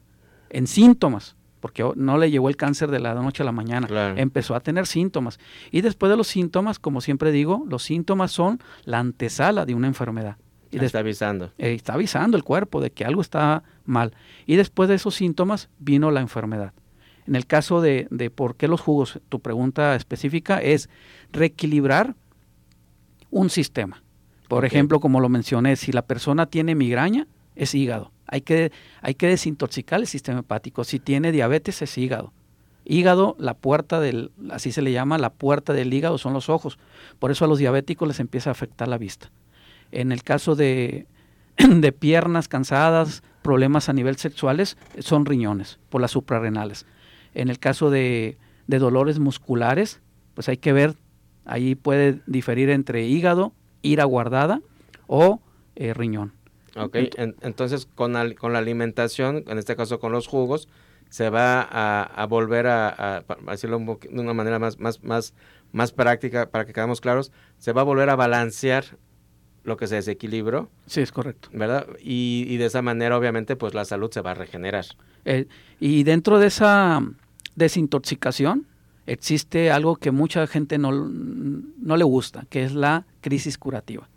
en 0.49 0.67
síntomas, 0.67 1.35
porque 1.59 1.89
no 1.95 2.17
le 2.17 2.29
llegó 2.29 2.49
el 2.49 2.57
cáncer 2.57 2.91
de 2.91 2.99
la 2.99 3.13
noche 3.15 3.43
a 3.43 3.45
la 3.45 3.51
mañana, 3.51 3.87
empezó 4.17 4.55
a 4.55 4.59
tener 4.59 4.85
síntomas. 4.85 5.39
Y 5.71 5.81
después 5.81 6.09
de 6.09 6.17
los 6.17 6.27
síntomas, 6.27 6.77
como 6.77 7.01
siempre 7.01 7.31
digo, 7.31 7.63
los 7.67 7.83
síntomas 7.83 8.31
son 8.31 8.59
la 8.83 8.99
antesala 8.99 9.65
de 9.65 9.73
una 9.73 9.87
enfermedad. 9.87 10.37
Y 10.71 10.83
está 10.83 10.99
avisando. 10.99 11.51
está 11.57 11.93
avisando 11.93 12.35
el 12.35 12.43
cuerpo 12.43 12.81
de 12.81 12.91
que 12.91 13.05
algo 13.05 13.21
está 13.21 13.63
mal. 13.85 14.13
Y 14.45 14.55
después 14.55 14.89
de 14.89 14.95
esos 14.95 15.15
síntomas 15.15 15.69
vino 15.79 16.11
la 16.11 16.19
enfermedad. 16.19 16.73
En 17.27 17.35
el 17.35 17.45
caso 17.45 17.81
de, 17.81 18.07
de 18.09 18.29
por 18.29 18.55
qué 18.55 18.67
los 18.67 18.81
jugos, 18.81 19.19
tu 19.29 19.39
pregunta 19.39 19.95
específica 19.95 20.59
es 20.59 20.89
reequilibrar 21.31 22.15
un 23.29 23.49
sistema. 23.49 24.03
Por 24.47 24.65
ejemplo, 24.65 24.99
como 24.99 25.19
lo 25.19 25.29
mencioné, 25.29 25.75
si 25.75 25.91
la 25.91 26.03
persona 26.03 26.45
tiene 26.45 26.75
migraña, 26.75 27.27
es 27.55 27.73
hígado. 27.73 28.11
Hay 28.27 28.41
que, 28.41 28.71
hay 29.01 29.15
que 29.15 29.27
desintoxicar 29.27 29.99
el 29.99 30.07
sistema 30.07 30.39
hepático. 30.39 30.83
Si 30.83 30.99
tiene 30.99 31.31
diabetes, 31.31 31.81
es 31.81 31.97
hígado. 31.97 32.33
Hígado, 32.85 33.35
la 33.39 33.53
puerta 33.53 33.99
del, 33.99 34.31
así 34.51 34.71
se 34.71 34.81
le 34.81 34.91
llama, 34.91 35.17
la 35.17 35.31
puerta 35.31 35.73
del 35.73 35.93
hígado 35.93 36.17
son 36.17 36.33
los 36.33 36.49
ojos. 36.49 36.77
Por 37.19 37.31
eso 37.31 37.45
a 37.45 37.47
los 37.47 37.59
diabéticos 37.59 38.07
les 38.07 38.19
empieza 38.19 38.49
a 38.49 38.51
afectar 38.51 38.87
la 38.87 38.97
vista. 38.97 39.31
En 39.91 40.11
el 40.11 40.23
caso 40.23 40.55
de, 40.55 41.07
de 41.57 41.91
piernas 41.91 42.47
cansadas, 42.47 43.23
problemas 43.41 43.89
a 43.89 43.93
nivel 43.93 44.17
sexuales, 44.17 44.77
son 44.99 45.25
riñones, 45.25 45.79
por 45.89 46.01
las 46.01 46.11
suprarrenales. 46.11 46.85
En 47.33 47.49
el 47.49 47.59
caso 47.59 47.89
de, 47.89 48.37
dolores 48.67 49.19
musculares, 49.19 50.01
pues 50.33 50.49
hay 50.49 50.57
que 50.57 50.73
ver, 50.73 50.95
ahí 51.45 51.75
puede 51.75 52.21
diferir 52.25 52.69
entre 52.69 53.05
hígado, 53.05 53.53
ira 53.81 54.03
guardada 54.05 54.61
o 55.07 55.41
eh, 55.75 55.93
riñón. 55.93 56.33
Ok, 56.75 56.95
entonces 57.17 57.85
con, 57.85 58.33
con 58.33 58.53
la 58.53 58.59
alimentación, 58.59 59.43
en 59.47 59.57
este 59.59 59.75
caso 59.75 59.99
con 59.99 60.11
los 60.11 60.27
jugos, 60.27 60.67
se 61.13 61.29
va 61.29 61.61
a, 61.61 62.25
volver 62.25 62.65
a, 62.65 63.23
decirlo 63.47 63.77
de 63.77 64.19
una 64.19 64.33
manera 64.33 64.57
más, 64.57 64.79
más, 64.79 65.03
más, 65.03 65.35
más 65.71 65.91
práctica 65.91 66.49
para 66.49 66.65
que 66.65 66.73
quedamos 66.73 67.01
claros, 67.01 67.31
se 67.59 67.71
va 67.71 67.81
a 67.81 67.83
volver 67.83 68.09
a 68.09 68.15
balancear 68.15 68.97
lo 69.63 69.77
que 69.77 69.85
se 69.85 69.95
desequilibró. 69.95 70.71
Sí, 70.87 71.01
es 71.01 71.11
correcto. 71.11 71.49
¿Verdad? 71.53 71.85
Y, 71.99 72.45
y, 72.49 72.57
de 72.57 72.65
esa 72.65 72.81
manera, 72.81 73.15
obviamente, 73.15 73.55
pues 73.55 73.75
la 73.75 73.85
salud 73.85 74.09
se 74.11 74.21
va 74.21 74.31
a 74.31 74.33
regenerar. 74.33 74.85
Eh, 75.25 75.47
y 75.79 76.03
dentro 76.03 76.39
de 76.39 76.47
esa 76.47 77.01
desintoxicación, 77.55 78.65
existe 79.05 79.71
algo 79.71 79.95
que 79.95 80.11
mucha 80.11 80.47
gente 80.47 80.77
no, 80.77 80.91
no 80.91 81.97
le 81.97 82.03
gusta, 82.03 82.45
que 82.49 82.63
es 82.63 82.73
la 82.73 83.05
crisis 83.21 83.57
curativa. 83.57 84.07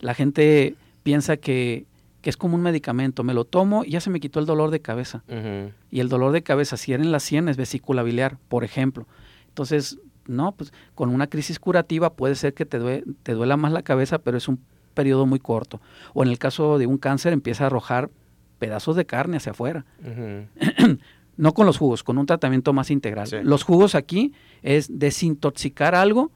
La 0.00 0.14
gente 0.14 0.76
piensa 1.02 1.36
que, 1.36 1.86
es 2.22 2.36
como 2.36 2.56
un 2.56 2.62
medicamento, 2.62 3.24
me 3.24 3.32
lo 3.32 3.44
tomo 3.44 3.82
y 3.84 3.92
ya 3.92 4.00
se 4.00 4.10
me 4.10 4.20
quitó 4.20 4.40
el 4.40 4.46
dolor 4.46 4.70
de 4.70 4.80
cabeza. 4.80 5.22
Y 5.90 6.00
el 6.00 6.08
dolor 6.08 6.32
de 6.32 6.42
cabeza, 6.42 6.76
si 6.76 6.92
era 6.92 7.02
en 7.02 7.12
la 7.12 7.20
sien, 7.20 7.48
es 7.48 7.56
vesícula 7.56 8.02
biliar, 8.02 8.36
por 8.48 8.62
ejemplo. 8.62 9.06
Entonces, 9.48 9.98
no, 10.26 10.52
pues 10.52 10.72
con 10.94 11.08
una 11.08 11.28
crisis 11.28 11.58
curativa 11.58 12.12
puede 12.12 12.34
ser 12.34 12.52
que 12.52 12.66
te, 12.66 13.04
te 13.22 13.32
duela 13.32 13.56
más 13.56 13.72
la 13.72 13.82
cabeza, 13.82 14.18
pero 14.18 14.36
es 14.36 14.48
un 14.48 14.60
periodo 14.92 15.24
muy 15.24 15.38
corto. 15.38 15.80
O 16.12 16.22
en 16.22 16.28
el 16.28 16.38
caso 16.38 16.78
de 16.78 16.86
un 16.86 16.98
cáncer 16.98 17.32
empieza 17.32 17.64
a 17.64 17.66
arrojar 17.68 18.10
pedazos 18.58 18.96
de 18.96 19.06
carne 19.06 19.38
hacia 19.38 19.52
afuera. 19.52 19.86
no 21.36 21.54
con 21.54 21.66
los 21.66 21.78
jugos, 21.78 22.02
con 22.02 22.18
un 22.18 22.26
tratamiento 22.26 22.72
más 22.72 22.90
integral. 22.90 23.28
Los 23.44 23.62
jugos 23.62 23.94
aquí 23.94 24.32
es 24.62 24.98
desintoxicar 24.98 25.94
algo 25.94 26.30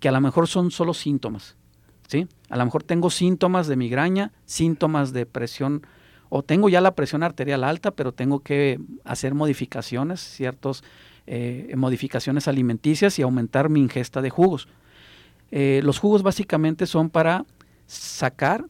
que 0.00 0.08
a 0.08 0.12
lo 0.12 0.20
mejor 0.20 0.48
son 0.48 0.70
solo 0.70 0.94
síntomas. 0.94 1.56
¿sí? 2.08 2.26
A 2.48 2.56
lo 2.56 2.64
mejor 2.64 2.82
tengo 2.82 3.10
síntomas 3.10 3.66
de 3.66 3.76
migraña, 3.76 4.32
síntomas 4.44 5.12
de 5.12 5.26
presión, 5.26 5.86
o 6.28 6.42
tengo 6.42 6.68
ya 6.68 6.80
la 6.80 6.94
presión 6.94 7.22
arterial 7.22 7.64
alta, 7.64 7.92
pero 7.92 8.12
tengo 8.12 8.40
que 8.40 8.80
hacer 9.04 9.34
modificaciones, 9.34 10.20
ciertas 10.20 10.82
eh, 11.26 11.72
modificaciones 11.76 12.48
alimenticias 12.48 13.18
y 13.18 13.22
aumentar 13.22 13.68
mi 13.68 13.80
ingesta 13.80 14.20
de 14.20 14.30
jugos. 14.30 14.68
Eh, 15.50 15.80
los 15.84 15.98
jugos 15.98 16.22
básicamente 16.22 16.86
son 16.86 17.08
para 17.08 17.44
sacar 17.86 18.64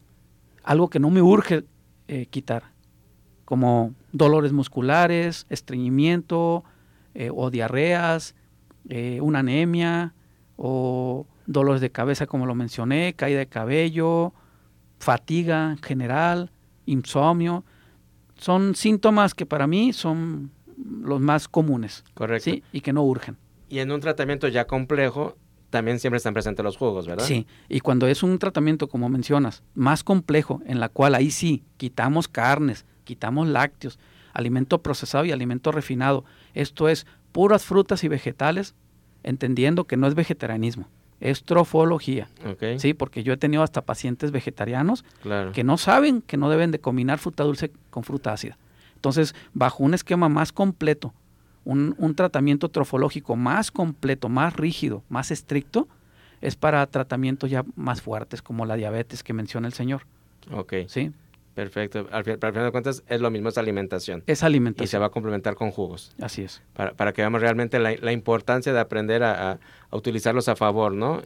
algo 0.63 0.89
que 0.89 0.99
no 0.99 1.09
me 1.09 1.21
urge 1.21 1.63
eh, 2.07 2.27
quitar 2.27 2.74
como 3.45 3.93
dolores 4.11 4.51
musculares, 4.51 5.45
estreñimiento 5.49 6.63
eh, 7.13 7.29
o 7.33 7.49
diarreas, 7.51 8.35
eh, 8.89 9.19
una 9.21 9.39
anemia 9.39 10.13
o 10.57 11.25
dolores 11.45 11.81
de 11.81 11.91
cabeza 11.91 12.27
como 12.27 12.45
lo 12.45 12.55
mencioné, 12.55 13.13
caída 13.13 13.39
de 13.39 13.47
cabello, 13.47 14.33
fatiga 14.99 15.71
en 15.71 15.81
general, 15.81 16.51
insomnio. 16.85 17.63
Son 18.37 18.75
síntomas 18.75 19.33
que 19.33 19.45
para 19.45 19.67
mí 19.67 19.93
son 19.93 20.51
los 20.77 21.21
más 21.21 21.47
comunes. 21.47 22.03
Correcto. 22.13 22.51
Y 22.71 22.81
que 22.81 22.93
no 22.93 23.03
urgen. 23.03 23.37
Y 23.69 23.79
en 23.79 23.91
un 23.91 24.01
tratamiento 24.01 24.47
ya 24.47 24.67
complejo, 24.67 25.37
también 25.69 25.99
siempre 25.99 26.17
están 26.17 26.33
presentes 26.33 26.63
los 26.63 26.77
jugos, 26.77 27.07
¿verdad? 27.07 27.25
Sí, 27.25 27.47
y 27.69 27.79
cuando 27.79 28.07
es 28.07 28.23
un 28.23 28.39
tratamiento, 28.39 28.87
como 28.87 29.09
mencionas, 29.09 29.63
más 29.73 30.03
complejo, 30.03 30.61
en 30.65 30.79
la 30.79 30.89
cual 30.89 31.15
ahí 31.15 31.31
sí 31.31 31.63
quitamos 31.77 32.27
carnes, 32.27 32.85
quitamos 33.05 33.47
lácteos, 33.47 33.97
alimento 34.33 34.81
procesado 34.81 35.23
y 35.23 35.31
alimento 35.31 35.71
refinado. 35.71 36.25
Esto 36.53 36.89
es 36.89 37.07
puras 37.31 37.63
frutas 37.63 38.03
y 38.03 38.09
vegetales 38.09 38.75
entendiendo 39.23 39.85
que 39.85 39.97
no 39.97 40.07
es 40.07 40.13
vegetarianismo, 40.15 40.87
es 41.19 41.43
trofología. 41.43 42.27
Ok. 42.45 42.77
Sí, 42.77 42.93
porque 42.93 43.23
yo 43.23 43.33
he 43.33 43.37
tenido 43.37 43.63
hasta 43.63 43.81
pacientes 43.81 44.31
vegetarianos 44.31 45.03
Claro. 45.21 45.51
que 45.53 45.63
no 45.63 45.77
saben 45.77 46.21
que 46.21 46.37
no 46.37 46.49
deben 46.49 46.71
de 46.71 46.79
combinar 46.79 47.17
fruta 47.19 47.43
dulce 47.43 47.71
con 47.89 48.03
fruta 48.03 48.33
ácida. 48.33 48.57
Entonces, 48.95 49.33
bajo 49.53 49.83
un 49.83 49.93
esquema 49.93 50.29
más 50.29 50.51
completo, 50.51 51.13
un, 51.63 51.95
un 51.97 52.13
tratamiento 52.15 52.69
trofológico 52.69 53.35
más 53.35 53.71
completo, 53.71 54.29
más 54.29 54.55
rígido, 54.55 55.03
más 55.09 55.31
estricto, 55.31 55.87
es 56.41 56.55
para 56.55 56.85
tratamientos 56.87 57.49
ya 57.49 57.63
más 57.75 58.01
fuertes, 58.01 58.41
como 58.41 58.65
la 58.65 58.75
diabetes 58.75 59.23
que 59.23 59.33
menciona 59.33 59.67
el 59.67 59.73
señor. 59.73 60.03
Ok. 60.51 60.73
¿sí? 60.87 61.11
Perfecto. 61.55 62.07
Al, 62.11 62.23
fi- 62.23 62.31
al 62.31 62.37
final 62.39 62.65
de 62.65 62.71
cuentas 62.71 63.03
es 63.07 63.21
lo 63.21 63.31
mismo, 63.31 63.49
es 63.49 63.57
alimentación. 63.57 64.23
Es 64.27 64.37
Y 64.37 64.41
se 64.41 64.45
alimentación. 64.45 65.01
va 65.01 65.05
a 65.07 65.09
complementar 65.09 65.55
con 65.55 65.71
jugos. 65.71 66.13
Así 66.21 66.43
es. 66.43 66.61
Para, 66.73 66.93
para 66.93 67.13
que 67.13 67.21
veamos 67.21 67.41
realmente 67.41 67.79
la, 67.79 67.95
la 67.99 68.11
importancia 68.11 68.73
de 68.73 68.79
aprender 68.79 69.23
a, 69.23 69.51
a- 69.53 69.59
a 69.89 69.95
utilizarlos 69.97 70.47
a 70.49 70.55
favor, 70.55 70.93
¿no? 70.93 71.21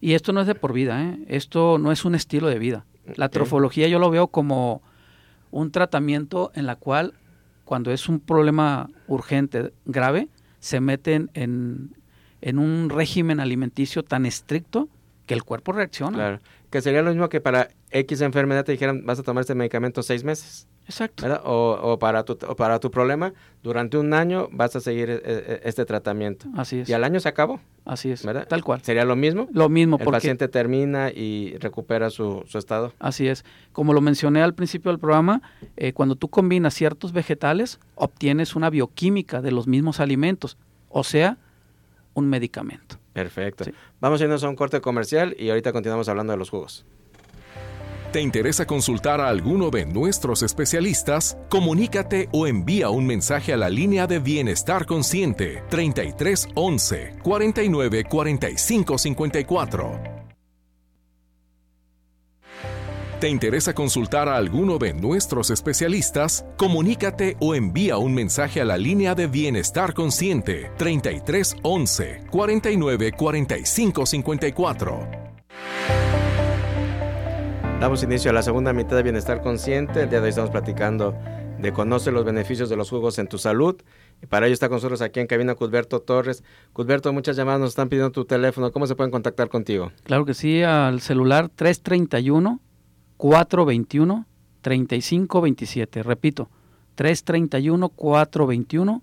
Y 0.00 0.14
esto 0.14 0.32
no 0.32 0.40
es 0.40 0.46
de 0.46 0.54
por 0.54 0.72
vida, 0.72 1.02
¿eh? 1.02 1.18
esto 1.28 1.78
no 1.78 1.90
es 1.90 2.04
un 2.04 2.14
estilo 2.14 2.48
de 2.48 2.58
vida. 2.58 2.84
La 3.16 3.28
trofología 3.28 3.88
yo 3.88 3.98
lo 3.98 4.10
veo 4.10 4.28
como 4.28 4.82
un 5.50 5.70
tratamiento 5.70 6.50
en 6.54 6.66
la 6.66 6.76
cual 6.76 7.14
cuando 7.64 7.90
es 7.90 8.08
un 8.08 8.20
problema 8.20 8.90
urgente, 9.08 9.72
grave, 9.86 10.28
se 10.58 10.80
meten 10.80 11.30
en, 11.34 11.96
en 12.42 12.58
un 12.58 12.90
régimen 12.90 13.40
alimenticio 13.40 14.02
tan 14.02 14.26
estricto 14.26 14.88
que 15.26 15.32
el 15.34 15.42
cuerpo 15.42 15.72
reacciona. 15.72 16.16
Claro. 16.16 16.40
Que 16.70 16.82
sería 16.82 17.00
lo 17.02 17.10
mismo 17.10 17.28
que 17.30 17.40
para 17.40 17.70
X 17.94 18.20
enfermedad 18.22 18.64
te 18.64 18.72
dijeran 18.72 19.06
vas 19.06 19.20
a 19.20 19.22
tomar 19.22 19.42
este 19.42 19.54
medicamento 19.54 20.02
seis 20.02 20.24
meses, 20.24 20.66
Exacto. 20.86 21.24
O, 21.44 21.92
o 21.92 21.98
para, 21.98 22.24
tu, 22.24 22.36
o 22.46 22.56
para 22.56 22.80
tu 22.80 22.90
problema, 22.90 23.32
durante 23.62 23.96
un 23.96 24.12
año 24.12 24.48
vas 24.50 24.74
a 24.74 24.80
seguir 24.80 25.08
eh, 25.10 25.22
eh, 25.24 25.60
este 25.64 25.84
tratamiento. 25.84 26.46
Así 26.56 26.80
es. 26.80 26.88
Y 26.88 26.92
al 26.92 27.04
año 27.04 27.20
se 27.20 27.28
acabó, 27.28 27.60
Así 27.84 28.10
es. 28.10 28.26
¿verdad? 28.26 28.48
Tal 28.48 28.64
cual. 28.64 28.82
¿Sería 28.82 29.04
lo 29.04 29.14
mismo? 29.14 29.48
Lo 29.52 29.68
mismo 29.68 29.96
El 29.96 30.04
porque 30.04 30.16
paciente 30.16 30.48
termina 30.48 31.10
y 31.10 31.56
recupera 31.58 32.10
su, 32.10 32.42
su 32.48 32.58
estado. 32.58 32.92
Así 32.98 33.28
es. 33.28 33.44
Como 33.72 33.92
lo 33.92 34.00
mencioné 34.00 34.42
al 34.42 34.54
principio 34.54 34.90
del 34.90 34.98
programa, 34.98 35.40
eh, 35.76 35.92
cuando 35.92 36.16
tú 36.16 36.28
combinas 36.28 36.74
ciertos 36.74 37.12
vegetales, 37.12 37.78
obtienes 37.94 38.56
una 38.56 38.70
bioquímica 38.70 39.40
de 39.40 39.52
los 39.52 39.68
mismos 39.68 40.00
alimentos, 40.00 40.58
o 40.88 41.04
sea, 41.04 41.38
un 42.12 42.28
medicamento. 42.28 42.96
Perfecto. 43.12 43.64
Sí. 43.64 43.72
Vamos 44.00 44.20
a 44.20 44.24
irnos 44.24 44.42
a 44.42 44.48
un 44.48 44.56
corte 44.56 44.80
comercial 44.80 45.36
y 45.38 45.50
ahorita 45.50 45.72
continuamos 45.72 46.08
hablando 46.08 46.32
de 46.32 46.38
los 46.38 46.50
jugos. 46.50 46.84
¿Te 48.14 48.20
interesa 48.20 48.64
consultar 48.64 49.20
a 49.20 49.28
alguno 49.28 49.70
de 49.70 49.86
nuestros 49.86 50.44
especialistas? 50.44 51.36
Comunícate 51.48 52.28
o 52.30 52.46
envía 52.46 52.88
un 52.88 53.04
mensaje 53.04 53.52
a 53.52 53.56
la 53.56 53.68
línea 53.68 54.06
de 54.06 54.20
Bienestar 54.20 54.86
Consciente 54.86 55.64
33 55.68 56.50
11 56.54 57.16
49 57.24 58.04
45 58.04 58.98
54. 58.98 60.00
¿Te 63.18 63.28
interesa 63.28 63.74
consultar 63.74 64.28
a 64.28 64.36
alguno 64.36 64.78
de 64.78 64.94
nuestros 64.94 65.50
especialistas? 65.50 66.44
Comunícate 66.56 67.36
o 67.40 67.56
envía 67.56 67.98
un 67.98 68.14
mensaje 68.14 68.60
a 68.60 68.64
la 68.64 68.76
línea 68.76 69.16
de 69.16 69.26
Bienestar 69.26 69.92
Consciente 69.92 70.70
33 70.76 71.56
11 71.64 72.26
49 72.30 73.10
45 73.10 74.06
54. 74.06 75.23
Damos 77.84 78.02
inicio 78.02 78.30
a 78.30 78.32
la 78.32 78.42
segunda 78.42 78.72
mitad 78.72 78.96
de 78.96 79.02
Bienestar 79.02 79.42
Consciente. 79.42 80.04
El 80.04 80.08
día 80.08 80.18
de 80.20 80.24
hoy 80.24 80.30
estamos 80.30 80.48
platicando 80.50 81.14
de 81.58 81.70
conoce 81.74 82.12
los 82.12 82.24
beneficios 82.24 82.70
de 82.70 82.76
los 82.76 82.88
jugos 82.88 83.18
en 83.18 83.26
tu 83.26 83.36
salud. 83.36 83.76
Y 84.22 84.26
para 84.26 84.46
ello 84.46 84.54
está 84.54 84.70
con 84.70 84.76
nosotros 84.76 85.02
aquí 85.02 85.20
en 85.20 85.26
cabina 85.26 85.54
Cudberto 85.54 86.00
Torres. 86.00 86.42
Cudberto, 86.72 87.12
muchas 87.12 87.36
llamadas 87.36 87.60
nos 87.60 87.68
están 87.68 87.90
pidiendo 87.90 88.10
tu 88.10 88.24
teléfono. 88.24 88.72
¿Cómo 88.72 88.86
se 88.86 88.96
pueden 88.96 89.10
contactar 89.10 89.50
contigo? 89.50 89.92
Claro 90.04 90.24
que 90.24 90.32
sí, 90.32 90.62
al 90.62 91.02
celular 91.02 91.50
331 91.50 92.58
421 93.18 94.26
3527. 94.62 96.02
Repito, 96.04 96.48
331 96.94 97.90
421 97.90 99.02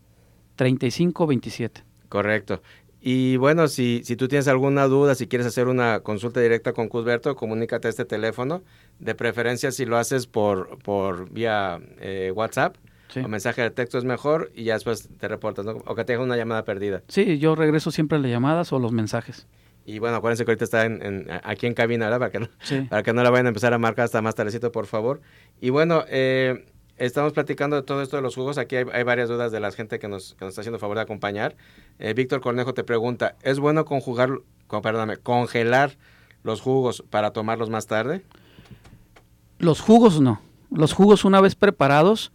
3527. 0.56 1.84
Correcto. 2.10 2.64
Y 3.04 3.38
bueno, 3.38 3.68
si, 3.68 4.02
si 4.04 4.16
tú 4.16 4.28
tienes 4.28 4.48
alguna 4.48 4.86
duda, 4.86 5.16
si 5.16 5.28
quieres 5.28 5.48
hacer 5.48 5.68
una 5.68 6.02
consulta 6.02 6.40
directa 6.40 6.74
con 6.74 6.88
Cudberto, 6.88 7.36
comunícate 7.36 7.88
a 7.88 7.90
este 7.90 8.06
teléfono. 8.06 8.62
De 9.00 9.16
preferencia, 9.16 9.72
si 9.72 9.86
lo 9.86 9.98
haces 9.98 10.28
por, 10.28 10.78
por 10.80 11.30
vía 11.32 11.80
eh, 12.00 12.32
WhatsApp 12.36 12.76
Sí. 13.08 13.20
o 13.20 13.28
mensaje 13.28 13.62
de 13.62 13.72
texto 13.72 13.98
es 13.98 14.06
mejor 14.06 14.52
y 14.56 14.64
ya 14.64 14.76
después 14.76 15.10
te 15.20 15.28
reportas, 15.28 15.66
¿no? 15.66 15.74
O 15.86 15.96
que 15.96 16.06
te 16.06 16.18
una 16.18 16.38
llamada 16.38 16.64
perdida. 16.64 17.02
Sí, 17.10 17.40
yo 17.40 17.56
regreso 17.56 17.92
siempre 17.92 18.18
a 18.18 18.22
las 18.22 18.32
llamadas 18.32 18.72
o 18.72 18.80
los 18.80 18.94
mensajes. 18.94 19.48
Y 19.86 20.00
bueno, 20.00 20.16
acuérdense 20.16 20.46
que 20.46 20.52
ahorita 20.52 20.64
está 20.64 20.86
en, 20.86 21.02
en- 21.06 21.28
aquí 21.44 21.68
en 21.68 21.74
cabina, 21.74 22.06
¿verdad? 22.06 22.20
Para 22.20 22.32
que, 22.32 22.40
no, 22.40 22.48
Sí. 22.62 22.82
para 22.90 23.04
que 23.04 23.12
no 23.12 23.22
la 23.22 23.30
vayan 23.30 23.48
a 23.48 23.50
empezar 23.50 23.74
a 23.74 23.78
marcar 23.80 24.06
hasta 24.06 24.22
más 24.22 24.36
tardecito, 24.36 24.72
por 24.72 24.86
favor. 24.86 25.20
Y 25.60 25.72
bueno, 25.72 26.06
eh, 26.08 26.64
estamos 27.06 27.34
platicando 27.34 27.76
de 27.76 27.84
todo 27.84 28.02
esto 28.02 28.16
de 28.16 28.22
los 28.22 28.36
jugos. 28.36 28.58
Aquí 28.58 28.76
hay, 28.76 28.86
hay 28.94 29.04
varias 29.04 29.30
dudas 29.30 29.52
de 29.52 29.60
la 29.60 29.72
gente 29.72 30.00
que 30.00 30.08
nos, 30.08 30.36
que 30.36 30.46
nos 30.46 30.50
está 30.50 30.62
haciendo 30.62 30.80
favor 30.80 30.98
de 30.98 31.04
acompañar. 31.04 31.56
Eh, 32.00 32.14
Víctor 32.14 32.42
Cornejo 32.42 32.74
te 32.74 32.84
pregunta, 32.84 33.36
¿es 33.42 33.60
bueno 33.60 33.86
conjugar, 33.86 34.30
con, 34.68 34.82
perdóname, 34.82 35.18
congelar 35.18 35.98
los 36.44 36.62
jugos 36.62 37.04
para 37.10 37.32
tomarlos 37.32 37.70
más 37.70 37.88
tarde? 37.88 38.24
Los 39.58 39.82
jugos 39.82 40.22
no. 40.22 40.42
Los 40.72 40.94
jugos 40.94 41.26
una 41.26 41.42
vez 41.42 41.56
preparados, 41.56 42.32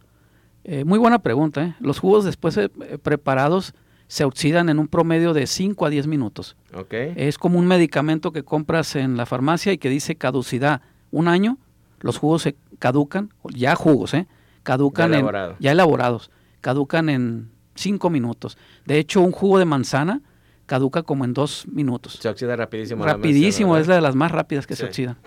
eh, 0.63 0.83
muy 0.83 0.99
buena 0.99 1.19
pregunta, 1.19 1.63
¿eh? 1.63 1.75
los 1.79 1.99
jugos 1.99 2.23
después 2.23 2.55
de 2.55 2.65
eh, 2.65 2.97
preparados 3.01 3.73
se 4.07 4.23
oxidan 4.23 4.69
en 4.69 4.79
un 4.79 4.87
promedio 4.87 5.33
de 5.33 5.47
5 5.47 5.85
a 5.85 5.89
10 5.89 6.07
minutos. 6.07 6.55
¿Ok? 6.73 6.93
Es 7.15 7.37
como 7.37 7.57
un 7.59 7.67
medicamento 7.67 8.31
que 8.31 8.43
compras 8.43 8.95
en 8.95 9.17
la 9.17 9.25
farmacia 9.25 9.73
y 9.73 9.77
que 9.77 9.89
dice 9.89 10.15
caducidad 10.15 10.81
un 11.11 11.27
año, 11.27 11.57
los 11.99 12.17
jugos 12.17 12.43
se 12.43 12.55
caducan, 12.79 13.33
ya 13.53 13.75
jugos, 13.75 14.13
¿eh? 14.13 14.27
Caducan 14.67 15.11
Ya 15.11 15.15
en- 15.15 15.19
elaborado. 15.21 15.55
ya 15.59 15.71
elaborados, 15.71 16.29
caducan 16.59 17.07
en 17.07 17.49
5 17.75 18.09
minutos. 18.09 18.57
De 18.85 18.97
hecho, 18.99 19.21
un 19.21 19.31
jugo 19.31 19.59
de 19.59 19.63
manzana 19.65 20.21
caduca 20.65 21.03
como 21.03 21.23
en 21.23 21.33
2 21.33 21.65
minutos. 21.71 22.19
Se 22.21 22.27
oxida 22.27 22.53
rapidísimo. 22.57 23.05
la 23.05 23.13
Rapidísimo, 23.13 23.69
manzana, 23.69 23.81
es 23.81 23.87
la 23.87 23.95
de 23.95 24.01
las 24.01 24.15
más 24.15 24.31
rápidas 24.33 24.67
que 24.67 24.75
Sí. 24.75 24.81
se 24.81 24.85
oxidan. 24.87 25.17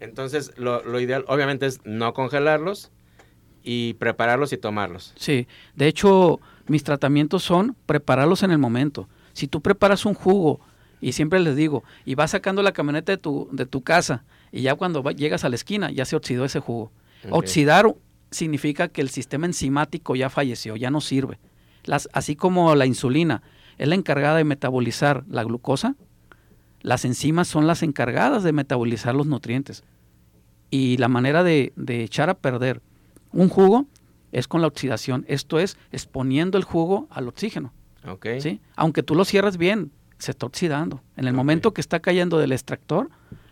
Entonces, 0.00 0.52
lo, 0.56 0.82
lo 0.82 0.98
ideal, 0.98 1.24
obviamente, 1.28 1.66
es 1.66 1.78
no 1.84 2.12
congelarlos 2.12 2.90
y 3.62 3.94
prepararlos 3.94 4.52
y 4.52 4.56
tomarlos. 4.56 5.12
Sí, 5.14 5.46
de 5.76 5.86
hecho, 5.86 6.40
mis 6.66 6.82
tratamientos 6.82 7.44
son 7.44 7.76
prepararlos 7.86 8.42
en 8.42 8.50
el 8.50 8.58
momento. 8.58 9.08
Si 9.32 9.46
tú 9.46 9.60
preparas 9.60 10.04
un 10.06 10.14
jugo, 10.14 10.58
y 11.00 11.12
siempre 11.12 11.38
les 11.38 11.54
digo, 11.54 11.84
y 12.04 12.16
vas 12.16 12.32
sacando 12.32 12.62
la 12.64 12.72
camioneta 12.72 13.12
de 13.12 13.18
tu, 13.18 13.48
de 13.52 13.64
tu 13.66 13.82
casa, 13.82 14.24
y 14.50 14.62
ya 14.62 14.74
cuando 14.74 15.04
va- 15.04 15.12
llegas 15.12 15.44
a 15.44 15.48
la 15.48 15.54
esquina, 15.54 15.92
ya 15.92 16.04
se 16.04 16.16
oxidó 16.16 16.44
ese 16.44 16.58
jugo. 16.58 16.90
Oxidar 17.30 17.86
significa 18.32 18.88
que 18.88 19.00
el 19.00 19.08
sistema 19.08 19.46
enzimático 19.46 20.16
ya 20.16 20.30
falleció, 20.30 20.76
ya 20.76 20.90
no 20.90 21.00
sirve. 21.00 21.38
Las, 21.84 22.08
así 22.12 22.36
como 22.36 22.74
la 22.74 22.86
insulina 22.86 23.42
es 23.78 23.88
la 23.88 23.94
encargada 23.94 24.36
de 24.36 24.44
metabolizar 24.44 25.24
la 25.28 25.44
glucosa, 25.44 25.94
las 26.80 27.04
enzimas 27.04 27.48
son 27.48 27.66
las 27.66 27.82
encargadas 27.82 28.42
de 28.42 28.52
metabolizar 28.52 29.14
los 29.14 29.26
nutrientes. 29.26 29.84
Y 30.70 30.96
la 30.96 31.08
manera 31.08 31.44
de, 31.44 31.72
de 31.76 32.02
echar 32.02 32.30
a 32.30 32.34
perder 32.34 32.82
un 33.32 33.48
jugo 33.48 33.86
es 34.32 34.48
con 34.48 34.60
la 34.60 34.66
oxidación. 34.66 35.24
Esto 35.28 35.58
es 35.60 35.76
exponiendo 35.92 36.58
el 36.58 36.64
jugo 36.64 37.06
al 37.10 37.28
oxígeno. 37.28 37.72
¿sí? 38.40 38.60
Aunque 38.74 39.02
tú 39.02 39.14
lo 39.14 39.24
cierres 39.24 39.56
bien, 39.56 39.92
se 40.18 40.32
está 40.32 40.46
oxidando. 40.46 41.02
En 41.16 41.26
el 41.26 41.34
momento 41.34 41.72
que 41.72 41.80
está 41.80 42.00
cayendo 42.00 42.38
del 42.38 42.52
extractor, 42.52 43.10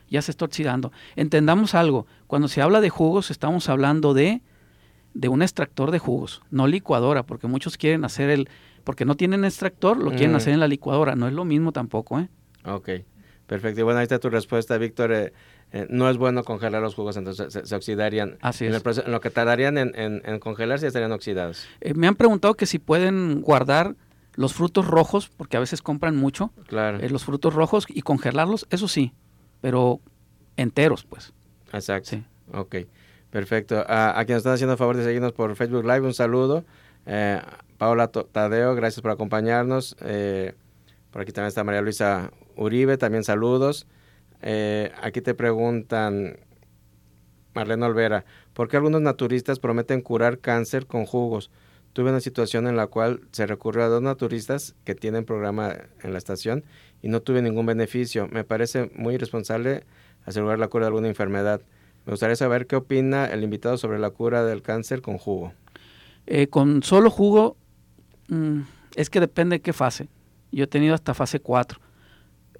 ya 0.08 0.22
se 0.22 0.30
está 0.30 0.44
oxidando. 0.44 0.92
Entendamos 1.16 1.74
algo, 1.74 2.06
cuando 2.26 2.48
se 2.48 2.62
habla 2.62 2.80
de 2.80 2.90
jugos, 2.90 3.30
estamos 3.30 3.68
hablando 3.68 4.14
de, 4.14 4.42
de 5.14 5.28
un 5.28 5.42
extractor 5.42 5.90
de 5.90 5.98
jugos, 5.98 6.42
no 6.50 6.66
licuadora, 6.66 7.24
porque 7.24 7.46
muchos 7.46 7.76
quieren 7.76 8.04
hacer 8.04 8.30
el, 8.30 8.48
porque 8.84 9.04
no 9.04 9.16
tienen 9.16 9.44
extractor, 9.44 9.96
lo 9.98 10.10
quieren 10.10 10.32
Mm. 10.32 10.36
hacer 10.36 10.52
en 10.54 10.60
la 10.60 10.68
licuadora. 10.68 11.16
No 11.16 11.26
es 11.28 11.34
lo 11.34 11.44
mismo 11.44 11.72
tampoco, 11.72 12.20
¿eh? 12.20 12.28
Ok, 12.64 12.88
perfecto. 13.46 13.80
Y 13.80 13.82
bueno, 13.82 13.98
ahí 13.98 14.04
está 14.04 14.18
tu 14.18 14.30
respuesta, 14.30 14.78
Víctor. 14.78 15.12
Eh, 15.12 15.32
eh, 15.72 15.86
no 15.90 16.08
es 16.10 16.16
bueno 16.16 16.42
congelar 16.44 16.82
los 16.82 16.94
jugos, 16.94 17.16
entonces 17.16 17.52
se, 17.52 17.64
se 17.66 17.74
oxidarían. 17.76 18.38
Así 18.40 18.64
en, 18.64 18.70
es. 18.70 18.76
el 18.78 18.82
proceso- 18.82 19.06
en 19.06 19.12
lo 19.12 19.20
que 19.20 19.30
tardarían 19.30 19.78
en, 19.78 19.92
en, 19.94 20.22
en 20.24 20.38
congelarse, 20.40 20.86
estarían 20.86 21.12
oxidados. 21.12 21.66
Eh, 21.80 21.94
me 21.94 22.06
han 22.08 22.14
preguntado 22.16 22.54
que 22.54 22.66
si 22.66 22.78
pueden 22.78 23.40
guardar 23.40 23.94
los 24.34 24.54
frutos 24.54 24.86
rojos, 24.86 25.28
porque 25.36 25.56
a 25.56 25.60
veces 25.60 25.82
compran 25.82 26.16
mucho, 26.16 26.52
Claro, 26.68 26.98
eh, 27.00 27.10
los 27.10 27.24
frutos 27.24 27.52
rojos 27.54 27.86
y 27.88 28.02
congelarlos, 28.02 28.66
eso 28.70 28.88
sí, 28.88 29.12
pero 29.60 30.00
enteros, 30.56 31.04
pues. 31.04 31.32
exacto. 31.72 32.10
Sí. 32.10 32.24
Ok, 32.52 32.76
perfecto. 33.30 33.84
A, 33.86 34.18
a 34.18 34.24
quienes 34.24 34.40
están 34.40 34.54
haciendo 34.54 34.72
el 34.72 34.78
favor 34.78 34.96
de 34.96 35.04
seguirnos 35.04 35.32
por 35.32 35.54
Facebook 35.56 35.84
Live, 35.84 36.00
un 36.00 36.14
saludo. 36.14 36.64
Eh, 37.06 37.40
Paola 37.78 38.08
Tadeo, 38.08 38.74
gracias 38.74 39.00
por 39.00 39.10
acompañarnos. 39.10 39.96
Eh, 40.02 40.54
por 41.10 41.22
aquí 41.22 41.32
también 41.32 41.48
está 41.48 41.64
María 41.64 41.82
Luisa 41.82 42.30
Uribe, 42.56 42.98
también 42.98 43.24
saludos. 43.24 43.86
Eh, 44.42 44.92
aquí 45.02 45.20
te 45.20 45.34
preguntan, 45.34 46.38
Marlene 47.54 47.86
Olvera, 47.86 48.24
¿por 48.52 48.68
qué 48.68 48.76
algunos 48.76 49.00
naturistas 49.00 49.58
prometen 49.58 50.02
curar 50.02 50.38
cáncer 50.38 50.86
con 50.86 51.06
jugos? 51.06 51.50
tuve 51.92 52.10
una 52.10 52.20
situación 52.20 52.66
en 52.66 52.76
la 52.76 52.86
cual 52.86 53.20
se 53.32 53.46
recurrió 53.46 53.84
a 53.84 53.88
dos 53.88 54.02
naturistas 54.02 54.74
que 54.84 54.94
tienen 54.94 55.24
programa 55.24 55.74
en 56.02 56.12
la 56.12 56.18
estación 56.18 56.64
y 57.02 57.08
no 57.08 57.20
tuve 57.20 57.42
ningún 57.42 57.66
beneficio. 57.66 58.28
Me 58.28 58.44
parece 58.44 58.90
muy 58.94 59.14
irresponsable 59.14 59.84
asegurar 60.24 60.58
la 60.58 60.68
cura 60.68 60.84
de 60.84 60.88
alguna 60.88 61.08
enfermedad. 61.08 61.62
Me 62.06 62.12
gustaría 62.12 62.36
saber 62.36 62.66
qué 62.66 62.76
opina 62.76 63.26
el 63.26 63.44
invitado 63.44 63.76
sobre 63.76 63.98
la 63.98 64.10
cura 64.10 64.44
del 64.44 64.62
cáncer 64.62 65.02
con 65.02 65.18
jugo. 65.18 65.52
Eh, 66.26 66.46
con 66.46 66.82
solo 66.82 67.10
jugo, 67.10 67.56
mm, 68.28 68.60
es 68.96 69.10
que 69.10 69.20
depende 69.20 69.56
de 69.56 69.60
qué 69.60 69.72
fase. 69.72 70.08
Yo 70.52 70.64
he 70.64 70.66
tenido 70.66 70.94
hasta 70.94 71.14
fase 71.14 71.40
4. 71.40 71.80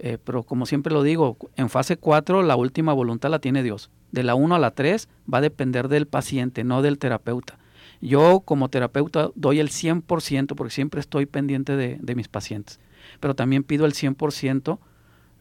Eh, 0.03 0.17
pero 0.25 0.45
como 0.45 0.65
siempre 0.65 0.95
lo 0.95 1.03
digo, 1.03 1.37
en 1.57 1.69
fase 1.69 1.99
4 1.99 2.43
la 2.43 2.57
última 2.57 2.95
voluntad 2.95 3.31
la 3.31 3.39
tiene 3.39 3.63
Dios. 3.63 3.91
De 4.13 4.23
la 4.23 4.35
1 4.35 4.55
a 4.55 4.59
la 4.59 4.71
3 4.71 5.09
va 5.33 5.39
a 5.39 5.43
depender 5.43 5.89
del 5.89 6.07
paciente, 6.07 6.65
no 6.65 6.81
del 6.81 6.99
terapeuta. 6.99 7.59
Yo 8.01 8.41
como 8.41 8.71
terapeuta 8.71 9.31
doy 9.35 9.61
el 9.61 9.69
100% 9.69 10.55
porque 10.55 10.73
siempre 10.73 11.01
estoy 11.01 11.27
pendiente 11.27 11.77
de, 11.77 12.15
mis 12.15 12.29
pacientes, 12.29 12.81
pero 13.21 13.35
también 13.35 13.63
pido 13.63 13.85
el 13.85 13.93
100% 13.93 14.79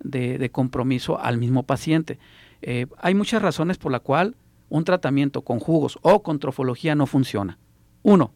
de, 0.01 0.37
de 0.37 0.51
compromiso 0.51 1.19
al 1.21 1.37
mismo 1.37 1.63
paciente. 1.63 2.19
Eh, 2.61 2.87
hay 2.97 3.15
muchas 3.15 3.41
razones 3.41 3.77
por 3.77 3.91
la 3.91 3.99
cual 3.99 4.35
un 4.69 4.83
tratamiento 4.83 5.41
con 5.41 5.59
jugos 5.59 5.97
o 6.01 6.21
con 6.23 6.39
trofología 6.39 6.95
no 6.95 7.05
funciona. 7.07 7.57
Uno, 8.03 8.33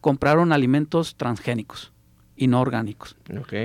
compraron 0.00 0.52
alimentos 0.52 1.16
transgénicos 1.16 1.92
y 2.36 2.46
no 2.46 2.60
orgánicos. 2.60 3.16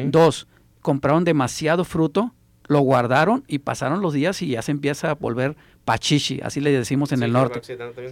Dos, 0.07 0.47
compraron 0.81 1.23
demasiado 1.23 1.85
fruto, 1.85 2.33
lo 2.67 2.79
guardaron 2.79 3.43
y 3.47 3.59
pasaron 3.59 4.01
los 4.01 4.13
días 4.13 4.41
y 4.41 4.47
ya 4.47 4.61
se 4.61 4.71
empieza 4.71 5.11
a 5.11 5.15
volver 5.15 5.55
pachichi, 5.85 6.39
así 6.41 6.61
le 6.61 6.71
decimos 6.71 7.11
en 7.11 7.23
el 7.23 7.33
norte. 7.33 7.61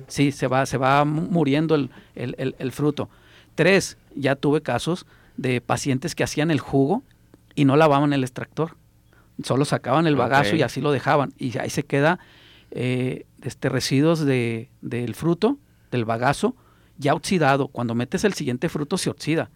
Sí, 0.08 0.32
se 0.32 0.48
va, 0.48 0.66
se 0.66 0.78
va 0.78 1.06
muriendo 1.06 1.76
el, 1.76 1.90
el, 2.16 2.72
fruto. 2.72 3.10
Tres, 3.56 3.98
ya 4.16 4.36
tuve 4.36 4.62
casos 4.62 5.06
de 5.38 5.62
pacientes 5.62 6.16
que 6.16 6.24
hacían 6.24 6.52
el 6.52 6.60
jugo 6.60 7.04
y 7.56 7.66
no 7.66 7.78
lavaban 7.78 8.14
el 8.14 8.24
extractor. 8.24 8.76
Solo 9.44 9.66
sacaban 9.66 10.08
el 10.08 10.16
bagazo 10.16 10.56
y 10.56 10.62
así 10.62 10.82
lo 10.82 10.92
dejaban. 10.92 11.34
Y 11.38 11.58
ahí 11.58 11.70
se 11.70 11.84
queda 11.84 12.20
eh, 12.72 13.26
este, 13.42 13.70
residuos 13.70 14.20
de, 14.20 14.70
del 14.82 15.16
fruto, 15.16 15.58
del 15.92 16.06
bagazo, 16.06 16.56
ya 16.98 17.14
oxidado. 17.14 17.68
Cuando 17.68 17.96
metes 17.96 18.24
el 18.24 18.34
siguiente 18.34 18.70
fruto 18.70 18.98
se 18.98 19.10
oxida. 19.10 19.50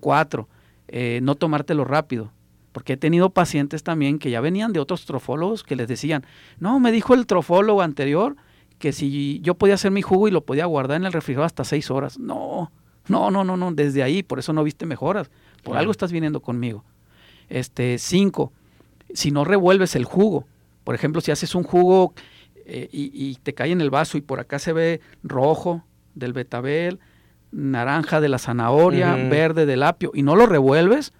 Cuatro, 0.00 0.48
eh, 0.88 1.20
no 1.22 1.34
tomártelo 1.34 1.84
rápido. 1.84 2.32
Porque 2.72 2.94
he 2.94 2.96
tenido 2.96 3.30
pacientes 3.30 3.82
también 3.82 4.18
que 4.18 4.30
ya 4.30 4.40
venían 4.40 4.72
de 4.72 4.80
otros 4.80 5.04
trofólogos 5.04 5.62
que 5.62 5.76
les 5.76 5.88
decían, 5.88 6.24
no, 6.58 6.80
me 6.80 6.90
dijo 6.90 7.14
el 7.14 7.26
trofólogo 7.26 7.82
anterior 7.82 8.36
que 8.78 8.92
si 8.92 9.40
yo 9.42 9.54
podía 9.54 9.74
hacer 9.74 9.90
mi 9.90 10.02
jugo 10.02 10.26
y 10.26 10.30
lo 10.30 10.44
podía 10.44 10.64
guardar 10.66 10.96
en 10.96 11.04
el 11.04 11.12
refrigerador 11.12 11.46
hasta 11.46 11.64
seis 11.64 11.90
horas. 11.90 12.18
No, 12.18 12.72
no, 13.08 13.30
no, 13.30 13.44
no, 13.44 13.56
no, 13.56 13.72
desde 13.72 14.02
ahí, 14.02 14.22
por 14.22 14.38
eso 14.38 14.52
no 14.52 14.64
viste 14.64 14.86
mejoras. 14.86 15.30
Por 15.62 15.76
algo 15.76 15.92
estás 15.92 16.12
viniendo 16.12 16.40
conmigo. 16.40 16.84
Este, 17.48 17.98
cinco, 17.98 18.52
si 19.14 19.30
no 19.30 19.44
revuelves 19.44 19.96
el 19.96 20.04
jugo, 20.04 20.46
por 20.84 20.94
ejemplo, 20.94 21.20
si 21.20 21.30
haces 21.30 21.54
un 21.54 21.62
jugo 21.62 22.14
eh, 22.66 22.88
y, 22.92 23.36
te 23.42 23.54
cae 23.54 23.70
en 23.70 23.80
el 23.80 23.90
vaso 23.90 24.18
y 24.18 24.20
por 24.20 24.40
acá 24.40 24.58
se 24.58 24.72
ve 24.72 25.00
rojo 25.22 25.84
del 26.14 26.32
betabel, 26.32 27.00
naranja 27.50 28.20
de 28.20 28.28
la 28.28 28.38
zanahoria, 28.38 29.14
verde 29.14 29.66
del 29.66 29.82
apio 29.82 30.12
y 30.14 30.22
no 30.22 30.36
lo 30.36 30.46
revuelves, 30.46 31.12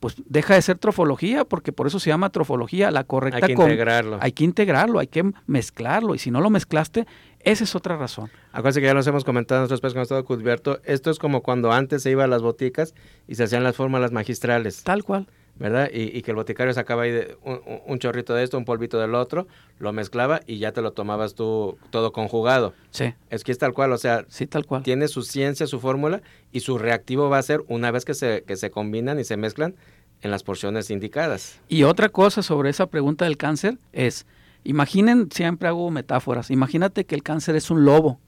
pues 0.00 0.16
deja 0.26 0.54
de 0.54 0.62
ser 0.62 0.78
trofología, 0.78 1.44
porque 1.44 1.72
por 1.72 1.86
eso 1.86 1.98
se 1.98 2.10
llama 2.10 2.30
trofología, 2.30 2.90
la 2.90 3.04
correcta. 3.04 3.46
Hay 3.46 3.54
que 3.54 3.62
integrarlo. 3.62 4.18
Hay 4.20 4.32
que 4.32 4.44
integrarlo, 4.44 4.98
hay 4.98 5.06
que 5.06 5.32
mezclarlo, 5.46 6.14
y 6.14 6.18
si 6.18 6.30
no 6.30 6.40
lo 6.40 6.50
mezclaste, 6.50 7.06
esa 7.40 7.64
es 7.64 7.74
otra 7.74 7.96
razón. 7.96 8.30
Acuérdense 8.52 8.80
que 8.80 8.86
ya 8.86 8.94
los 8.94 9.06
hemos 9.06 9.24
comentado 9.24 9.62
nosotros 9.62 9.92
con 9.94 10.02
estado 10.02 10.24
Cudberto, 10.24 10.80
esto 10.84 11.10
es 11.10 11.18
como 11.18 11.42
cuando 11.42 11.72
antes 11.72 12.02
se 12.02 12.10
iba 12.10 12.24
a 12.24 12.26
las 12.26 12.42
boticas 12.42 12.94
y 13.26 13.36
se 13.36 13.44
hacían 13.44 13.64
las 13.64 13.76
fórmulas 13.76 14.12
magistrales. 14.12 14.82
Tal 14.82 15.02
cual. 15.02 15.28
¿Verdad? 15.58 15.88
Y, 15.92 16.20
que 16.22 16.32
el 16.32 16.36
boticario 16.36 16.72
sacaba 16.74 17.02
ahí 17.02 17.12
de 17.12 17.38
un, 17.86 17.98
chorrito 17.98 18.34
de 18.34 18.44
esto, 18.44 18.58
un 18.58 18.64
polvito 18.64 18.98
del 18.98 19.14
otro, 19.14 19.46
lo 19.78 19.92
mezclaba 19.92 20.40
y 20.46 20.58
ya 20.58 20.72
te 20.72 20.82
lo 20.82 20.92
tomabas 20.92 21.34
tú 21.34 21.78
todo 21.90 22.12
conjugado. 22.12 22.74
Sí. 22.90 23.14
Es 23.30 23.42
que 23.42 23.52
es 23.52 23.58
tal 23.58 23.72
cual, 23.72 23.92
o 23.92 23.98
sea, 23.98 24.26
sí, 24.28 24.46
tal 24.46 24.66
cual. 24.66 24.82
tiene 24.82 25.08
su 25.08 25.22
ciencia, 25.22 25.66
su 25.66 25.80
fórmula 25.80 26.20
y 26.52 26.60
su 26.60 26.78
reactivo 26.78 27.30
va 27.30 27.38
a 27.38 27.42
ser 27.42 27.62
una 27.68 27.90
vez 27.90 28.04
que 28.04 28.14
se, 28.14 28.44
que 28.46 28.56
se 28.56 28.70
combinan 28.70 29.18
y 29.18 29.24
se 29.24 29.36
mezclan 29.36 29.74
en 30.20 30.30
las 30.30 30.42
porciones 30.42 30.90
indicadas. 30.90 31.60
Y 31.68 31.84
otra 31.84 32.08
cosa 32.10 32.42
sobre 32.42 32.70
esa 32.70 32.86
pregunta 32.86 33.24
del 33.24 33.36
cáncer 33.36 33.78
es, 33.92 34.26
imaginen, 34.64 35.28
siempre 35.30 35.68
hago 35.68 35.90
metáforas, 35.90 36.50
imagínate 36.50 37.06
que 37.06 37.14
el 37.14 37.22
cáncer 37.22 37.56
es 37.56 37.70
un 37.70 37.84
lobo 37.84 38.20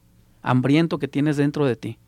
hambriento 0.42 0.98
que 0.98 1.08
tienes 1.08 1.36
dentro 1.36 1.66
de 1.66 1.76
ti. 1.76 1.98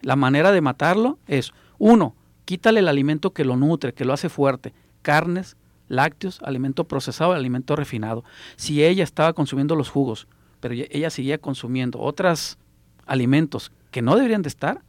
La 0.00 0.16
manera 0.16 0.52
de 0.52 0.62
matarlo 0.62 1.18
es, 1.26 1.52
uno, 1.78 2.14
quítale 2.44 2.80
el 2.80 2.88
alimento 2.88 3.32
que 3.32 3.44
lo 3.44 3.56
nutre, 3.56 3.92
que 3.92 4.04
lo 4.04 4.12
hace 4.12 4.28
fuerte, 4.28 4.72
carnes, 5.02 5.56
lácteos, 5.88 6.40
alimento 6.42 6.84
procesado, 6.84 7.32
alimento 7.32 7.76
refinado. 7.76 8.24
Si 8.56 8.84
ella 8.84 9.04
estaba 9.04 9.32
consumiendo 9.32 9.76
los 9.76 9.90
jugos, 9.90 10.26
pero 10.60 10.74
ella 10.74 11.10
seguía 11.10 11.38
consumiendo 11.38 11.98
otros 12.00 12.58
alimentos 13.06 13.72
que 13.90 14.02
no 14.02 14.16
deberían 14.16 14.42
de 14.42 14.48
estar, 14.48 14.82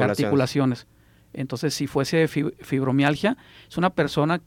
articulaciones. 0.01 0.87
Entonces, 1.33 1.75
si 1.75 1.87
fuese 1.87 2.29
fibromialgia, 2.29 3.37
es 3.69 3.77
una 3.77 3.91
persona 3.91 4.41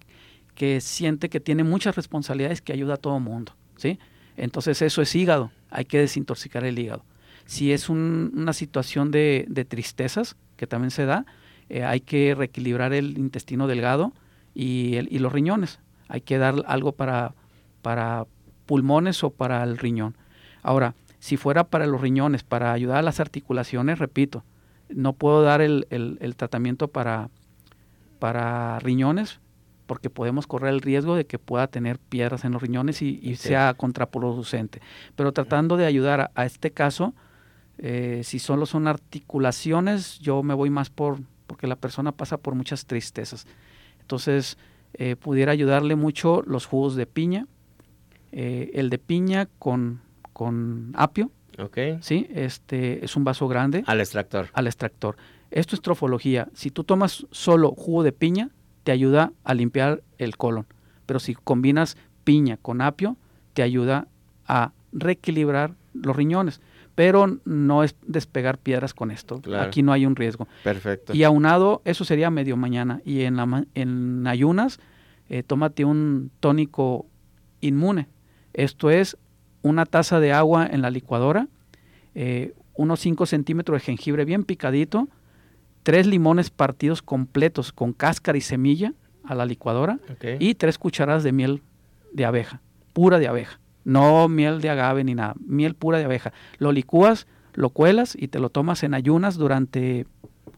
que 0.56 0.82
siente 0.82 1.30
que 1.30 1.40
tiene 1.40 1.64
muchas 1.64 1.96
responsabilidades 1.96 2.62
que 2.62 2.74
ayuda 2.74 2.96
a 2.96 2.98
todo 2.98 3.20
mundo, 3.20 3.54
¿sí? 3.76 4.00
Entonces, 4.38 4.82
eso 4.82 5.02
es 5.02 5.14
hígado, 5.16 5.52
hay 5.70 5.86
que 5.86 6.00
desintoxicar 6.00 6.64
el 6.64 6.80
hígado. 6.80 7.04
Si 7.46 7.72
es 7.72 7.90
una 7.90 8.54
situación 8.54 9.12
de, 9.12 9.66
tristezas, 9.68 10.36
que 10.56 10.68
también 10.68 10.92
se 10.92 11.06
da, 11.06 11.26
eh, 11.70 11.84
hay 11.84 12.00
que 12.00 12.34
reequilibrar 12.36 12.94
el 12.94 13.18
intestino 13.18 13.68
delgado 13.68 14.14
y, 14.56 14.98
y, 15.10 15.20
los 15.20 15.32
riñones. 15.32 15.80
Hay 16.08 16.22
que 16.22 16.38
dar 16.38 16.64
algo 16.68 16.94
para, 16.94 17.34
para 17.82 18.26
pulmones 18.66 19.24
o 19.24 19.30
para 19.30 19.64
el 19.64 19.78
riñón. 19.78 20.16
Ahora, 20.62 20.94
si 21.20 21.38
fuera 21.38 21.66
para 21.66 21.88
los 21.88 22.02
riñones, 22.02 22.44
para 22.44 22.72
ayudar 22.74 22.98
a 22.98 23.02
las 23.02 23.20
articulaciones, 23.20 24.00
repito, 24.00 24.44
no 24.90 25.14
puedo 25.14 25.42
dar 25.42 25.62
el, 25.62 25.86
tratamiento 26.38 26.88
para, 26.88 27.30
para 28.20 28.80
riñones 28.80 29.40
porque 29.88 30.10
podemos 30.10 30.48
correr 30.48 30.74
el 30.74 30.82
riesgo 30.82 31.16
de 31.16 31.26
que 31.26 31.40
pueda 31.40 31.68
tener 31.68 31.98
piedras 31.98 32.44
en 32.44 32.52
los 32.52 32.62
riñones 32.62 33.02
y, 33.02 33.36
sea 33.38 33.74
contraproducente. 33.74 34.82
Pero 35.16 35.32
tratando 35.32 35.78
de 35.78 35.86
ayudar 35.86 36.32
a, 36.36 36.46
este 36.46 36.72
caso, 36.72 37.14
eh, 37.78 38.22
si 38.24 38.38
solo 38.40 38.66
son 38.66 38.88
articulaciones, 38.88 40.20
yo 40.20 40.44
me 40.44 40.54
voy 40.54 40.70
más 40.70 40.90
por 40.90 41.20
porque 41.48 41.66
la 41.66 41.78
persona 41.78 42.12
pasa 42.12 42.38
por 42.38 42.54
muchas 42.54 42.86
tristezas. 42.86 43.48
Entonces, 44.02 44.58
eh, 44.94 45.16
pudiera 45.16 45.54
ayudarle 45.54 45.96
mucho 45.96 46.44
los 46.46 46.66
jugos 46.66 46.96
de 46.96 47.08
piña, 47.08 47.48
eh, 48.32 48.72
el 48.74 48.90
de 48.90 49.00
piña 49.00 49.48
con 49.58 50.02
con 50.38 50.92
apio. 50.94 51.32
Ok. 51.58 51.80
Sí, 52.02 52.28
este 52.32 53.04
es 53.04 53.16
un 53.16 53.24
vaso 53.24 53.48
grande. 53.48 53.84
Al 53.88 54.00
extractor. 54.00 54.50
Al 54.54 54.68
extractor. 54.68 55.18
Esto 55.50 55.76
es 55.76 55.82
trofología. 55.82 56.48
Si 56.54 56.70
tú 56.70 56.84
tomas 56.84 57.26
solo 57.32 57.72
jugo 57.72 58.04
de 58.04 58.12
piña, 58.12 58.52
te 58.84 58.92
ayuda 58.92 59.34
a 59.44 59.56
limpiar 59.56 60.04
el 60.20 60.38
colon. 60.38 60.68
Pero 61.08 61.20
si 61.20 61.34
combinas 61.34 61.98
piña 62.24 62.58
con 62.58 62.82
apio, 62.82 63.18
te 63.56 63.64
ayuda 63.64 64.10
a 64.46 64.74
reequilibrar 64.92 65.74
los 65.96 66.16
riñones. 66.16 66.62
Pero 66.94 67.40
no 67.44 67.84
es 67.84 67.96
despegar 68.06 68.60
piedras 68.60 68.94
con 68.94 69.10
esto. 69.10 69.42
Aquí 69.60 69.82
no 69.82 69.92
hay 69.92 70.06
un 70.06 70.16
riesgo. 70.16 70.48
Perfecto. 70.64 71.16
Y 71.16 71.24
aunado, 71.24 71.82
eso 71.84 72.06
sería 72.06 72.30
medio 72.30 72.58
mañana. 72.58 73.02
Y 73.06 73.22
en, 73.24 73.38
la, 73.38 73.66
en 73.74 74.28
ayunas, 74.28 74.80
eh, 75.30 75.42
tómate 75.42 75.84
un 75.84 76.30
tónico 76.40 77.08
inmune. 77.60 78.08
Esto 78.54 78.92
es 78.92 79.18
una 79.62 79.86
taza 79.86 80.20
de 80.20 80.34
agua 80.34 80.68
en 80.68 80.82
la 80.82 80.90
licuadora, 80.90 81.48
eh, 82.16 82.54
unos 82.76 83.00
5 83.00 83.26
centímetros 83.26 83.82
de 83.82 83.86
jengibre 83.86 84.26
bien 84.26 84.44
picadito, 84.44 85.08
tres 85.84 86.06
limones 86.06 86.50
partidos 86.50 87.02
completos 87.02 87.72
con 87.72 87.94
cáscara 87.94 88.38
y 88.38 88.42
semilla 88.42 88.94
a 89.24 89.36
la 89.36 89.46
licuadora 89.46 90.00
y 90.40 90.56
tres 90.56 90.78
cucharadas 90.78 91.24
de 91.24 91.32
miel 91.32 91.62
de 92.14 92.26
abeja, 92.26 92.62
pura 92.94 93.20
de 93.20 93.28
abeja. 93.28 93.60
No 93.84 94.28
miel 94.28 94.60
de 94.60 94.70
agave 94.70 95.06
ni 95.06 95.16
nada, 95.16 95.36
miel 95.46 95.76
pura 95.76 95.98
de 95.98 96.04
abeja. 96.04 96.34
Lo 96.58 96.74
licúas, 96.74 97.26
lo 97.54 97.70
cuelas 97.70 98.18
y 98.20 98.28
te 98.28 98.40
lo 98.40 98.50
tomas 98.50 98.84
en 98.84 98.94
ayunas 98.94 99.38
durante 99.38 100.06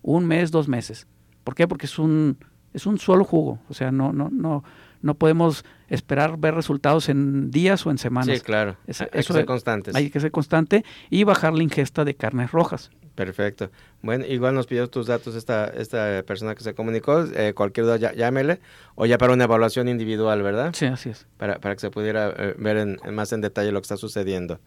un 0.02 0.26
mes, 0.26 0.50
dos 0.50 0.68
meses. 0.68 1.06
¿Por 1.44 1.54
qué? 1.54 1.68
Porque 1.68 1.86
es 1.86 2.00
un, 2.00 2.38
es 2.74 2.88
un 2.88 2.98
solo 2.98 3.24
jugo. 3.24 3.60
O 3.70 3.76
sea, 3.76 3.92
no, 3.92 4.14
no, 4.14 4.30
no, 4.32 4.64
no 5.02 5.14
podemos 5.16 5.64
esperar 5.88 6.38
ver 6.38 6.54
resultados 6.56 7.10
en 7.10 7.52
días 7.52 7.86
o 7.86 7.92
en 7.92 7.98
semanas. 7.98 8.38
Sí, 8.38 8.44
claro. 8.44 8.78
Ese- 8.88 9.06
Hay 9.06 9.10
que 9.12 9.24
ser 9.24 9.40
es- 9.42 9.46
constantes. 9.46 9.96
Hay 9.96 10.10
que 10.10 10.20
ser 10.20 10.32
constante 10.32 10.84
y 11.10 11.24
bajar 11.24 11.54
la 11.54 11.64
ingesta 11.64 12.06
de 12.06 12.16
carnes 12.16 12.52
rojas. 12.52 12.92
Perfecto. 13.16 13.70
Bueno, 14.02 14.26
igual 14.26 14.56
nos 14.56 14.66
pidió 14.68 14.90
tus 14.90 15.08
datos 15.08 15.36
esta, 15.36 15.66
esta 15.68 16.24
persona 16.24 16.56
que 16.56 16.64
se 16.64 16.74
comunicó. 16.74 17.24
eh, 17.34 17.54
cualquier 17.54 17.86
duda, 17.86 17.98
ya- 17.98 18.14
llámele. 18.14 18.60
O 18.96 19.06
ya 19.06 19.18
para 19.18 19.34
una 19.34 19.44
evaluación 19.44 19.90
individual, 19.90 20.42
¿verdad? 20.42 20.72
Sí, 20.74 20.86
así 20.86 21.10
es. 21.10 21.28
Para, 21.38 21.60
para 21.60 21.76
que 21.76 21.82
se 21.82 21.90
pudiera 21.92 22.30
eh, 22.30 22.56
ver 22.58 22.78
en, 22.78 22.98
en 23.04 23.14
más 23.16 23.34
en 23.34 23.42
detalle 23.42 23.72
lo 23.74 23.82
que 23.82 23.86
está 23.86 23.98
sucediendo. 23.98 24.60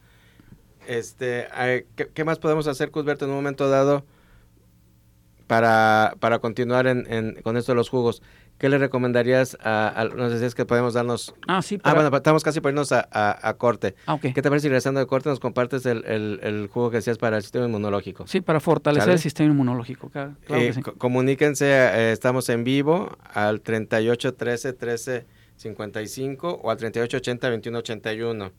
Este, 0.86 1.46
eh, 1.56 1.86
¿qué, 1.96 2.08
qué 2.12 2.24
más 2.24 2.38
podemos 2.40 2.66
hacer, 2.66 2.90
Cusberto, 2.90 3.24
en 3.24 3.30
un 3.30 3.36
momento 3.36 3.70
dado 3.70 4.04
para, 5.46 6.14
para 6.20 6.38
continuar 6.38 6.86
en, 6.86 7.06
en- 7.12 7.34
con 7.42 7.56
esto 7.56 7.72
de 7.72 7.76
los 7.76 7.88
jugos? 7.88 8.22
¿Qué 8.62 8.68
le 8.68 8.78
recomendarías 8.78 9.58
a, 9.60 9.88
a- 10.00 10.04
no 10.04 10.30
sé 10.30 10.38
si 10.38 10.44
es 10.44 10.54
que 10.54 10.64
podemos 10.64 10.94
darnos... 10.94 11.34
Ah, 11.48 11.62
sí, 11.62 11.74
Ah, 11.82 11.82
para- 11.82 12.02
bueno, 12.08 12.16
estamos 12.16 12.44
casi 12.44 12.60
por 12.60 12.70
irnos 12.70 12.92
a, 12.92 13.08
a- 13.10 13.48
a 13.48 13.54
corte. 13.54 13.96
Ah, 14.06 14.14
ok. 14.14 14.20
¿Qué 14.32 14.40
te 14.40 14.42
parece 14.48 14.62
si 14.62 14.68
regresando 14.68 15.00
de 15.00 15.06
corte 15.06 15.28
nos 15.28 15.40
compartes 15.40 15.84
el, 15.84 16.04
el, 16.04 16.38
el 16.44 16.68
jugo 16.68 16.88
que 16.92 16.98
decías 16.98 17.18
para 17.18 17.38
el 17.38 17.42
sistema 17.42 17.66
inmunológico? 17.66 18.24
Sí, 18.28 18.40
para 18.40 18.60
fortalecer 18.60 19.02
¿Sale? 19.02 19.12
el 19.14 19.18
sistema 19.18 19.50
inmunológico. 19.50 20.10
Claro, 20.10 20.36
claro 20.46 20.62
Eh, 20.62 20.66
que 20.68 20.72
sí. 20.74 20.80
co- 20.82 20.94
Comuníquense, 20.94 21.66
eh, 21.66 22.12
estamos 22.12 22.48
en 22.50 22.62
vivo 22.62 23.18
al 23.34 23.62
38 23.62 24.34
13 24.34 24.72
13 24.74 25.26
55 25.56 26.60
o 26.62 26.70
al 26.70 26.76
38 26.76 27.16
80 27.16 27.48
21 27.50 27.78
81 27.78 28.52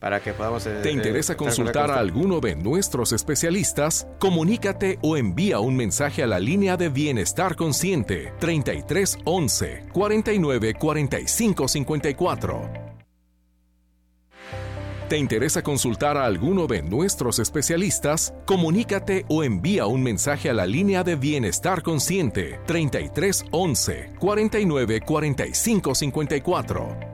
para 0.00 0.20
que 0.20 0.32
podamos... 0.32 0.66
eh, 0.66 0.80
¿Te 0.82 0.88
eh, 0.88 0.92
interesa 0.92 1.34
estar 1.34 1.46
consultar 1.46 1.86
con 1.86 1.96
a 1.96 2.00
alguno 2.00 2.40
de 2.40 2.56
nuestros 2.56 3.12
especialistas? 3.12 4.08
Comunícate 4.18 4.98
o 5.02 5.16
envía 5.16 5.60
un 5.60 5.76
mensaje 5.76 6.22
a 6.22 6.26
la 6.26 6.40
línea 6.40 6.76
de 6.76 6.88
Bienestar 6.88 7.54
Consciente 7.54 8.32
33 8.40 9.18
11 9.24 9.84
49 9.92 10.74
45 10.74 11.68
54. 11.68 12.90
¿Te 15.10 15.18
interesa 15.18 15.62
consultar 15.62 16.16
a 16.16 16.24
alguno 16.24 16.68
de 16.68 16.82
nuestros 16.82 17.40
especialistas? 17.40 18.32
Comunícate 18.46 19.26
o 19.28 19.42
envía 19.42 19.86
un 19.86 20.04
mensaje 20.04 20.48
a 20.48 20.54
la 20.54 20.66
línea 20.66 21.02
de 21.02 21.16
Bienestar 21.16 21.82
Consciente 21.82 22.60
33 22.66 23.44
11 23.50 24.12
49 24.20 25.00
45 25.00 25.94
54. 25.96 27.09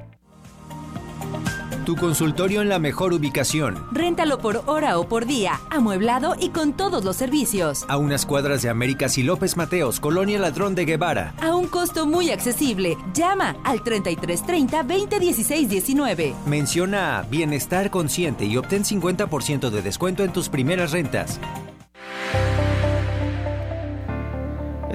Tu 1.87 1.95
consultorio 1.95 2.63
en 2.63 2.69
la 2.69 2.81
mejor 2.81 3.13
ubicación, 3.13 3.77
Réntalo 3.93 4.39
por 4.39 4.65
hora 4.67 4.99
o 4.99 5.09
por 5.09 5.25
día, 5.25 5.61
amueblado 5.71 6.35
y 6.37 6.49
con 6.49 6.73
todos 6.73 7.05
los 7.05 7.15
servicios. 7.15 7.85
a 7.87 7.97
unas 7.97 8.27
cuadras 8.27 8.63
de 8.63 8.69
Américas 8.71 9.19
y 9.19 9.23
López 9.23 9.57
Mateos, 9.57 10.01
Colonia 10.01 10.41
Ladrón 10.41 10.75
de 10.75 10.85
Guevara. 10.85 11.33
A 11.41 11.55
un 11.55 11.69
costo 11.69 12.05
muy 12.05 12.33
accesible. 12.33 12.99
Llama 13.15 13.55
al 13.63 13.85
3330 13.85 14.83
2016 14.83 15.69
19. 15.69 16.35
Menciona 16.45 17.21
a 17.21 17.23
Bienestar 17.23 17.89
Consciente 17.91 18.47
y 18.47 18.57
obtén 18.57 18.83
50% 18.83 19.71
de 19.71 19.81
descuento 19.81 20.25
en 20.25 20.33
tus 20.33 20.49
primeras 20.49 20.91
rentas. 20.91 21.39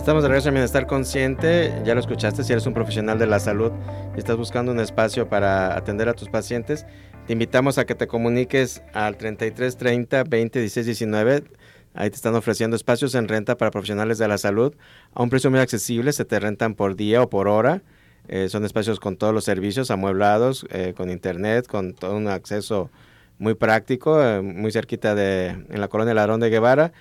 Estamos 0.02 0.24
de 0.24 0.30
regreso 0.30 0.48
en 0.50 0.56
Bienestar 0.56 0.88
Consciente. 0.88 1.80
Ya 1.86 1.94
lo 1.94 2.00
escuchaste, 2.00 2.44
si 2.44 2.52
eres 2.52 2.66
un 2.66 2.74
profesional 2.74 3.20
de 3.20 3.28
la 3.28 3.40
salud 3.40 3.72
y 4.16 4.18
estás 4.18 4.36
buscando 4.36 4.72
un 4.72 4.80
espacio 4.80 5.30
para 5.30 5.78
atender 5.78 6.10
a 6.10 6.14
tus 6.16 6.28
pacientes, 6.28 6.88
te 7.28 7.34
invitamos 7.34 7.78
a 7.78 7.86
que 7.86 7.94
te 7.94 8.08
comuniques 8.08 8.82
al 8.96 9.16
33 9.16 9.78
30 9.78 10.24
20 10.24 10.60
16 10.60 10.86
19. 10.88 11.44
Ahí 11.94 12.10
te 12.10 12.16
están 12.16 12.34
ofreciendo 12.34 12.76
espacios 12.76 13.14
en 13.14 13.28
renta 13.28 13.58
para 13.58 13.70
profesionales 13.70 14.18
de 14.18 14.28
la 14.28 14.40
salud 14.40 14.74
a 15.14 15.22
un 15.22 15.30
precio 15.30 15.52
muy 15.52 15.60
accesible. 15.60 16.14
Se 16.14 16.26
te 16.26 16.40
rentan 16.40 16.74
por 16.74 16.96
día 16.96 17.22
o 17.22 17.30
por 17.30 17.48
hora. 17.48 17.84
Eh, 18.28 18.50
son 18.50 18.66
espacios 18.66 19.00
con 19.00 19.18
todos 19.18 19.36
los 19.36 19.44
servicios 19.44 19.92
amueblados, 19.92 20.66
eh, 20.72 20.96
con 20.98 21.12
internet, 21.12 21.68
con 21.68 21.94
todo 21.94 22.18
un 22.18 22.28
acceso 22.28 22.90
muy 23.38 23.54
práctico, 23.54 24.20
eh, 24.20 24.42
muy 24.42 24.72
cerquita 24.72 25.14
de 25.14 25.50
en 25.50 25.80
la 25.80 25.90
colonia 25.90 26.16
Ladrón 26.16 26.40
de 26.40 26.50
Guevara 26.50 26.92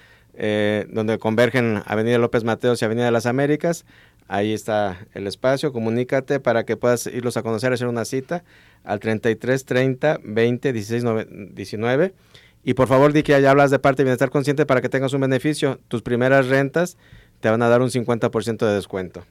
eh, 0.42 0.86
donde 0.90 1.18
convergen 1.18 1.82
Avenida 1.84 2.16
López 2.18 2.44
Mateos 2.44 2.80
y 2.80 2.84
Avenida 2.86 3.04
de 3.04 3.10
las 3.10 3.26
Américas. 3.26 3.84
Ahí 4.26 4.52
está 4.54 5.06
el 5.12 5.26
espacio, 5.26 5.70
comunícate 5.72 6.40
para 6.40 6.64
que 6.64 6.76
puedas 6.78 7.06
irlos 7.06 7.36
a 7.36 7.42
conocer, 7.42 7.72
hacer 7.74 7.88
una 7.88 8.04
cita 8.06 8.42
al 8.82 9.00
33 9.00 9.64
30 9.66 10.18
20 10.24 10.72
16 10.72 11.04
nove- 11.04 11.28
19. 11.52 12.14
Y 12.64 12.74
por 12.74 12.88
favor, 12.88 13.12
di 13.12 13.22
que 13.22 13.40
ya 13.40 13.50
hablas 13.50 13.70
de 13.70 13.78
parte 13.78 14.02
de 14.02 14.04
Bienestar 14.04 14.30
Consciente 14.30 14.64
para 14.66 14.80
que 14.80 14.88
tengas 14.88 15.12
un 15.12 15.20
beneficio. 15.20 15.78
Tus 15.88 16.00
primeras 16.02 16.48
rentas 16.48 16.96
te 17.40 17.50
van 17.50 17.60
a 17.62 17.68
dar 17.68 17.82
un 17.82 17.90
50% 17.90 18.66
de 18.66 18.74
descuento. 18.74 19.24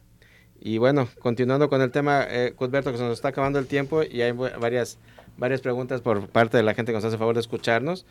Y 0.62 0.78
bueno, 0.78 1.08
continuando 1.20 1.70
con 1.70 1.82
el 1.82 1.90
tema, 1.92 2.26
eh, 2.30 2.54
que 2.60 2.82
se 2.82 3.04
nos 3.04 3.14
está 3.14 3.30
acabando 3.30 3.58
el 3.60 3.66
tiempo 3.68 4.04
y 4.04 4.22
hay 4.22 4.32
varias, 4.34 4.98
varias 5.38 5.62
preguntas 5.62 6.02
por 6.02 6.28
parte 6.28 6.58
de 6.58 6.64
la 6.64 6.74
gente 6.74 6.92
que 6.92 6.98
nos 6.98 7.06
hace 7.06 7.18
favor 7.18 7.36
de 7.36 7.40
escucharnos. 7.42 8.06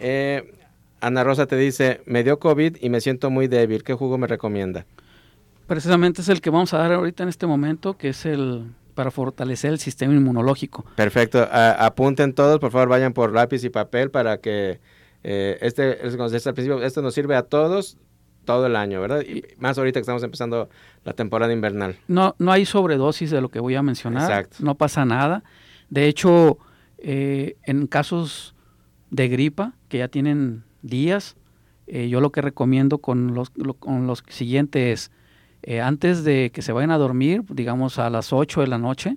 Eh, 0.00 0.52
Ana 1.00 1.24
Rosa 1.24 1.46
te 1.46 1.56
dice, 1.56 2.00
me 2.06 2.24
dio 2.24 2.38
COVID 2.38 2.76
y 2.80 2.88
me 2.90 3.00
siento 3.00 3.30
muy 3.30 3.46
débil. 3.48 3.82
¿Qué 3.84 3.94
jugo 3.94 4.18
me 4.18 4.26
recomienda? 4.26 4.84
Precisamente 5.66 6.22
es 6.22 6.28
el 6.28 6.40
que 6.40 6.50
vamos 6.50 6.72
a 6.74 6.78
dar 6.78 6.92
ahorita 6.92 7.22
en 7.22 7.28
este 7.28 7.46
momento, 7.46 7.96
que 7.96 8.08
es 8.10 8.24
el 8.26 8.64
para 8.94 9.10
fortalecer 9.12 9.70
el 9.70 9.78
sistema 9.78 10.12
inmunológico. 10.14 10.84
Perfecto. 10.96 11.46
A- 11.52 11.86
apunten 11.86 12.32
todos, 12.32 12.58
por 12.58 12.72
favor, 12.72 12.88
vayan 12.88 13.12
por 13.12 13.32
lápiz 13.32 13.62
y 13.62 13.70
papel 13.70 14.10
para 14.10 14.38
que 14.38 14.80
eh, 15.22 15.56
este, 15.60 16.04
es 16.06 16.16
como 16.16 16.28
decía 16.28 16.50
al 16.50 16.54
principio, 16.54 16.82
esto 16.82 17.00
nos 17.00 17.14
sirve 17.14 17.36
a 17.36 17.42
todos 17.42 17.96
todo 18.44 18.66
el 18.66 18.74
año, 18.76 19.00
¿verdad? 19.00 19.20
Y 19.20 19.44
más 19.58 19.76
ahorita 19.78 20.00
que 20.00 20.02
estamos 20.02 20.22
empezando 20.24 20.68
la 21.04 21.12
temporada 21.12 21.52
invernal. 21.52 21.96
No, 22.08 22.34
no 22.38 22.50
hay 22.50 22.64
sobredosis 22.64 23.30
de 23.30 23.40
lo 23.42 23.50
que 23.50 23.60
voy 23.60 23.74
a 23.76 23.82
mencionar. 23.82 24.22
Exacto. 24.22 24.56
No 24.60 24.74
pasa 24.74 25.04
nada. 25.04 25.44
De 25.90 26.08
hecho, 26.08 26.58
eh, 26.96 27.56
en 27.64 27.86
casos 27.86 28.54
de 29.10 29.28
gripa 29.28 29.74
que 29.88 29.98
ya 29.98 30.08
tienen 30.08 30.64
días, 30.88 31.36
eh, 31.86 32.08
yo 32.08 32.20
lo 32.20 32.30
que 32.32 32.42
recomiendo 32.42 32.98
con 32.98 33.34
los, 33.34 33.50
lo- 33.56 33.74
con 33.74 34.06
los 34.06 34.22
siguientes, 34.28 35.10
eh, 35.62 35.80
antes 35.80 36.24
de 36.24 36.50
que 36.52 36.62
se 36.62 36.72
vayan 36.72 36.90
a 36.90 36.98
dormir, 36.98 37.42
digamos 37.50 37.98
a 37.98 38.10
las 38.10 38.32
8 38.32 38.60
de 38.60 38.66
la 38.66 38.78
noche, 38.78 39.16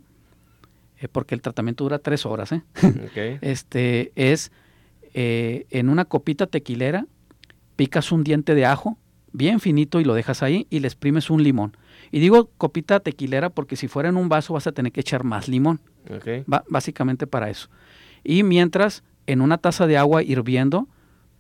eh, 1.00 1.08
porque 1.08 1.36
el 1.36 1.42
tratamiento 1.42 1.84
dura 1.84 2.00
tres 2.00 2.26
horas, 2.26 2.52
¿eh? 2.52 2.62
Ok. 2.84 3.40
este, 3.42 4.12
es 4.16 4.52
en 5.14 5.90
una 5.90 6.06
copita 6.06 6.48
tequilera, 6.48 7.06
picas 7.76 8.12
un 8.12 8.24
diente 8.24 8.56
de 8.56 8.66
ajo 8.66 8.98
bien 9.34 9.60
finito 9.60 10.00
y 10.00 10.04
lo 10.06 10.14
dejas 10.14 10.42
ahí 10.44 10.68
y 10.70 10.80
le 10.80 10.88
exprimes 10.88 11.30
un 11.30 11.44
limón. 11.44 11.76
Y 12.12 12.20
digo 12.20 12.50
copita 12.58 13.00
tequilera 13.00 13.50
porque 13.50 13.76
si 13.76 13.88
fuera 13.88 14.10
en 14.10 14.18
un 14.18 14.30
vaso 14.30 14.54
vas 14.54 14.68
a 14.68 14.72
tener 14.72 14.92
que 14.92 15.02
echar 15.02 15.24
más 15.24 15.48
limón, 15.48 15.80
básicamente 16.70 17.28
para 17.28 17.50
eso. 17.50 17.70
Y 18.24 18.44
mientras 18.44 19.04
en 19.28 19.42
una 19.42 19.58
taza 19.58 19.88
de 19.88 19.98
agua 19.98 20.24
hirviendo 20.24 20.88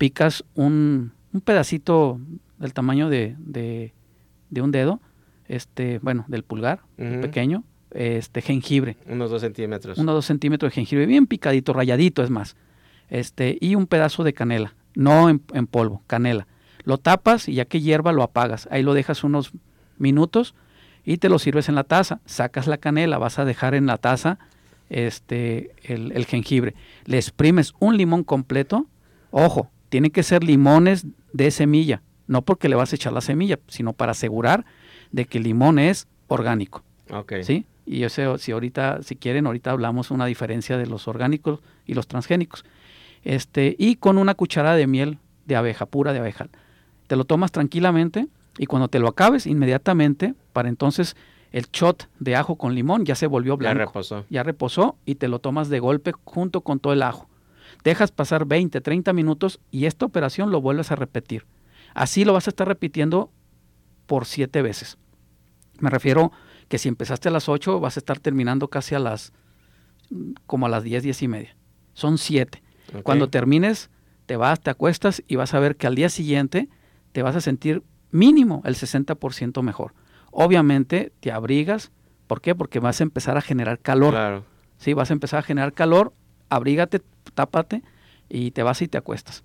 picas 0.01 0.43
un, 0.55 1.11
un 1.31 1.41
pedacito 1.41 2.19
del 2.57 2.73
tamaño 2.73 3.07
de, 3.07 3.35
de- 3.37 3.93
de 4.49 4.61
un 4.63 4.71
dedo, 4.71 4.99
este, 5.47 5.99
bueno, 5.99 6.25
del 6.27 6.41
pulgar, 6.41 6.79
Ujú. 6.97 7.21
pequeño, 7.21 7.63
este 7.91 8.41
jengibre 8.41 8.97
Unos 9.07 9.29
dos 9.29 9.41
centímetros. 9.41 9.99
uno 9.99 10.11
o 10.13 10.15
dos 10.15 10.25
centímetros 10.25 10.71
de 10.71 10.75
jengibre, 10.75 11.05
bien 11.05 11.27
picadito, 11.27 11.71
rayadito 11.71 12.23
es 12.23 12.31
más, 12.31 12.55
este, 13.09 13.59
y 13.61 13.75
un 13.75 13.85
pedazo 13.85 14.23
de 14.23 14.33
canela, 14.33 14.73
no 14.95 15.29
en, 15.29 15.43
en 15.53 15.67
polvo, 15.67 16.01
canela. 16.07 16.47
Lo 16.83 16.97
tapas 16.97 17.47
y 17.47 17.53
ya 17.53 17.65
que 17.65 17.79
hierva 17.79 18.11
lo 18.11 18.23
apagas. 18.23 18.67
Ahí 18.71 18.81
lo 18.81 18.95
dejas 18.95 19.23
unos 19.23 19.51
minutos 19.99 20.55
y 21.05 21.17
te 21.17 21.29
lo 21.29 21.37
sirves 21.37 21.69
en 21.69 21.75
la 21.75 21.83
taza. 21.83 22.21
Sacas 22.25 22.65
la 22.65 22.77
canela, 22.79 23.19
vas 23.19 23.37
a 23.37 23.45
dejar 23.45 23.75
en 23.75 23.85
la 23.85 23.97
taza 23.99 24.39
este, 24.89 25.71
el, 25.83 26.11
el 26.13 26.25
jengibre. 26.25 26.73
Le 27.05 27.17
exprimes 27.17 27.73
un 27.79 27.97
limón 27.97 28.23
completo. 28.23 28.87
Ojo, 29.29 29.69
tiene 29.91 30.09
que 30.09 30.23
ser 30.23 30.41
limones 30.43 31.05
de 31.33 31.51
semilla, 31.51 32.01
no 32.25 32.41
porque 32.43 32.69
le 32.69 32.75
vas 32.77 32.93
a 32.93 32.95
echar 32.95 33.11
la 33.11 33.19
semilla, 33.19 33.59
sino 33.67 33.91
para 33.91 34.13
asegurar 34.13 34.65
de 35.11 35.25
que 35.25 35.37
el 35.37 35.43
limón 35.43 35.79
es 35.79 36.07
orgánico. 36.29 36.81
¿sí? 37.43 37.65
Y 37.85 38.03
ese, 38.03 38.25
si 38.37 38.53
ahorita, 38.53 39.03
si 39.03 39.17
quieren, 39.17 39.47
ahorita 39.47 39.69
hablamos 39.71 40.09
una 40.09 40.25
diferencia 40.27 40.77
de 40.77 40.87
los 40.87 41.09
orgánicos 41.09 41.59
y 41.85 41.93
los 41.93 42.07
transgénicos. 42.07 42.63
Este, 43.25 43.75
y 43.77 43.97
con 43.97 44.17
una 44.17 44.33
cucharada 44.33 44.77
de 44.77 44.87
miel 44.87 45.17
de 45.45 45.57
abeja, 45.57 45.85
pura 45.85 46.13
de 46.13 46.19
abeja. 46.19 46.47
Te 47.07 47.17
lo 47.17 47.25
tomas 47.25 47.51
tranquilamente 47.51 48.27
y 48.57 48.67
cuando 48.67 48.87
te 48.87 48.99
lo 48.99 49.09
acabes, 49.09 49.45
inmediatamente, 49.45 50.35
para 50.53 50.69
entonces 50.69 51.17
el 51.51 51.65
shot 51.73 52.07
de 52.19 52.37
ajo 52.37 52.55
con 52.55 52.75
limón 52.75 53.03
ya 53.03 53.15
se 53.15 53.27
volvió 53.27 53.55
Ya 53.55 53.57
blanco. 53.57 53.79
reposó. 53.79 54.25
Ya 54.29 54.43
reposó 54.43 54.95
y 55.05 55.15
te 55.15 55.27
lo 55.27 55.39
tomas 55.39 55.67
de 55.67 55.79
golpe 55.79 56.13
junto 56.23 56.61
con 56.61 56.79
todo 56.79 56.93
el 56.93 57.03
ajo. 57.03 57.27
Dejas 57.83 58.11
pasar 58.11 58.45
20, 58.45 58.81
30 58.81 59.13
minutos 59.13 59.59
y 59.71 59.85
esta 59.85 60.05
operación 60.05 60.51
lo 60.51 60.61
vuelves 60.61 60.91
a 60.91 60.95
repetir. 60.95 61.45
Así 61.93 62.25
lo 62.25 62.33
vas 62.33 62.47
a 62.47 62.51
estar 62.51 62.67
repitiendo 62.67 63.31
por 64.05 64.25
siete 64.25 64.61
veces. 64.61 64.97
Me 65.79 65.89
refiero 65.89 66.31
que 66.67 66.77
si 66.77 66.89
empezaste 66.89 67.29
a 67.29 67.31
las 67.31 67.49
8 67.49 67.79
vas 67.79 67.97
a 67.97 67.99
estar 67.99 68.19
terminando 68.19 68.69
casi 68.69 68.95
a 68.95 68.99
las 68.99 69.33
como 70.45 70.65
a 70.65 70.69
las 70.69 70.83
10, 70.83 71.03
10 71.03 71.21
y 71.21 71.27
media. 71.27 71.55
Son 71.93 72.17
siete. 72.17 72.61
Cuando 73.03 73.29
termines, 73.29 73.89
te 74.25 74.35
vas, 74.35 74.59
te 74.59 74.69
acuestas 74.69 75.23
y 75.27 75.37
vas 75.37 75.53
a 75.53 75.59
ver 75.59 75.77
que 75.77 75.87
al 75.87 75.95
día 75.95 76.09
siguiente 76.09 76.69
te 77.13 77.21
vas 77.21 77.35
a 77.35 77.41
sentir 77.41 77.83
mínimo 78.11 78.61
el 78.65 78.75
60% 78.75 79.61
mejor. 79.61 79.93
Obviamente 80.31 81.13
te 81.19 81.31
abrigas, 81.31 81.91
¿por 82.27 82.41
qué? 82.41 82.55
Porque 82.55 82.79
vas 82.79 82.99
a 82.99 83.03
empezar 83.03 83.37
a 83.37 83.41
generar 83.41 83.79
calor. 83.79 84.11
Claro. 84.11 84.45
Sí, 84.77 84.93
vas 84.93 85.09
a 85.09 85.13
empezar 85.13 85.39
a 85.39 85.43
generar 85.43 85.73
calor, 85.73 86.13
abrígate, 86.49 87.01
tápate 87.33 87.83
y 88.29 88.51
te 88.51 88.63
vas 88.63 88.81
y 88.81 88.87
te 88.87 88.97
acuestas. 88.97 89.43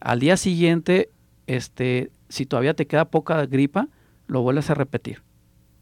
Al 0.00 0.20
día 0.20 0.36
siguiente, 0.36 1.10
este, 1.46 2.10
si 2.28 2.46
todavía 2.46 2.74
te 2.74 2.86
queda 2.86 3.06
poca 3.06 3.46
gripa, 3.46 3.88
lo 4.26 4.42
vuelves 4.42 4.70
a 4.70 4.74
repetir. 4.74 5.22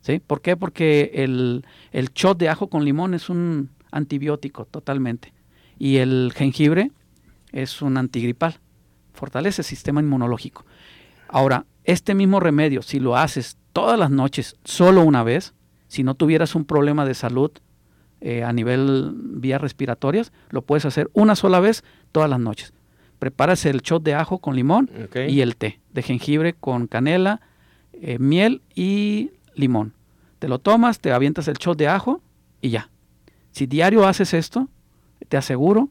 ¿Sí? 0.00 0.18
¿Por 0.18 0.40
qué? 0.40 0.56
Porque 0.56 1.12
el, 1.14 1.64
el 1.92 2.12
shot 2.12 2.36
de 2.38 2.48
ajo 2.48 2.68
con 2.68 2.84
limón 2.84 3.14
es 3.14 3.30
un 3.30 3.70
antibiótico 3.92 4.64
totalmente. 4.64 5.32
Y 5.78 5.98
el 5.98 6.32
jengibre 6.34 6.90
es 7.52 7.82
un 7.82 7.96
antigripal. 7.96 8.58
Fortalece 9.12 9.62
el 9.62 9.66
sistema 9.66 10.00
inmunológico. 10.00 10.64
Ahora, 11.28 11.66
este 11.84 12.14
mismo 12.14 12.40
remedio, 12.40 12.82
si 12.82 12.98
lo 13.00 13.16
haces 13.16 13.56
todas 13.72 13.98
las 13.98 14.10
noches, 14.10 14.56
solo 14.64 15.02
una 15.02 15.22
vez, 15.22 15.54
si 15.88 16.02
no 16.02 16.14
tuvieras 16.14 16.54
un 16.54 16.64
problema 16.64 17.04
de 17.04 17.14
salud 17.14 17.52
eh, 18.24 18.44
a 18.44 18.52
nivel 18.52 19.12
vías 19.16 19.60
respiratorias, 19.60 20.32
lo 20.50 20.62
puedes 20.62 20.84
hacer 20.84 21.10
una 21.12 21.34
sola 21.34 21.58
vez 21.58 21.82
todas 22.12 22.30
las 22.30 22.38
noches. 22.38 22.72
Preparas 23.18 23.66
el 23.66 23.82
shot 23.82 24.04
de 24.04 24.14
ajo 24.14 24.38
con 24.38 24.54
limón 24.54 24.88
y 25.28 25.40
el 25.40 25.56
té 25.56 25.80
de 25.92 26.02
jengibre 26.02 26.54
con 26.54 26.86
canela, 26.86 27.40
eh, 27.92 28.20
miel 28.20 28.62
y 28.76 29.32
limón. 29.56 29.94
Te 30.38 30.46
lo 30.46 30.60
tomas, 30.60 31.00
te 31.00 31.10
avientas 31.12 31.48
el 31.48 31.56
shot 31.56 31.76
de 31.76 31.88
ajo 31.88 32.22
y 32.60 32.70
ya. 32.70 32.90
Si 33.50 33.66
diario 33.66 34.06
haces 34.06 34.34
esto, 34.34 34.68
te 35.28 35.36
aseguro 35.36 35.88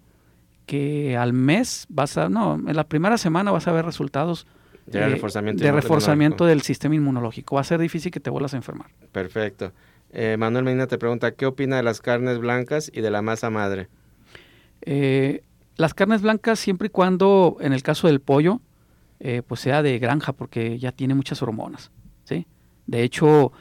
que 0.66 1.18
al 1.18 1.34
mes 1.34 1.86
vas 1.90 2.18
a, 2.18 2.30
no, 2.30 2.56
en 2.56 2.76
la 2.78 2.86
primera 2.86 3.18
semana 3.18 3.52
vas 3.52 3.68
a 3.68 3.74
ver 3.74 3.84
resultados 3.84 4.48
de, 4.86 5.06
reforzamiento, 5.06 5.62
de 5.62 5.72
reforzamiento 5.74 6.46
del 6.46 6.62
sistema 6.62 6.96
inmunológico. 6.96 7.56
Va 7.56 7.62
a 7.62 7.66
ser 7.66 7.82
difícil 7.82 8.10
que 8.10 8.22
te 8.22 8.30
vuelvas 8.30 8.54
a 8.54 8.58
enfermar. 8.58 8.88
Perfecto. 9.12 9.74
Eh, 10.12 10.36
Manuel 10.38 10.66
Medina 10.66 10.88
te 10.88 10.98
pregunta, 10.98 11.32
¿qué 11.32 11.46
opina 11.46 11.78
de 11.78 11.84
las 11.84 12.02
carnes 12.02 12.40
blancas 12.40 12.92
y 12.94 13.02
de 13.02 13.12
la 13.12 13.22
masa 13.22 13.50
madre? 13.50 13.88
Eh, 14.82 15.44
las 15.78 15.94
carnes 15.94 16.22
blancas 16.22 16.60
siempre 16.60 16.88
y 16.88 16.90
cuando, 16.90 17.58
en 17.62 17.74
el 17.74 17.84
caso 17.84 18.08
del 18.08 18.20
pollo, 18.20 18.62
pues 19.48 19.62
sea 19.62 19.84
de 19.84 20.00
granja, 20.00 20.34
porque 20.34 20.80
ya 20.80 20.92
tiene 20.92 21.14
muchas 21.14 21.44
hormonas. 21.44 21.92
¿sí? 22.24 22.48
De 22.88 23.04
hecho, 23.04 23.52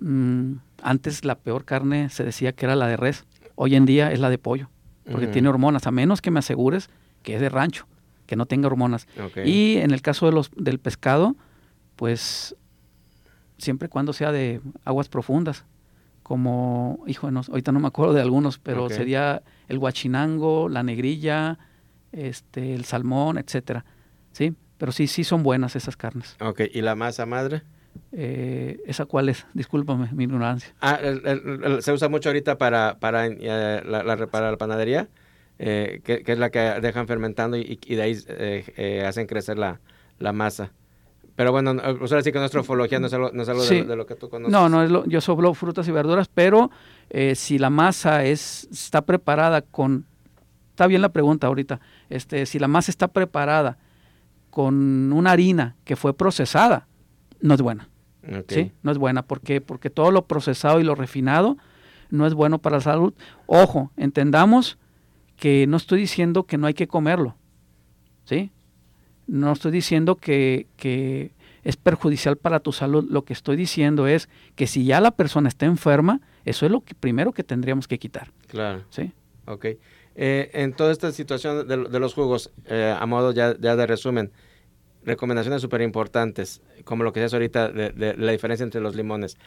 mm, 0.00 0.52
antes 0.82 1.26
la 1.26 1.36
peor 1.36 1.66
carne 1.66 2.08
se 2.08 2.24
decía 2.24 2.52
que 2.52 2.64
era 2.64 2.74
la 2.74 2.86
de 2.86 2.96
res, 2.96 3.26
hoy 3.54 3.74
en 3.74 3.84
día 3.84 4.10
es 4.12 4.18
la 4.18 4.30
de 4.30 4.38
pollo, 4.38 4.70
porque 5.10 5.26
tiene 5.26 5.48
hormonas, 5.48 5.86
a 5.86 5.90
menos 5.90 6.22
que 6.22 6.30
me 6.30 6.38
asegures 6.38 6.88
que 7.22 7.34
es 7.34 7.40
de 7.40 7.50
rancho 7.50 7.86
que 8.28 8.36
no 8.36 8.46
tenga 8.46 8.68
hormonas. 8.68 9.08
Y 9.44 9.78
en 9.78 9.90
el 9.90 10.02
caso 10.02 10.26
de 10.26 10.32
los, 10.32 10.50
del 10.54 10.78
pescado, 10.78 11.34
pues 11.96 12.54
siempre 13.58 13.86
y 13.86 13.88
cuando 13.88 14.12
sea 14.12 14.32
de 14.32 14.60
aguas 14.84 15.08
profundas, 15.08 15.64
como, 16.22 17.02
hijo, 17.06 17.30
no, 17.30 17.40
ahorita 17.48 17.72
no 17.72 17.80
me 17.80 17.88
acuerdo 17.88 18.12
de 18.12 18.20
algunos, 18.20 18.58
pero 18.58 18.90
sería 18.90 19.42
el 19.66 19.78
guachinango, 19.78 20.68
la 20.68 20.82
negrilla, 20.82 21.58
este, 22.12 22.74
el 22.74 22.84
salmón, 22.84 23.38
etcétera. 23.38 23.84
Sí, 24.32 24.54
pero 24.76 24.92
sí, 24.92 25.06
sí 25.06 25.24
son 25.24 25.42
buenas 25.42 25.74
esas 25.74 25.96
carnes. 25.96 26.36
Ok, 26.40 26.62
¿y 26.72 26.82
la 26.82 26.94
masa 26.94 27.26
madre? 27.26 27.62
Eh, 28.12 28.80
¿Esa 28.86 29.06
cuál 29.06 29.28
es? 29.28 29.46
Discúlpame 29.54 30.10
mi 30.12 30.24
ignorancia. 30.24 30.74
Ah, 30.80 30.98
se 31.80 31.92
usa 31.92 32.08
mucho 32.08 32.28
ahorita 32.28 32.58
para, 32.58 32.98
para, 32.98 33.26
eh, 33.26 33.82
la, 33.84 34.26
para 34.28 34.50
la 34.50 34.56
panadería. 34.56 35.08
Eh, 35.58 36.00
que, 36.04 36.22
es 36.24 36.38
la 36.38 36.50
que 36.50 36.60
dejan 36.80 37.08
fermentando 37.08 37.56
y, 37.56 37.76
de 37.76 38.02
ahí 38.02 39.02
hacen 39.04 39.26
crecer 39.26 39.58
la, 39.58 39.80
masa. 40.32 40.72
Pero 41.38 41.52
bueno, 41.52 41.76
pues 42.00 42.10
ahora 42.10 42.24
sí 42.24 42.32
que 42.32 42.40
nuestra 42.40 42.62
ufología 42.62 42.98
no 42.98 43.06
es 43.06 43.12
algo, 43.12 43.30
de, 43.30 43.94
lo 43.94 44.06
que 44.06 44.16
tú 44.16 44.28
conoces. 44.28 44.50
No, 44.50 44.68
no, 44.68 44.82
es 44.82 44.90
lo, 44.90 45.06
yo 45.06 45.20
soblo 45.20 45.54
frutas 45.54 45.86
y 45.86 45.92
verduras, 45.92 46.28
pero 46.34 46.68
si 47.36 47.58
la 47.58 47.70
masa 47.70 48.24
es, 48.24 48.66
está 48.72 49.02
preparada 49.02 49.62
con... 49.62 50.04
Está 50.70 50.88
bien 50.88 51.00
la 51.00 51.10
pregunta 51.10 51.46
ahorita. 51.46 51.78
Este, 52.10 52.44
si 52.44 52.58
la 52.58 52.66
masa 52.66 52.90
está 52.90 53.06
preparada 53.06 53.78
con 54.50 55.12
una 55.12 55.30
harina 55.30 55.76
que 55.84 55.94
fue 55.94 56.12
procesada, 56.12 56.88
no 57.40 57.54
es 57.54 57.62
buena. 57.62 57.88
¿sí? 58.48 58.72
No 58.82 58.90
es 58.90 58.98
buena. 58.98 59.22
¿Por 59.22 59.40
Porque 59.62 59.90
todo 59.90 60.10
lo 60.10 60.26
procesado 60.26 60.80
y 60.80 60.82
lo 60.82 60.96
refinado 60.96 61.56
no 62.10 62.26
es 62.26 62.34
bueno 62.34 62.58
para 62.58 62.78
la 62.78 62.82
salud. 62.82 63.14
Ojo, 63.46 63.92
entendamos 63.96 64.76
que 65.36 65.68
no 65.68 65.76
estoy 65.76 66.00
diciendo 66.00 66.46
que 66.46 66.58
no 66.58 66.66
hay 66.66 66.74
que 66.74 66.88
comerlo, 66.88 67.36
¿sí? 68.24 68.50
No 69.28 69.52
estoy 69.52 69.70
diciendo 69.70 70.16
que, 70.16 70.66
que 70.76 71.30
es 71.62 71.76
perjudicial 71.76 72.36
para 72.36 72.60
tu 72.60 72.72
salud. 72.72 73.06
Lo 73.08 73.24
que 73.24 73.32
estoy 73.32 73.56
diciendo 73.56 74.06
es 74.06 74.28
que 74.56 74.66
si 74.66 74.84
ya 74.84 75.00
la 75.00 75.10
persona 75.10 75.48
está 75.48 75.66
enferma, 75.66 76.20
eso 76.44 76.66
es 76.66 76.72
lo 76.72 76.80
que 76.80 76.94
primero 76.94 77.32
que 77.32 77.44
tendríamos 77.44 77.86
que 77.86 77.98
quitar. 77.98 78.32
Claro. 78.46 78.84
¿Sí? 78.90 79.12
Ok. 79.46 79.66
Eh, 80.20 80.50
en 80.52 80.72
toda 80.72 80.90
esta 80.90 81.12
situación 81.12 81.68
de, 81.68 82.00
los 82.00 82.14
jugos, 82.14 82.50
eh, 82.66 82.92
a 82.98 83.06
modo 83.06 83.32
ya, 83.32 83.54
de 83.54 83.86
resumen, 83.86 84.32
recomendaciones 85.04 85.62
súper 85.62 85.80
importantes, 85.82 86.60
como 86.84 87.04
lo 87.04 87.12
que 87.12 87.20
decías 87.20 87.34
ahorita 87.34 87.68
de, 87.68 88.14
la 88.16 88.32
diferencia 88.32 88.64
entre 88.64 88.80
los 88.80 88.96
limones. 88.96 89.38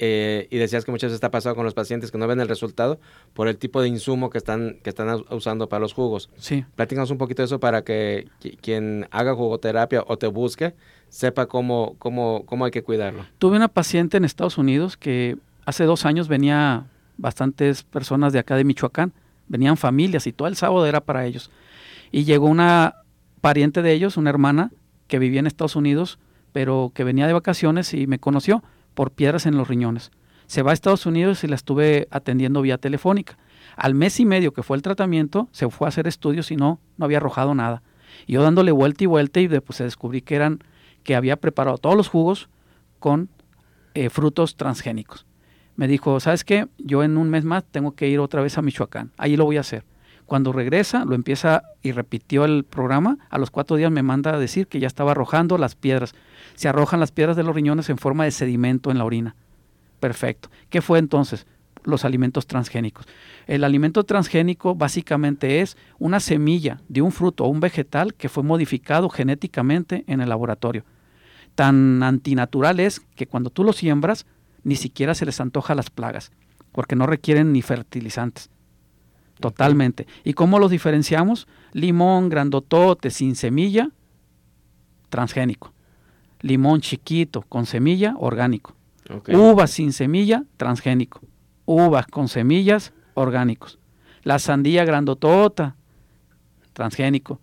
Eh, 0.00 0.46
y 0.50 0.58
decías 0.58 0.84
que 0.84 0.92
muchas 0.92 1.08
veces 1.08 1.16
está 1.16 1.32
pasado 1.32 1.56
con 1.56 1.64
los 1.64 1.74
pacientes 1.74 2.12
que 2.12 2.18
no 2.18 2.28
ven 2.28 2.38
el 2.38 2.46
resultado 2.46 3.00
por 3.34 3.48
el 3.48 3.58
tipo 3.58 3.82
de 3.82 3.88
insumo 3.88 4.30
que 4.30 4.38
están, 4.38 4.78
que 4.84 4.90
están 4.90 5.24
usando 5.30 5.68
para 5.68 5.80
los 5.80 5.92
jugos. 5.92 6.30
Sí. 6.36 6.64
Platícanos 6.76 7.10
un 7.10 7.18
poquito 7.18 7.42
de 7.42 7.46
eso 7.46 7.58
para 7.58 7.82
que 7.82 8.28
quien 8.60 9.08
haga 9.10 9.34
jugoterapia 9.34 10.04
o 10.06 10.16
te 10.16 10.28
busque 10.28 10.74
sepa 11.08 11.46
cómo, 11.46 11.96
cómo, 11.98 12.44
cómo 12.46 12.64
hay 12.64 12.70
que 12.70 12.84
cuidarlo. 12.84 13.26
Tuve 13.38 13.56
una 13.56 13.66
paciente 13.66 14.16
en 14.16 14.24
Estados 14.24 14.56
Unidos 14.56 14.96
que 14.96 15.36
hace 15.66 15.82
dos 15.82 16.06
años 16.06 16.28
venía 16.28 16.86
bastantes 17.16 17.82
personas 17.82 18.32
de 18.32 18.38
acá 18.38 18.54
de 18.54 18.62
Michoacán, 18.62 19.12
venían 19.48 19.76
familias 19.76 20.28
y 20.28 20.32
todo 20.32 20.46
el 20.46 20.54
sábado 20.54 20.86
era 20.86 21.00
para 21.00 21.26
ellos. 21.26 21.50
Y 22.12 22.22
llegó 22.22 22.46
una 22.46 22.94
pariente 23.40 23.82
de 23.82 23.92
ellos, 23.92 24.16
una 24.16 24.30
hermana 24.30 24.70
que 25.08 25.18
vivía 25.18 25.40
en 25.40 25.48
Estados 25.48 25.74
Unidos, 25.74 26.20
pero 26.52 26.92
que 26.94 27.02
venía 27.02 27.26
de 27.26 27.32
vacaciones 27.32 27.92
y 27.94 28.06
me 28.06 28.20
conoció 28.20 28.62
por 28.98 29.12
piedras 29.12 29.46
en 29.46 29.56
los 29.56 29.68
riñones. 29.68 30.10
Se 30.48 30.62
va 30.62 30.72
a 30.72 30.74
Estados 30.74 31.06
Unidos 31.06 31.44
y 31.44 31.46
la 31.46 31.54
estuve 31.54 32.08
atendiendo 32.10 32.62
vía 32.62 32.78
telefónica. 32.78 33.38
Al 33.76 33.94
mes 33.94 34.18
y 34.18 34.24
medio 34.24 34.52
que 34.52 34.64
fue 34.64 34.76
el 34.76 34.82
tratamiento, 34.82 35.48
se 35.52 35.70
fue 35.70 35.86
a 35.86 35.90
hacer 35.90 36.08
estudios 36.08 36.50
y 36.50 36.56
no, 36.56 36.80
no 36.96 37.04
había 37.04 37.18
arrojado 37.18 37.54
nada. 37.54 37.84
Y 38.26 38.32
yo 38.32 38.42
dándole 38.42 38.72
vuelta 38.72 39.04
y 39.04 39.06
vuelta 39.06 39.38
y 39.38 39.46
después 39.46 39.76
se 39.76 39.84
descubrí 39.84 40.20
que 40.20 40.34
eran, 40.34 40.58
que 41.04 41.14
había 41.14 41.36
preparado 41.36 41.78
todos 41.78 41.94
los 41.94 42.08
jugos 42.08 42.48
con 42.98 43.28
eh, 43.94 44.10
frutos 44.10 44.56
transgénicos. 44.56 45.26
Me 45.76 45.86
dijo, 45.86 46.18
¿sabes 46.18 46.42
qué? 46.42 46.66
Yo 46.78 47.04
en 47.04 47.18
un 47.18 47.30
mes 47.30 47.44
más 47.44 47.62
tengo 47.70 47.92
que 47.92 48.08
ir 48.08 48.18
otra 48.18 48.42
vez 48.42 48.58
a 48.58 48.62
Michoacán. 48.62 49.12
Ahí 49.16 49.36
lo 49.36 49.44
voy 49.44 49.58
a 49.58 49.60
hacer. 49.60 49.84
Cuando 50.28 50.52
regresa, 50.52 51.06
lo 51.06 51.14
empieza 51.14 51.62
y 51.82 51.92
repitió 51.92 52.44
el 52.44 52.64
programa. 52.64 53.16
A 53.30 53.38
los 53.38 53.50
cuatro 53.50 53.78
días 53.78 53.90
me 53.90 54.02
manda 54.02 54.34
a 54.34 54.38
decir 54.38 54.66
que 54.66 54.78
ya 54.78 54.86
estaba 54.86 55.12
arrojando 55.12 55.56
las 55.56 55.74
piedras. 55.74 56.12
Se 56.54 56.68
arrojan 56.68 57.00
las 57.00 57.12
piedras 57.12 57.34
de 57.34 57.44
los 57.44 57.54
riñones 57.54 57.88
en 57.88 57.96
forma 57.96 58.24
de 58.24 58.30
sedimento 58.30 58.90
en 58.90 58.98
la 58.98 59.06
orina. 59.06 59.36
Perfecto. 60.00 60.50
¿Qué 60.68 60.82
fue 60.82 60.98
entonces? 60.98 61.46
Los 61.82 62.04
alimentos 62.04 62.46
transgénicos. 62.46 63.06
El 63.46 63.64
alimento 63.64 64.04
transgénico 64.04 64.74
básicamente 64.74 65.62
es 65.62 65.78
una 65.98 66.20
semilla 66.20 66.82
de 66.90 67.00
un 67.00 67.10
fruto 67.10 67.44
o 67.46 67.48
un 67.48 67.60
vegetal 67.60 68.12
que 68.12 68.28
fue 68.28 68.42
modificado 68.42 69.08
genéticamente 69.08 70.04
en 70.08 70.20
el 70.20 70.28
laboratorio. 70.28 70.84
Tan 71.54 72.02
antinatural 72.02 72.80
es 72.80 73.00
que 73.00 73.26
cuando 73.26 73.48
tú 73.48 73.64
lo 73.64 73.72
siembras, 73.72 74.26
ni 74.62 74.76
siquiera 74.76 75.14
se 75.14 75.24
les 75.24 75.40
antoja 75.40 75.74
las 75.74 75.88
plagas, 75.88 76.32
porque 76.72 76.96
no 76.96 77.06
requieren 77.06 77.50
ni 77.50 77.62
fertilizantes. 77.62 78.50
Totalmente. 79.40 80.06
¿Y 80.24 80.34
cómo 80.34 80.58
los 80.58 80.70
diferenciamos? 80.70 81.46
Limón 81.72 82.28
grandotote 82.28 83.10
sin 83.10 83.36
semilla, 83.36 83.90
transgénico. 85.10 85.72
Limón 86.40 86.80
chiquito 86.80 87.42
con 87.42 87.66
semilla, 87.66 88.14
orgánico. 88.18 88.74
Uvas 89.28 89.70
sin 89.70 89.92
semilla, 89.92 90.44
transgénico. 90.56 91.20
Uvas 91.64 92.06
con 92.06 92.28
semillas, 92.28 92.92
orgánicos. 93.14 93.78
La 94.22 94.38
sandía 94.38 94.84
grandotota, 94.84 95.76
transgénico. 96.72 97.40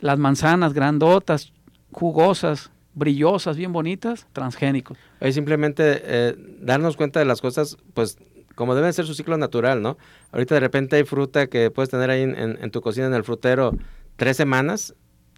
Las 0.00 0.18
manzanas 0.18 0.72
grandotas, 0.72 1.52
jugosas, 1.92 2.70
brillosas, 2.94 3.56
bien 3.56 3.72
bonitas, 3.72 4.26
transgénicos. 4.32 4.98
Es 5.20 5.34
simplemente 5.34 6.02
eh, 6.04 6.36
darnos 6.60 6.96
cuenta 6.96 7.20
de 7.20 7.26
las 7.26 7.40
cosas, 7.40 7.76
pues 7.92 8.18
como 8.54 8.74
debe 8.74 8.92
ser 8.92 9.06
su 9.06 9.14
ciclo 9.14 9.36
natural, 9.36 9.82
¿no? 9.82 9.96
Ahorita 10.32 10.54
de 10.54 10.60
repente 10.60 10.96
hay 10.96 11.04
fruta 11.04 11.46
que 11.46 11.70
puedes 11.70 11.90
tener 11.90 12.10
ahí 12.10 12.22
en, 12.22 12.70
tu 12.70 12.80
cocina, 12.80 13.06
en 13.06 13.14
el 13.14 13.24
frutero, 13.24 13.76
tres 14.16 14.36
semanas. 14.36 14.94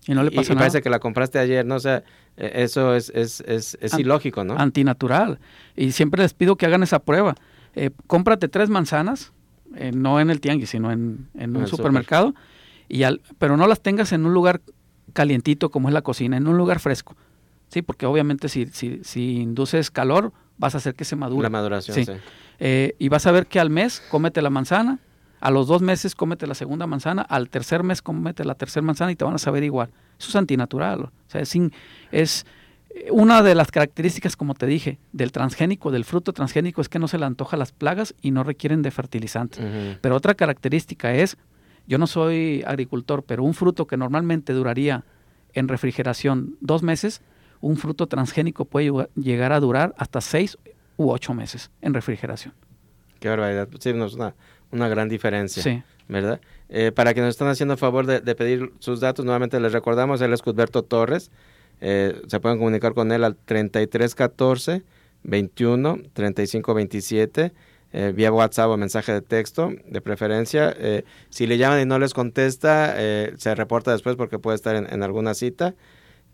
Y 0.07 0.15
no 0.15 0.23
le 0.23 0.31
pasa 0.31 0.53
y, 0.53 0.57
parece 0.57 0.83
que 0.83 0.91
la 0.91 1.01
compraste 1.01 1.39
ayer, 1.39 1.67
¿no? 1.67 1.77
O 1.77 1.81
sea, 1.81 2.05
e, 2.37 2.63
eso 2.63 2.95
es, 2.95 3.11
es, 3.15 3.41
es, 3.41 3.77
es 3.81 3.99
ilógico, 3.99 4.45
¿no? 4.45 4.57
Antinatural. 4.57 5.41
Y 5.75 5.93
siempre 5.93 6.23
les 6.23 6.33
pido 6.33 6.57
que 6.57 6.67
hagan 6.67 6.83
esa 6.83 7.01
prueba. 7.01 7.35
Eh, 7.75 7.91
cómprate 8.07 8.49
tres 8.49 8.69
manzanas, 8.71 9.33
eh, 9.75 9.93
no 9.93 10.21
en 10.21 10.31
el 10.31 10.41
tianguis, 10.41 10.71
sino 10.71 10.91
en, 10.93 11.29
un 11.35 11.67
supermercado, 11.67 12.35
y 12.89 13.03
al, 13.03 13.21
pero 13.39 13.57
no 13.57 13.67
las 13.67 13.81
tengas 13.83 14.13
en 14.13 14.25
un 14.25 14.33
lugar 14.33 14.63
calientito 15.13 15.71
como 15.71 15.89
es 15.89 15.95
la 15.95 16.03
cocina, 16.03 16.37
en 16.37 16.47
un 16.47 16.57
lugar 16.57 16.79
fresco. 16.79 17.17
Sí, 17.69 17.83
porque 17.83 18.07
obviamente 18.07 18.49
si, 18.49 18.67
si, 18.67 19.01
si 19.03 19.37
induces 19.37 19.91
calor, 19.91 20.33
vas 20.57 20.75
a 20.75 20.79
hacer 20.79 20.95
que 20.95 21.05
se 21.05 21.17
madure. 21.17 21.43
La 21.43 21.51
maduración, 21.51 21.97
sí. 21.97 22.07
Eh, 22.59 22.95
y 22.99 23.09
vas 23.09 23.27
a 23.27 23.33
ver 23.33 23.47
que 23.47 23.61
al 23.61 23.71
mes 23.71 24.03
cómete 24.11 24.43
la 24.43 24.51
manzana, 24.51 24.99
a 25.41 25.51
los 25.51 25.67
dos 25.67 25.83
meses 25.83 26.15
cómete 26.15 26.47
la 26.47 26.55
segunda 26.55 26.87
manzana, 26.87 27.23
al 27.23 27.51
tercer 27.51 27.83
mes 27.83 28.03
cómete 28.03 28.45
la 28.45 28.55
tercera 28.55 28.85
manzana 28.85 29.13
y 29.13 29.17
te 29.17 29.25
van 29.25 29.35
a 29.35 29.39
saber 29.39 29.63
igual. 29.63 29.91
Eso 30.19 30.31
es 30.31 30.37
antinatural. 30.37 31.01
O 31.01 31.11
sea, 31.29 31.41
es, 31.41 31.55
es 32.11 32.47
eh, 32.91 33.09
una 33.11 33.43
de 33.43 33.55
las 33.55 33.71
características, 33.71 34.37
como 34.37 34.55
te 34.55 34.67
dije, 34.67 34.99
del 35.13 35.33
transgénico, 35.33 35.91
del 35.91 36.05
fruto 36.05 36.33
transgénico, 36.33 36.81
es 36.81 36.89
que 36.89 36.99
no 36.99 37.09
se 37.09 37.19
le 37.19 37.27
antoja 37.27 37.57
las 37.57 37.73
plagas 37.73 38.15
y 38.23 38.31
no 38.31 38.45
requieren 38.45 38.83
de 38.83 38.91
fertilizantes. 38.91 39.99
Pero 40.01 40.17
otra 40.17 40.35
característica 40.35 41.15
es, 41.15 41.37
yo 41.87 41.99
no 41.99 42.07
soy 42.07 42.65
agricultor, 42.67 43.23
pero 43.23 43.45
un 43.45 43.55
fruto 43.55 43.87
que 43.87 43.97
normalmente 43.97 44.53
duraría 44.53 45.05
en 45.53 45.69
refrigeración 45.69 46.57
dos 46.61 46.83
meses, 46.83 47.23
un 47.61 47.77
fruto 47.77 48.07
transgénico 48.07 48.65
puede 48.65 48.91
llegar 49.15 49.53
a 49.53 49.61
durar 49.61 49.95
hasta 49.99 50.21
seis 50.21 50.59
u 50.97 51.11
ocho 51.11 51.35
meses 51.35 51.71
en 51.81 51.95
refrigeración. 51.95 52.55
Qué 53.21 53.29
barbaridad. 53.29 53.69
Sí, 53.81 53.91
es 53.91 54.15
una, 54.15 54.35
una 54.71 54.89
gran 54.89 55.09
diferencia. 55.09 55.63
Sí. 55.63 55.83
¿Verdad? 56.09 56.41
Eh, 56.69 56.93
para 56.93 57.15
que 57.15 57.21
nos 57.21 57.31
están 57.31 57.49
haciendo 57.49 57.75
el 57.75 57.79
favor 57.79 58.07
de, 58.07 58.35
pedir 58.35 58.73
sus 58.79 59.01
datos, 59.01 59.25
nuevamente 59.25 59.59
les 59.59 59.73
recordamos, 59.73 60.21
él 60.21 60.33
es 60.33 60.43
Cusberto 60.43 60.83
Torres. 60.83 61.31
Eh, 61.81 62.23
se 62.29 62.41
pueden 62.41 62.59
comunicar 62.59 62.95
con 62.95 63.11
él 63.13 63.25
al 63.25 63.37
3314 63.37 64.83
21 65.25 65.99
35 66.13 66.75
27 66.75 67.53
vía 68.15 68.31
WhatsApp 68.31 68.69
o 68.69 68.77
mensaje 68.77 69.13
de 69.13 69.23
texto 69.23 69.73
de 69.89 70.01
preferencia. 70.01 70.75
Eh, 70.79 71.05
si 71.31 71.47
le 71.47 71.59
llaman 71.59 71.81
y 71.81 71.87
no 71.87 71.99
les 71.99 72.15
contesta, 72.15 72.95
se 73.37 73.55
reporta 73.55 73.91
después 73.91 74.17
porque 74.17 74.39
puede 74.39 74.57
estar 74.57 74.77
en, 74.77 74.87
en 74.93 75.03
alguna 75.03 75.35
cita. 75.35 75.75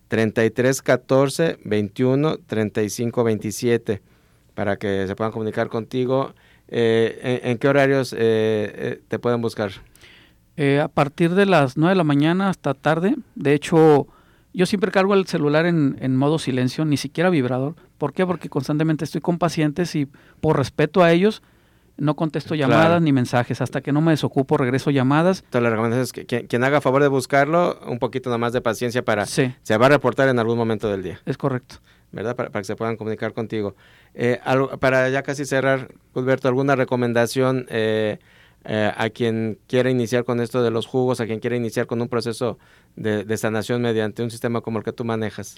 33 0.09 0.83
14 0.83 1.59
21 1.65 2.39
35 2.47 3.25
27 3.25 4.03
para 4.55 4.77
que 4.77 5.07
se 5.07 5.17
puedan 5.17 5.33
comunicar 5.33 5.69
contigo. 5.69 6.35
Eh, 6.69 7.41
¿en, 7.45 7.59
qué 7.59 7.69
horarios 7.69 8.13
eh, 8.13 8.19
eh, 8.19 9.03
te 9.09 9.19
pueden 9.19 9.41
buscar? 9.41 9.73
a 10.81 10.87
partir 10.87 11.35
de 11.35 11.45
las 11.45 11.77
9 11.77 11.91
de 11.91 11.97
la 11.97 12.05
mañana 12.05 12.49
hasta 12.49 12.75
tarde. 12.75 13.17
De 13.35 13.53
hecho, 13.53 14.07
yo 14.53 14.67
siempre 14.67 14.93
cargo 14.93 15.15
el 15.15 15.27
celular 15.27 15.67
en, 15.67 15.97
en, 16.01 16.15
modo 16.15 16.39
silencio, 16.39 16.85
ni 16.85 16.97
siquiera 16.97 17.31
vibrador. 17.31 17.75
¿Por 17.99 18.13
qué? 18.13 18.27
Porque 18.27 18.49
constantemente 18.49 19.05
estoy 19.05 19.21
con 19.21 19.39
pacientes 19.39 19.97
y 19.97 20.07
por 20.41 20.57
respeto 20.57 21.03
a 21.03 21.11
ellos 21.11 21.43
no 21.97 22.17
contesto 22.17 22.55
llamadas 22.55 23.01
ni 23.03 23.13
mensajes. 23.13 23.61
Hasta 23.61 23.81
que 23.81 23.93
no 23.93 24.01
me 24.01 24.13
desocupo, 24.13 24.57
regreso 24.57 24.91
llamadas. 24.91 25.43
Entonces, 25.45 25.63
la 25.63 25.71
recomendación 25.71 26.03
es 26.03 26.13
que 26.13 26.47
quien, 26.47 26.65
haga 26.65 26.81
favor 26.81 27.03
de 27.03 27.09
buscarlo, 27.09 27.79
un 27.87 27.99
poquito 27.99 28.31
nada 28.31 28.39
más 28.39 28.53
de 28.53 28.61
paciencia 28.61 29.05
para... 29.05 29.27
Se 29.27 29.55
va 29.79 29.87
a 29.87 29.89
reportar 29.89 30.29
en 30.29 30.39
algún 30.39 30.57
momento 30.57 30.89
del 30.89 31.03
día. 31.03 31.21
Es 31.25 31.37
correcto. 31.37 31.77
¿Verdad? 32.13 32.37
Para, 32.37 32.51
que 32.51 32.65
se 32.65 32.77
puedan 32.77 32.97
comunicar 32.97 33.33
contigo. 33.33 33.75
Eh, 34.15 34.39
para 34.81 35.09
ya 35.09 35.23
casi 35.23 35.45
cerrar, 35.45 35.95
Alberto, 36.15 36.49
¿alguna 36.49 36.77
recomendación 36.77 37.67
eh, 37.71 38.19
eh, 38.65 38.93
a 38.95 39.09
quien 39.11 39.59
quiera 39.67 39.91
iniciar 39.91 40.25
con 40.25 40.41
esto 40.41 40.63
de 40.63 40.71
los 40.71 40.87
jugos, 40.87 41.21
a 41.21 41.27
quien 41.27 41.41
quiera 41.41 41.57
iniciar 41.57 41.87
con 41.87 42.03
un 42.03 42.09
proceso 42.09 42.59
de, 42.97 43.25
de 43.25 43.37
sanación 43.37 43.81
mediante 43.81 44.23
un 44.23 44.31
sistema 44.31 44.61
como 44.61 44.79
el 44.79 44.85
que 44.85 44.93
tú 44.93 45.05
manejas? 45.05 45.57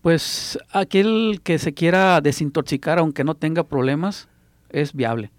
Pues 0.00 0.58
aquel 0.72 1.40
que 1.44 1.58
se 1.58 1.74
quiera 1.74 2.20
desintoxicar 2.20 2.98
aunque 2.98 3.22
no 3.22 3.34
tenga 3.34 3.64
problemas, 3.64 4.28
es 4.70 4.94
viable 4.94 5.30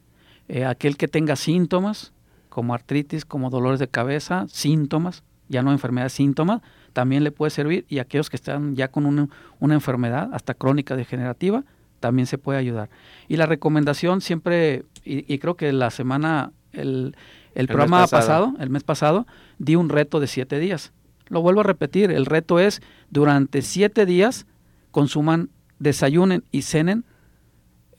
eh, 0.47 0.65
aquel 0.65 0.97
que 0.97 1.07
tenga 1.07 1.35
síntomas, 1.35 2.13
como 2.49 2.73
artritis, 2.73 3.25
como 3.25 3.49
dolores 3.49 3.79
de 3.79 3.87
cabeza, 3.87 4.45
síntomas, 4.49 5.23
ya 5.49 5.61
no 5.61 5.71
enfermedades, 5.71 6.13
síntomas, 6.13 6.61
también 6.93 7.23
le 7.23 7.31
puede 7.31 7.49
servir. 7.49 7.85
Y 7.89 7.99
aquellos 7.99 8.29
que 8.29 8.35
están 8.35 8.75
ya 8.75 8.89
con 8.89 9.05
una, 9.05 9.73
enfermedad, 9.73 10.29
hasta 10.33 10.53
crónica 10.53 10.95
degenerativa, 10.95 11.63
también 11.99 12.25
se 12.25 12.37
puede 12.37 12.59
ayudar. 12.59 12.89
Y 13.27 13.37
la 13.37 13.45
recomendación 13.45 14.21
siempre, 14.21 14.83
y, 15.03 15.37
creo 15.39 15.55
que 15.55 15.71
la 15.71 15.89
semana, 15.89 16.51
el, 16.71 17.15
el, 17.55 17.67
programa 17.67 18.07
pasado. 18.07 18.53
el 18.59 18.69
mes 18.69 18.83
pasado, 18.83 19.25
di 19.57 19.75
un 19.75 19.89
reto 19.89 20.19
de 20.19 20.27
siete 20.27 20.59
días. 20.59 20.91
Lo 21.27 21.41
vuelvo 21.41 21.61
a 21.61 21.63
repetir, 21.63 22.11
el 22.11 22.25
reto 22.25 22.59
es 22.59 22.81
durante 23.09 23.61
siete 23.61 24.05
días 24.05 24.45
consuman, 24.91 25.49
desayunen 25.79 26.43
y 26.51 26.61
cenen 26.61 27.05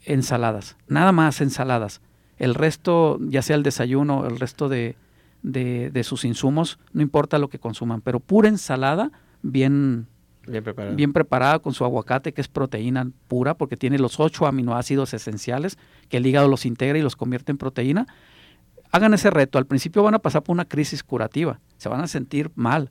ensaladas, 0.05 0.77
nada 0.87 1.13
más 1.13 1.41
ensaladas. 1.41 2.01
El 2.37 2.55
resto, 2.55 3.19
ya 3.21 3.43
sea 3.43 3.57
el 3.57 3.63
desayuno, 3.63 4.27
el 4.27 4.39
resto 4.39 4.69
de, 4.69 4.97
de, 5.45 6.03
sus 6.05 6.25
insumos, 6.25 6.79
no 6.93 7.03
importa 7.03 7.39
lo 7.39 7.49
que 7.49 7.59
consuman, 7.59 8.01
pero 8.01 8.19
pura 8.19 8.49
ensalada, 8.49 9.13
bien, 9.43 10.07
bien 10.47 11.13
preparada. 11.13 11.59
con 11.59 11.75
su 11.75 11.85
aguacate, 11.85 12.33
que 12.33 12.41
es 12.41 12.49
proteína 12.49 13.11
pura, 13.29 13.55
porque 13.55 13.77
tiene 13.77 13.99
los 13.99 14.19
ocho 14.19 14.47
aminoácidos 14.47 15.13
esenciales, 15.13 15.79
que 16.09 16.17
el 16.17 16.27
hígado 16.27 16.49
los 16.49 16.65
integra 16.65 16.99
y 16.99 17.03
los 17.03 17.15
convierte 17.15 17.53
en 17.53 17.59
proteína. 17.59 18.07
Hagan 18.91 19.13
ese 19.13 19.31
reto. 19.31 19.59
Al 19.59 19.67
principio 19.67 20.03
van 20.03 20.15
a 20.15 20.19
pasar 20.19 20.43
por 20.43 20.55
una 20.55 20.65
crisis 20.65 21.05
curativa, 21.05 21.61
se 21.77 21.89
van 21.89 22.01
a 22.01 22.09
sentir 22.09 22.51
mal, 22.55 22.91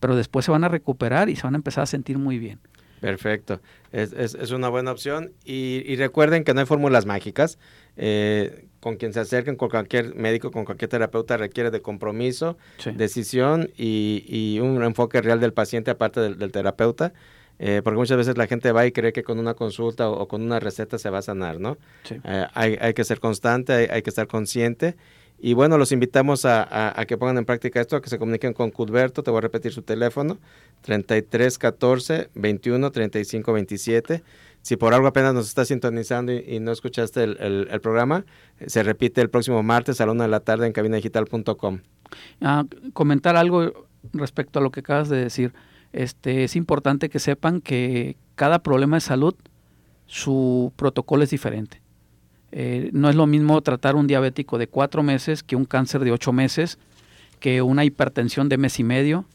pero 0.00 0.16
después 0.16 0.44
se 0.44 0.50
van 0.50 0.64
a 0.64 0.68
recuperar 0.68 1.28
y 1.30 1.36
se 1.36 1.44
van 1.44 1.54
a 1.54 1.58
empezar 1.58 1.84
a 1.84 1.86
sentir 1.86 2.18
muy 2.18 2.38
bien. 2.38 2.58
Perfecto, 3.00 3.60
es, 3.92 4.12
es, 4.14 4.50
una 4.50 4.70
buena 4.70 4.90
opción 4.90 5.32
y, 5.44 5.94
recuerden 5.96 6.44
que 6.44 6.54
no 6.54 6.60
hay 6.60 6.66
fórmulas 6.66 7.04
mágicas. 7.04 7.58
Eh, 7.96 8.68
con 8.86 8.94
quien 8.98 9.12
se 9.12 9.18
acerquen, 9.18 9.56
con 9.56 9.68
cualquier 9.68 10.14
médico, 10.14 10.52
con 10.52 10.64
cualquier 10.64 10.88
terapeuta, 10.88 11.36
requiere 11.36 11.72
de 11.72 11.82
compromiso, 11.82 12.56
decisión 12.94 13.68
y, 13.76 14.60
un 14.62 14.80
enfoque 14.84 15.20
real 15.20 15.40
del 15.40 15.52
paciente 15.52 15.90
aparte 15.90 16.20
del, 16.20 16.52
terapeuta. 16.52 17.12
Eh, 17.58 17.80
porque 17.82 17.96
muchas 17.96 18.16
veces 18.16 18.38
la 18.38 18.46
gente 18.46 18.70
va 18.70 18.86
y 18.86 18.92
cree 18.92 19.12
que 19.12 19.24
con 19.24 19.40
una 19.40 19.54
consulta 19.54 20.08
o, 20.08 20.28
con 20.28 20.40
una 20.40 20.60
receta 20.60 20.98
se 20.98 21.10
va 21.10 21.18
a 21.18 21.22
sanar, 21.22 21.58
¿no? 21.58 21.78
Eh, 22.10 22.46
hay, 22.54 22.78
hay, 22.80 22.94
que 22.94 23.02
ser 23.02 23.18
constante, 23.18 23.72
hay, 23.72 23.88
hay 23.90 24.02
que 24.02 24.10
estar 24.10 24.28
consciente 24.28 24.94
y 25.38 25.52
bueno, 25.52 25.76
los 25.76 25.92
invitamos 25.92 26.46
a, 26.46 27.04
que 27.06 27.18
pongan 27.18 27.36
en 27.38 27.44
práctica 27.44 27.80
esto, 27.80 27.96
a 27.96 28.00
que 28.02 28.08
se 28.08 28.18
comuniquen 28.18 28.54
con 28.54 28.70
Cudberto. 28.70 29.22
Te 29.22 29.30
voy 29.30 29.38
a 29.38 29.42
repetir 29.42 29.72
su 29.72 29.82
teléfono: 29.82 30.38
33 30.82 31.58
14 31.58 32.30
21 32.34 32.90
35 32.90 33.52
27. 33.52 34.22
Si 34.66 34.76
por 34.76 34.94
algo 34.94 35.06
apenas 35.06 35.32
nos 35.32 35.46
estás 35.46 35.68
sintonizando 35.68 36.32
y, 36.32 36.58
no 36.58 36.72
escuchaste 36.72 37.22
el, 37.22 37.80
programa, 37.80 38.24
se 38.66 38.82
repite 38.82 39.20
el 39.20 39.30
próximo 39.30 39.62
martes 39.62 40.00
a 40.00 40.06
la 40.06 40.10
una 40.10 40.24
de 40.24 40.30
la 40.30 40.40
tarde 40.40 40.66
en 40.66 40.72
cabinadigital.com. 40.72 41.82
Ah, 42.40 42.64
comentar 42.92 43.36
algo 43.36 43.86
respecto 44.12 44.58
a 44.58 44.62
lo 44.62 44.72
que 44.72 44.80
acabas 44.80 45.08
de 45.08 45.18
decir. 45.18 45.52
Este, 45.92 46.42
es 46.42 46.56
importante 46.56 47.08
que 47.08 47.20
sepan 47.20 47.60
que 47.60 48.16
cada 48.34 48.58
problema 48.58 48.96
de 48.96 49.02
salud, 49.02 49.36
su 50.06 50.72
protocolo 50.74 51.22
es 51.22 51.30
diferente. 51.30 51.80
Eh, 52.50 52.90
no 52.92 53.08
es 53.08 53.14
lo 53.14 53.28
mismo 53.28 53.62
tratar 53.62 53.94
un 53.94 54.08
diabético 54.08 54.58
de 54.58 54.66
cuatro 54.66 55.04
meses 55.04 55.44
que 55.44 55.54
un 55.54 55.64
cáncer 55.64 56.02
de 56.02 56.10
ocho 56.10 56.32
meses, 56.32 56.76
que 57.38 57.62
una 57.62 57.84
hipertensión 57.84 58.48
de 58.48 58.58
mes 58.58 58.80
y 58.80 58.82
medio, 58.82 59.26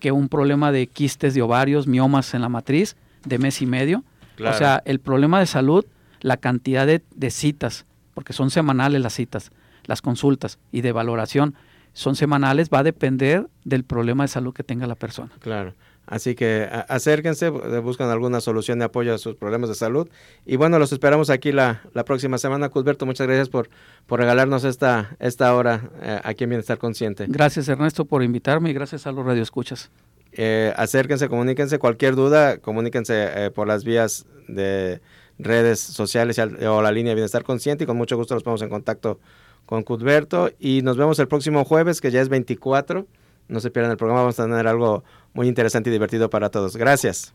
que 0.00 0.10
un 0.10 0.28
problema 0.28 0.72
de 0.72 0.88
quistes 0.88 1.34
de 1.34 1.42
ovarios, 1.42 1.86
miomas 1.86 2.34
en 2.34 2.40
la 2.40 2.48
matriz 2.48 2.96
de 3.24 3.38
mes 3.38 3.62
y 3.62 3.66
medio. 3.66 4.02
O 4.44 4.52
sea, 4.52 4.82
el 4.84 5.00
problema 5.00 5.40
de 5.40 5.46
salud, 5.46 5.84
la 6.20 6.36
cantidad 6.36 6.86
de, 6.86 7.02
de 7.14 7.30
citas, 7.30 7.86
porque 8.14 8.32
son 8.32 8.50
semanales 8.50 9.00
las 9.00 9.14
citas, 9.14 9.50
las 9.84 10.02
consultas 10.02 10.58
y 10.72 10.80
de 10.80 10.92
valoración 10.92 11.54
son 11.92 12.14
semanales, 12.14 12.68
va 12.68 12.80
a 12.80 12.82
depender 12.82 13.46
del 13.64 13.82
problema 13.82 14.24
de 14.24 14.28
salud 14.28 14.52
que 14.52 14.62
tenga 14.62 14.86
la 14.86 14.96
persona. 14.96 15.30
Claro. 15.40 15.72
Así 16.06 16.34
que 16.34 16.68
acérquense, 16.88 17.48
buscan 17.48 18.10
alguna 18.10 18.40
solución 18.40 18.78
de 18.78 18.84
apoyo 18.84 19.14
a 19.14 19.18
sus 19.18 19.34
problemas 19.34 19.70
de 19.70 19.74
salud. 19.74 20.08
Y 20.44 20.56
bueno, 20.56 20.78
los 20.78 20.92
esperamos 20.92 21.30
aquí 21.30 21.52
la, 21.52 21.82
la 21.94 22.04
próxima 22.04 22.38
semana. 22.38 22.68
Cusberto, 22.68 23.06
muchas 23.06 23.26
gracias 23.26 23.48
por, 23.48 23.70
por 24.06 24.20
regalarnos 24.20 24.64
esta, 24.64 25.16
esta 25.18 25.52
hora 25.54 25.90
eh, 26.02 26.20
aquí 26.22 26.44
en 26.44 26.50
Bienestar 26.50 26.78
Consciente. 26.78 27.26
Gracias 27.28 27.66
Ernesto 27.68 28.04
por 28.04 28.22
invitarme 28.22 28.70
y 28.70 28.72
gracias 28.72 29.06
a 29.06 29.12
los 29.12 29.24
radioescuchas. 29.24 29.90
Eh, 30.36 30.72
acérquense, 30.76 31.28
comuníquense. 31.28 31.78
Cualquier 31.78 32.14
duda, 32.14 32.58
comuníquense 32.58 33.14
eh, 33.46 33.50
por 33.50 33.66
las 33.66 33.82
vías 33.84 34.26
de 34.46 35.00
redes 35.38 35.80
sociales 35.80 36.38
o 36.38 36.82
la 36.82 36.92
línea 36.92 37.10
de 37.10 37.16
Bienestar 37.16 37.42
Consciente 37.42 37.84
y 37.84 37.86
con 37.86 37.96
mucho 37.96 38.16
gusto 38.16 38.34
nos 38.34 38.42
ponemos 38.42 38.62
en 38.62 38.68
contacto 38.68 39.18
con 39.64 39.82
Cusberto. 39.82 40.50
Y 40.60 40.82
nos 40.82 40.96
vemos 40.96 41.18
el 41.18 41.26
próximo 41.26 41.64
jueves, 41.64 42.00
que 42.00 42.10
ya 42.10 42.20
es 42.20 42.28
24 42.28 43.06
no 43.48 43.60
se 43.60 43.70
pierdan 43.70 43.92
el 43.92 43.96
programa, 43.96 44.20
vamos 44.20 44.38
a 44.40 44.44
tener 44.44 44.66
algo 44.66 45.04
muy 45.32 45.48
interesante 45.48 45.90
y 45.90 45.92
divertido 45.92 46.30
para 46.30 46.50
todos. 46.50 46.76
Gracias. 46.76 47.34